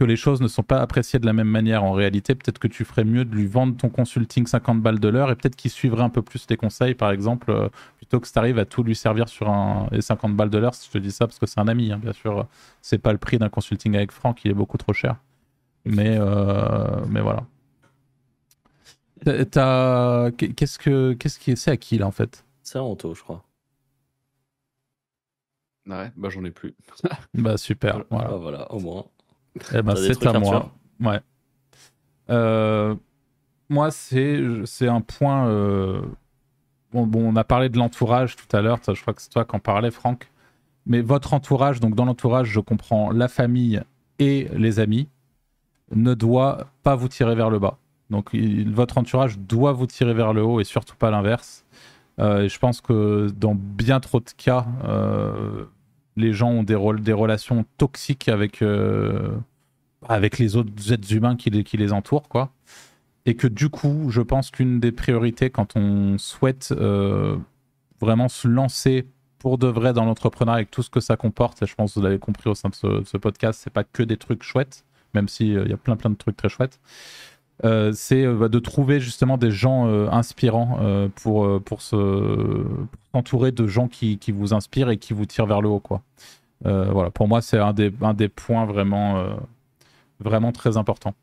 [0.00, 2.34] que les choses ne sont pas appréciées de la même manière en réalité.
[2.34, 5.36] Peut-être que tu ferais mieux de lui vendre ton consulting 50 balles de l'heure et
[5.36, 8.58] peut-être qu'il suivrait un peu plus tes conseils, par exemple, euh, plutôt que tu arrives
[8.58, 10.74] à tout lui servir sur un et 50 balles de l'heure.
[10.74, 12.46] Si je te dis ça parce que c'est un ami, hein, bien sûr,
[12.80, 15.16] c'est pas le prix d'un consulting avec Franck, il est beaucoup trop cher.
[15.84, 16.18] Mais,
[17.08, 17.44] mais voilà.
[19.22, 22.46] Qu'est-ce que qu'est-ce qui c'est à qui là en fait?
[22.62, 23.44] C'est à Anto, je crois.
[25.86, 26.74] Ouais, bah j'en ai plus.
[27.34, 28.04] bah super.
[28.10, 28.30] Voilà.
[28.30, 29.04] Bah, voilà, au moins.
[29.74, 30.70] Eh ben, c'est à moi.
[31.00, 31.20] Ouais.
[32.30, 32.94] Euh,
[33.68, 35.48] moi, c'est c'est un point.
[35.48, 36.02] Euh,
[36.92, 38.78] bon, bon, on a parlé de l'entourage tout à l'heure.
[38.86, 40.30] Je crois que c'est toi qui en parlais, Franck.
[40.86, 43.82] Mais votre entourage, donc dans l'entourage, je comprends la famille
[44.18, 45.08] et les amis,
[45.94, 47.78] ne doit pas vous tirer vers le bas.
[48.10, 51.64] Donc votre entourage doit vous tirer vers le haut et surtout pas l'inverse.
[52.18, 55.64] Euh, je pense que dans bien trop de cas, euh,
[56.20, 59.30] les gens ont des, des relations toxiques avec, euh,
[60.08, 62.28] avec les autres êtres humains qui les, entourent.
[62.28, 62.52] Quoi.
[63.26, 66.72] Et que du coup, je pense qu'une des priorités quand on souhaite
[68.00, 69.06] vraiment se lancer
[69.38, 71.98] pour de vrai dans l'entrepreneuriat avec tout ce que ça comporte, et je pense que
[71.98, 74.84] vous l'avez compris au sein de ce, ce podcast, c'est pas que des trucs chouettes,
[75.14, 76.78] même s'il il y a plein plein de trucs très chouettes.
[77.64, 80.78] Euh, c'est euh, bah, de trouver justement des gens euh, inspirants
[81.16, 85.68] pour, pour s'entourer de gens qui, qui, vous inspirent et qui vous tirent vers le
[85.68, 85.80] haut.
[85.80, 86.02] Quoi.
[86.62, 89.36] voilà, pour moi, c'est un des, un des points vraiment,
[90.20, 91.14] vraiment très importants.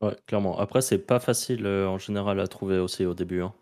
[0.00, 0.58] Ouais, clairement.
[0.58, 3.42] Après, c'est pas facile en général à trouver aussi au début.
[3.42, 3.52] Hein.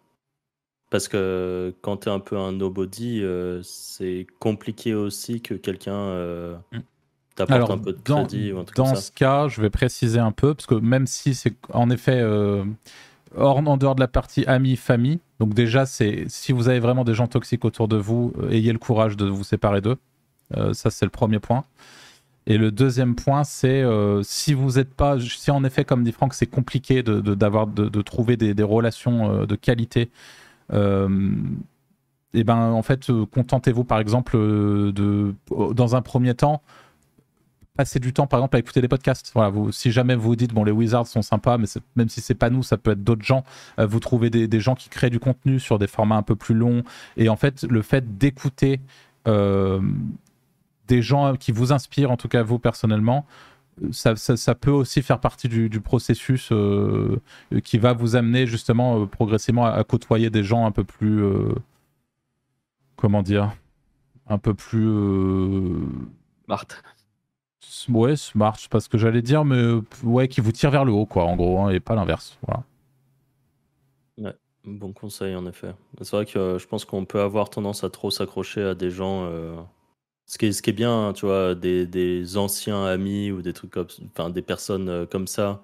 [0.90, 3.22] Parce que quand tu es un peu un nobody,
[3.62, 6.80] c'est compliqué aussi que quelqu'un mm.
[7.48, 10.18] Alors, un peu de dans, crédit ou un truc Dans ce cas, je vais préciser
[10.18, 12.64] un peu, parce que même si c'est en effet euh,
[13.36, 17.04] hors, en dehors de la partie amis, famille, donc déjà, c'est si vous avez vraiment
[17.04, 19.98] des gens toxiques autour de vous, euh, ayez le courage de vous séparer d'eux.
[20.56, 21.64] Euh, ça, c'est le premier point.
[22.46, 23.84] Et le deuxième point, c'est
[24.22, 28.02] si vous n'êtes pas, si en effet, comme dit Franck, c'est compliqué de, d'avoir, de,
[28.02, 30.10] trouver des, des relations de qualité.
[30.72, 35.34] et ben en fait, contentez-vous par exemple de,
[35.74, 36.62] dans un premier temps,
[37.76, 39.30] passer du temps, par exemple, à écouter des podcasts.
[39.34, 42.50] Voilà, si jamais vous dites, bon, les Wizards sont sympas, mais même si c'est pas
[42.50, 43.44] nous, ça peut être d'autres gens.
[43.78, 46.54] Euh, vous trouvez des, gens qui créent du contenu sur des formats un peu plus
[46.54, 46.82] longs.
[47.16, 48.80] Et en fait, le fait d'écouter
[49.28, 49.80] euh,
[50.88, 53.26] des gens qui vous inspirent, en tout cas vous personnellement,
[53.92, 54.14] ça,
[54.54, 57.20] peut aussi faire partie du, processus euh,
[57.62, 61.22] qui va vous amener justement progressivement à, côtoyer des gens un peu plus.
[62.96, 63.52] comment dire?
[64.28, 64.88] Un peu plus.
[66.48, 66.82] Marthe.
[67.88, 70.84] Ouais, smart, c'est pas ce que j'allais dire, mais euh, ouais, qui vous tire vers
[70.84, 72.38] le haut, quoi, en gros, hein, et pas l'inverse.
[72.46, 72.64] Voilà.
[74.64, 75.72] Bon conseil, en effet.
[76.00, 78.90] C'est vrai que euh, je pense qu'on peut avoir tendance à trop s'accrocher à des
[78.90, 79.24] gens.
[79.26, 79.54] Euh,
[80.26, 83.42] ce, qui est, ce qui est bien, hein, tu vois, des, des, anciens amis ou
[83.42, 85.62] des trucs comme enfin, des personnes comme ça,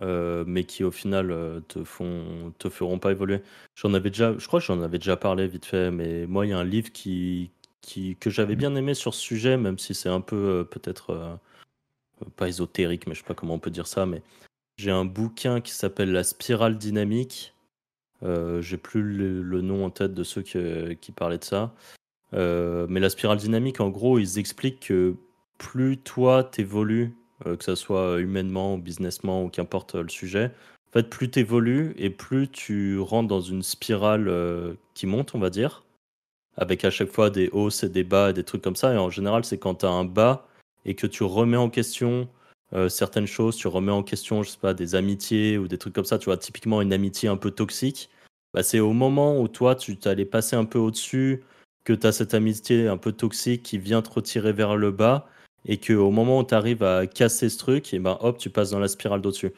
[0.00, 3.42] mais qui au final te, font, te feront pas évoluer.
[3.74, 6.50] J'en avais déjà, je crois que j'en avais déjà parlé vite fait, mais moi, il
[6.50, 7.50] y a un livre qui,
[8.20, 11.34] que j'avais bien aimé sur ce sujet, même si c'est un peu euh, peut-être euh,
[12.36, 14.22] pas ésotérique, mais je sais pas comment on peut dire ça, mais
[14.76, 17.54] j'ai un bouquin qui s'appelle La spirale dynamique.
[18.22, 21.74] Euh, j'ai plus le, nom en tête de ceux qui, parlaient de ça.
[22.32, 25.16] mais la spirale dynamique, en gros, ils expliquent que
[25.58, 27.14] plus toi t'évolues,
[27.44, 30.52] que ce soit humainement ou businessment ou qu'importe le sujet,
[30.88, 35.50] en fait, plus t'évolues et plus tu rentres dans une spirale qui monte, on va
[35.50, 35.82] dire
[36.56, 38.92] avec à chaque fois des hausses et des bas et des trucs comme ça.
[38.94, 40.46] Et en général, c'est quand tu as un bas
[40.84, 42.28] et que tu remets en question
[42.74, 45.94] euh, certaines choses, tu remets en question, je sais pas, des amitiés ou des trucs
[45.94, 48.10] comme ça, tu vois, typiquement une amitié un peu toxique,
[48.54, 51.42] bah, c'est au moment où toi, tu t'allais passer un peu au-dessus,
[51.84, 55.28] que tu as cette amitié un peu toxique qui vient te retirer vers le bas,
[55.66, 58.70] et qu'au moment où tu arrives à casser ce truc, et ben hop, tu passes
[58.70, 59.52] dans la spirale d'au-dessus.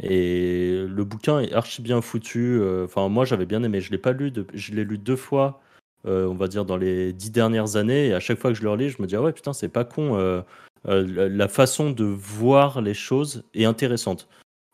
[0.00, 2.60] Et le bouquin est archi bien foutu.
[2.60, 3.80] Euh, enfin, moi, j'avais bien aimé.
[3.80, 5.60] Je l'ai pas lu, je l'ai lu deux fois
[6.04, 8.08] on va dire, dans les dix dernières années.
[8.08, 9.68] Et à chaque fois que je le relis, je me dis, ah ouais, putain, c'est
[9.68, 10.42] pas con.
[10.84, 14.28] la façon de voir les choses est intéressante.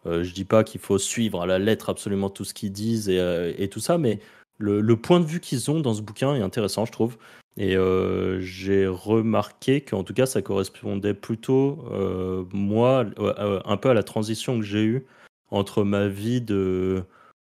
[0.06, 3.68] je dis pas qu'il faut suivre à la lettre absolument tout ce qu'ils disent et,
[3.70, 4.20] tout ça, mais
[4.58, 7.16] le, point de vue qu'ils ont dans ce bouquin est intéressant, je trouve.
[7.56, 13.90] Et euh, j'ai remarqué qu'en tout cas, ça correspondait plutôt, euh, moi, euh, un peu
[13.90, 15.06] à la transition que j'ai eue
[15.50, 17.04] entre ma vie de,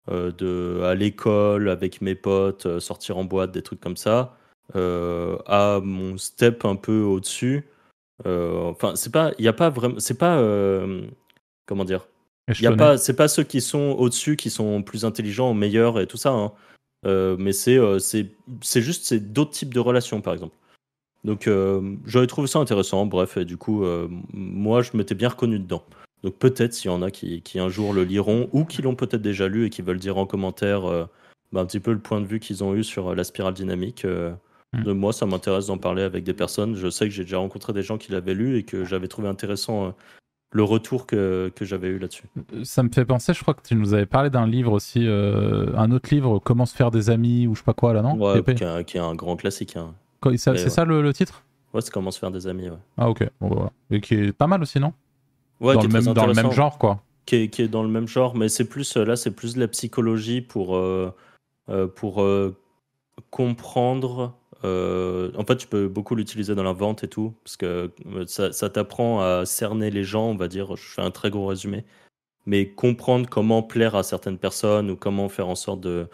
[0.09, 4.35] de à l'école avec mes potes, sortir en boîte, des trucs comme ça,
[4.73, 7.67] à mon step un peu au-dessus.
[8.25, 10.41] enfin, c'est pas, il y a pas vraiment, c'est pas,
[11.65, 12.07] comment dire,
[12.47, 15.99] il y a pas, c'est pas ceux qui sont au-dessus qui sont plus intelligents, meilleurs
[15.99, 16.31] et tout ça.
[16.31, 16.51] Hein.
[17.05, 20.55] Euh, mais euh, c'est c'est juste c'est d'autres types de relations par exemple.
[21.23, 23.05] Donc euh, j'aurais trouvé ça intéressant.
[23.05, 23.83] Bref, et du coup,
[24.33, 25.83] moi je m'étais bien reconnu dedans.
[26.23, 28.95] Donc peut-être s'il y en a qui, qui, un jour le liront ou qui l'ont
[28.95, 30.81] peut-être déjà lu et qui veulent dire en commentaire
[31.51, 34.05] bah, un petit peu le point de vue qu'ils ont eu sur la spirale dynamique.
[34.73, 34.83] Hmm.
[34.83, 36.75] De moi, ça m'intéresse d'en parler avec des personnes.
[36.75, 39.27] Je sais que j'ai déjà rencontré des gens qui l'avaient lu et que j'avais trouvé
[39.27, 39.95] intéressant
[40.51, 42.23] le retour que, que j'avais eu là-dessus.
[42.63, 45.67] Ça me fait penser, je crois que tu nous avais parlé d'un livre aussi, euh,
[45.77, 48.15] un autre livre, Comment se faire des amis ou je sais pas quoi là, non?
[48.15, 48.43] Ouais,
[48.83, 49.77] qui, est un grand classique.
[49.77, 49.93] Hein.
[50.35, 51.43] C'est ça le, titre?
[51.73, 52.69] Ouais, c'est Comment se faire des amis.
[52.69, 52.77] Ouais.
[52.97, 53.71] Ah ok, bon, bah, voilà.
[53.91, 54.93] Et qui est pas mal aussi, non?
[55.61, 57.01] Ouais, dans, le même, dans le même genre quoi.
[57.25, 59.59] Qui est, qui est dans le même genre, mais c'est plus là, c'est plus de
[59.59, 61.13] la psychologie pour, euh,
[61.69, 62.25] euh, pour
[63.29, 64.33] comprendre
[64.63, 68.25] euh, en fait, tu peux beaucoup l'utiliser dans la vente et tout, parce que euh,
[68.27, 71.85] ça, t'apprend à cerner les gens, on va dire, je fais un très gros résumé,
[72.45, 76.07] mais comprendre comment plaire à certaines personnes ou comment faire en sorte de,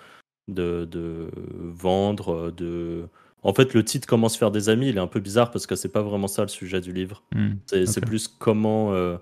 [0.47, 1.29] de,
[1.59, 3.07] vendre, de...
[3.43, 5.67] En fait, le titre Comment se faire des amis, il est un peu bizarre parce
[5.67, 7.23] que c'est pas vraiment ça le sujet du livre.
[7.33, 9.17] Hmm, c'est plus comment euh,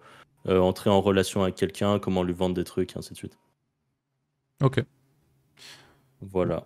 [0.47, 3.37] entrer en relation avec quelqu'un, comment lui vendre des trucs, et ainsi de suite.
[4.63, 4.83] Ok.
[6.21, 6.65] Voilà.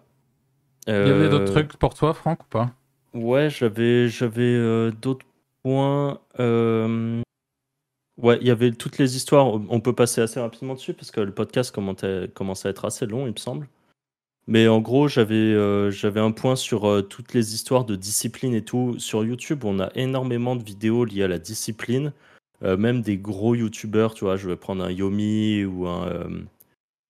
[0.88, 2.72] Il y avait d'autres euh, trucs pour toi, Franck, ou pas?
[3.14, 5.26] Ouais, j'avais, j'avais euh, d'autres
[5.64, 6.20] points.
[6.40, 7.22] Euh,
[8.18, 9.48] ouais, il y avait toutes les histoires.
[9.48, 13.28] On peut passer assez rapidement dessus parce que le podcast commence à être assez long,
[13.28, 13.68] il me semble.
[14.50, 15.56] Mais en gros, j'avais
[15.92, 19.00] j'avais un point sur toutes les histoires de discipline et tout.
[19.00, 22.12] Sur YouTube, on a énormément de vidéos liées à la discipline.
[22.62, 26.48] même des gros YouTubeurs, tu vois, je vais prendre un Yomi ou un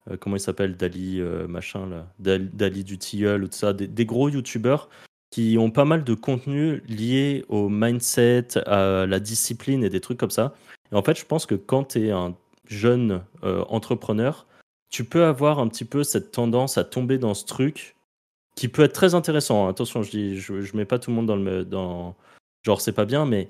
[0.10, 4.06] euh, comment il s'appelle, Dali, euh, machin, là, Dali, du Tilleul ou tout ça, des,
[4.06, 4.90] gros youtubeurs
[5.32, 10.18] qui ont pas mal de contenu lié au mindset, à la discipline et des trucs
[10.18, 10.56] comme ça.
[10.92, 12.36] Et en fait, je pense que quand tu es un
[12.66, 14.48] jeune euh, entrepreneur,
[14.90, 17.96] tu peux avoir un petit peu cette tendance à tomber dans ce truc
[18.56, 19.68] qui peut être très intéressant.
[19.68, 22.16] Attention, je dis, je, mets pas tout le monde dans le dans
[22.64, 23.50] genre c'est pas bien, mais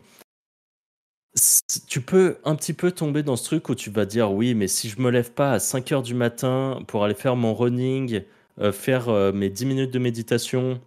[1.87, 4.67] tu peux un petit peu tomber dans ce truc où tu vas dire oui, mais
[4.67, 8.23] si je me lève pas à 5 heures du matin pour aller faire mon running,
[8.59, 10.81] euh, faire euh, mes 10 minutes de méditation,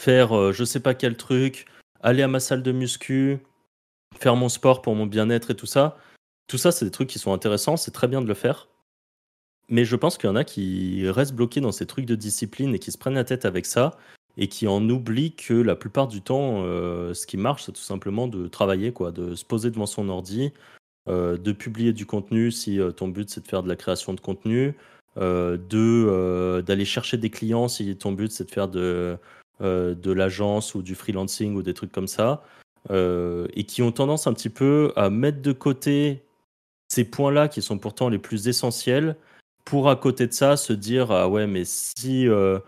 [0.00, 1.66] faire euh, je sais pas quel truc,
[2.02, 3.38] aller à ma salle de muscu,
[4.18, 5.98] faire mon sport pour mon bien-être et tout ça,
[6.46, 8.68] tout ça, c'est des trucs qui sont intéressants, c'est très bien de le faire.
[9.68, 12.74] Mais je pense qu'il y en a qui restent bloqués dans ces trucs de discipline
[12.74, 13.96] et qui se prennent la tête avec ça
[14.36, 17.80] et qui en oublie que la plupart du temps, euh, ce qui marche, c'est tout
[17.80, 20.52] simplement de travailler, quoi, de se poser devant son ordi,
[21.08, 24.14] euh, de publier du contenu si euh, ton but c'est de faire de la création
[24.14, 24.74] de contenu,
[25.16, 29.16] de d'aller chercher des clients si ton but c'est de faire de
[29.60, 32.42] de l'agence ou du freelancing ou des trucs comme ça,
[32.90, 36.24] et qui ont tendance un petit peu à mettre de côté
[36.88, 39.16] ces points-là qui sont pourtant les plus essentiels
[39.64, 42.60] pour à côté de ça se dire ah ouais mais si euh,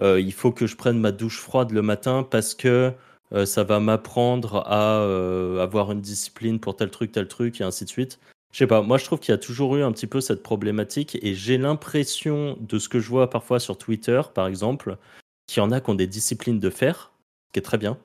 [0.00, 2.92] il faut que je prenne ma douche froide le matin parce que
[3.32, 7.64] euh, ça va m'apprendre à euh, avoir une discipline pour tel truc, tel truc, et
[7.64, 8.20] ainsi de suite.
[8.52, 10.42] Je sais pas, moi je trouve qu'il y a toujours eu un petit peu cette
[10.42, 14.96] problématique, et j'ai l'impression de ce que je vois parfois sur Twitter, par exemple,
[15.46, 17.12] qu'il y en a qui ont des disciplines de faire,
[17.48, 17.98] ce qui est très bien,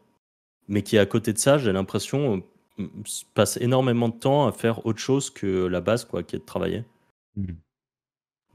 [0.67, 2.41] mais qui à côté de ça, j'ai l'impression,
[3.35, 6.45] passe énormément de temps à faire autre chose que la base, quoi, qui est de
[6.45, 6.83] travailler.
[7.35, 7.53] Mmh.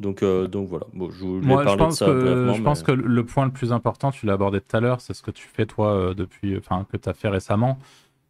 [0.00, 0.86] Donc, euh, donc voilà.
[0.92, 4.26] Bon, je, Moi, je pense, que, je pense que le point le plus important, tu
[4.26, 6.96] l'as abordé tout à l'heure, c'est ce que tu fais toi euh, depuis, enfin que
[6.96, 7.78] tu as fait récemment,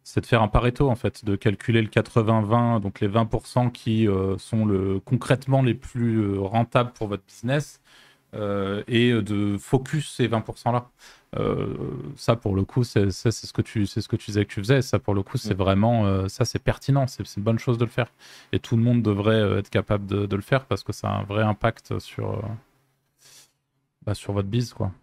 [0.03, 4.07] c'est de faire un Pareto en fait, de calculer le 80-20, donc les 20% qui
[4.07, 7.81] euh, sont le, concrètement les plus rentables pour votre business,
[8.87, 10.89] et de focus ces 20% là.
[11.37, 11.75] Euh,
[12.15, 14.61] ça pour le coup c'est ce que tu c'est ce que tu disais que tu
[14.61, 15.57] faisais ça pour le coup c'est mm.
[15.57, 18.09] vraiment euh, ça c'est pertinent c'est une bonne chose de le faire
[18.53, 21.11] et tout le monde devrait euh, être capable de, le faire parce que ça a
[21.11, 22.41] un vrai impact sur
[24.05, 24.93] bah, sur votre bise quoi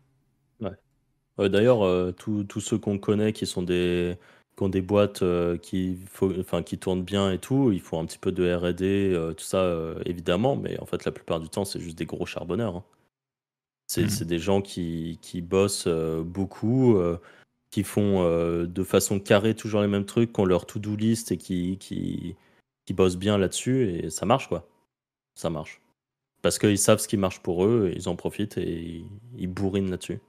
[0.60, 1.50] ouais.
[1.50, 4.16] d'ailleurs tous ceux qu'on connaît qui sont des
[4.56, 5.24] qui ont des boîtes
[5.60, 9.34] qui, faut, enfin, qui tournent bien et tout, il faut un petit peu de RD,
[9.34, 12.76] tout ça évidemment, mais en fait la plupart du temps c'est juste des gros charbonneurs.
[12.76, 12.84] Hein.
[13.92, 14.26] C'est Mhm.
[14.26, 17.18] des gens qui, qui bossent euh, beaucoup, euh,
[17.70, 21.30] qui font euh, de façon carrée toujours les mêmes trucs, qui ont leur to-do list
[21.30, 22.34] et qui, qui,
[22.86, 24.66] qui bossent bien là-dessus et ça marche quoi.
[25.34, 25.82] Ça marche.
[26.40, 29.06] Parce qu'ils savent ce qui marche pour eux, et ils en profitent et ils,
[29.36, 30.20] ils bourrinent là-dessus.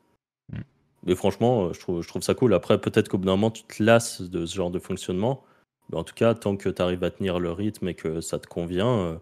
[0.51, 0.59] Mm.
[1.05, 2.53] Mais franchement, je trouve, je trouve ça cool.
[2.53, 5.41] Après, peut-être qu'au bout d'un moment, tu te lasses de ce genre de fonctionnement.
[5.89, 8.39] Mais en tout cas, tant que tu arrives à tenir le rythme et que ça
[8.39, 9.21] te convient.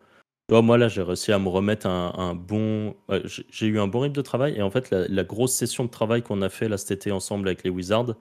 [0.51, 2.95] Euh, moi, là, j'ai réussi à me remettre un, bon.
[3.09, 4.55] ouais, j'ai- eu un bon rythme de travail.
[4.57, 7.47] Et en fait, la, grosse session de travail qu'on a fait là cet été ensemble
[7.47, 8.15] avec les Wizards,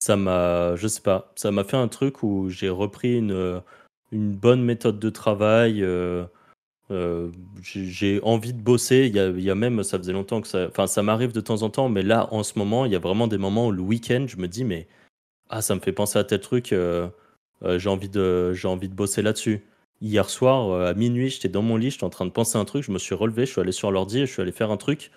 [0.00, 0.76] ça m'a.
[0.76, 1.32] Je sais pas.
[1.36, 3.62] Ça m'a fait un truc où j'ai repris une,
[4.12, 5.82] une bonne méthode de travail.
[5.84, 6.24] euh,
[6.90, 7.30] euh,
[7.62, 9.10] j'ai envie de bosser.
[9.14, 10.66] Il y, a, même, ça faisait longtemps que ça.
[10.68, 12.98] Enfin, ça m'arrive de temps en temps, mais là, en ce moment, il y a
[12.98, 14.88] vraiment des moments où le week-end, je me dis, mais
[15.50, 16.72] ah, ça me fait penser à tel truc.
[16.72, 17.08] euh,
[17.64, 18.10] euh, j'ai envie
[18.64, 19.64] envie de bosser là-dessus.
[20.02, 22.60] Hier soir, euh, à minuit, j'étais dans mon lit, j'étais en train de penser à
[22.60, 22.82] un truc.
[22.82, 24.78] Je me suis relevé, je suis allé sur l'ordi et je suis allé faire un
[24.78, 25.10] truc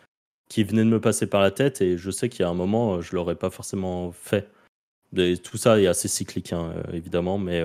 [0.49, 1.81] qui venait de me passer par la tête.
[1.81, 4.49] Et je sais qu'il y a un moment, euh, je l'aurais pas forcément fait.
[5.43, 7.63] Tout ça est assez cyclique, hein, euh, évidemment, mais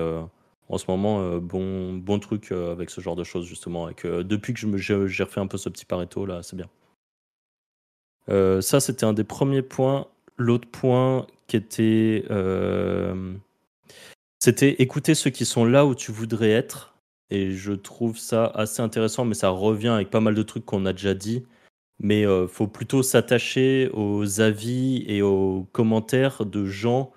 [0.68, 3.88] en ce moment, bon, bon truc avec ce genre de choses, justement.
[3.88, 6.68] Et depuis que j'ai refait un peu ce petit pareto, là, c'est bien.
[8.60, 10.06] Ça, c'était un des premiers points.
[10.36, 12.24] L'autre point qui était.
[14.38, 16.97] c'était écouter ceux qui sont là où tu voudrais être.
[17.30, 20.86] Et je trouve ça assez intéressant, mais ça revient avec pas mal de trucs qu'on
[20.86, 21.44] a déjà dit.
[22.00, 27.12] Mais euh, faut plutôt s'attacher aux avis et aux commentaires de gens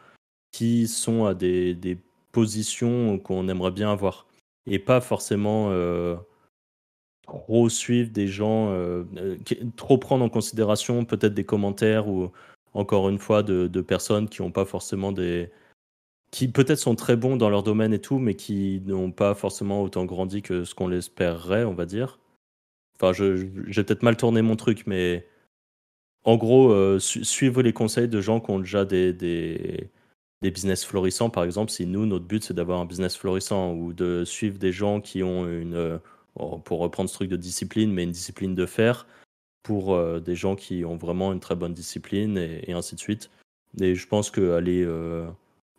[0.51, 1.97] qui sont à des,
[2.31, 4.25] positions qu'on aimerait bien avoir.
[4.65, 6.15] Et pas forcément euh,
[7.23, 9.35] trop suivre des gens, euh, euh,
[9.75, 12.31] trop prendre en considération peut-être des commentaires ou
[12.73, 15.51] encore une fois de personnes qui n'ont pas forcément des,
[16.31, 19.83] qui peut-être sont très bons dans leur domaine et tout, mais qui n'ont pas forcément
[19.83, 22.19] autant grandi que ce qu'on l'espérerait, on va dire.
[22.95, 25.27] Enfin, j'ai peut-être mal tourné mon truc, mais
[26.23, 29.89] en gros, euh, su- suivre les conseils de gens qui ont déjà des, des,
[30.41, 34.23] business florissants, par exemple, si nous, notre but, c'est d'avoir un business florissant, ou de
[34.25, 35.97] suivre des gens qui ont une, euh,
[36.35, 39.07] oh, pour reprendre ce truc de discipline, mais une discipline de fer,
[39.63, 43.29] pour euh, des gens qui ont vraiment une très bonne discipline, et, ainsi de suite.
[43.79, 44.85] Et je pense qu'aller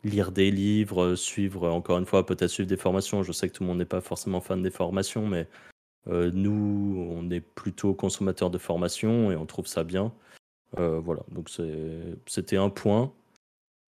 [0.04, 3.22] lire des livres, euh, suivre, encore une fois, peut-être suivre des formations.
[3.22, 5.48] Je sais que tout le monde n'est pas forcément fan des formations, mais
[6.08, 10.12] euh, nous, on est plutôt consommateurs de formations et on trouve ça bien.
[10.78, 11.50] Euh, voilà, donc
[12.26, 13.12] c'était un point.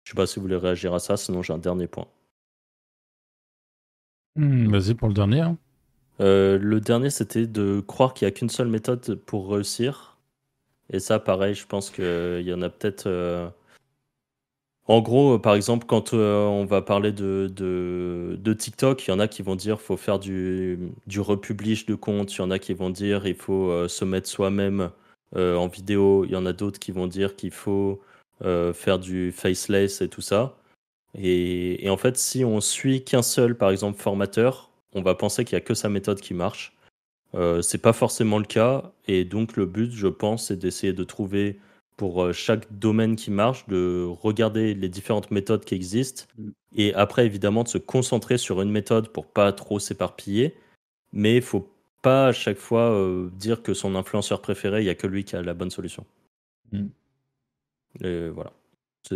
[0.05, 2.09] Je sais pas si vous voulez réagir à ça, sinon j'ai un dernier point.
[4.37, 5.41] Hmm, Vas-y pour le dernier.
[5.41, 5.59] hein.
[6.21, 10.19] Euh, le dernier, c'était de croire qu'il n'y a qu'une seule méthode pour réussir.
[10.91, 13.53] Et ça, pareil, je pense qu'il y en a peut-être.
[14.89, 19.21] En gros, euh, par exemple, quand euh, on va parler de, TikTok, il y en
[19.21, 20.79] a qui vont dire faut faire du,
[21.19, 22.35] republish de compte.
[22.35, 24.91] Il y en a qui vont dire il faut euh, se mettre soi-même
[25.35, 26.25] en vidéo.
[26.27, 28.03] Il y en a d'autres qui vont dire qu'il faut
[28.43, 30.57] faire du faceless et tout ça.
[31.19, 35.57] Et, en fait, si on suit qu'un seul, par exemple, formateur, on va penser qu'il
[35.57, 36.77] n'y a que sa méthode qui marche.
[37.63, 38.93] C'est pas forcément le cas.
[39.09, 41.59] Et donc, le but, je pense, c'est d'essayer de trouver
[42.03, 46.25] pour euh, chaque domaine qui marche, de regarder les différentes méthodes qui existent.
[46.75, 50.57] Et après, évidemment, de se concentrer sur une méthode pour pas trop s'éparpiller.
[51.13, 51.73] Mais il faut
[52.03, 55.23] pas à chaque fois euh, dire que son influenceur préféré, il y a que lui
[55.23, 56.05] qui a la bonne solution.
[56.73, 56.87] Mm.
[58.01, 58.51] Et voilà.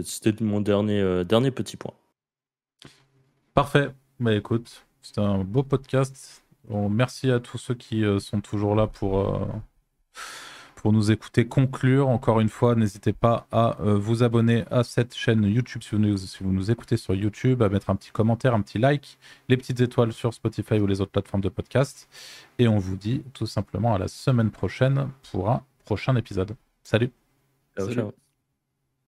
[0.04, 1.94] C'était mon dernier, euh, dernier petit point.
[3.52, 3.90] Parfait.
[4.20, 6.44] Bah écoute, c'était un beau podcast.
[6.68, 9.40] Bon, merci à tous ceux qui euh, sont toujours là pour,
[10.86, 12.08] pour nous écouter conclure.
[12.08, 15.98] Encore une fois, n'hésitez pas à euh, vous abonner à cette chaîne YouTube si vous,
[15.98, 19.18] nous, si vous nous écoutez sur YouTube, à mettre un petit commentaire, un petit like,
[19.48, 22.08] les petites étoiles sur Spotify ou les autres plateformes de podcast.
[22.60, 26.54] Et on vous dit tout simplement à la semaine prochaine pour un prochain épisode.
[26.84, 27.10] Salut
[27.76, 28.12] Ciao.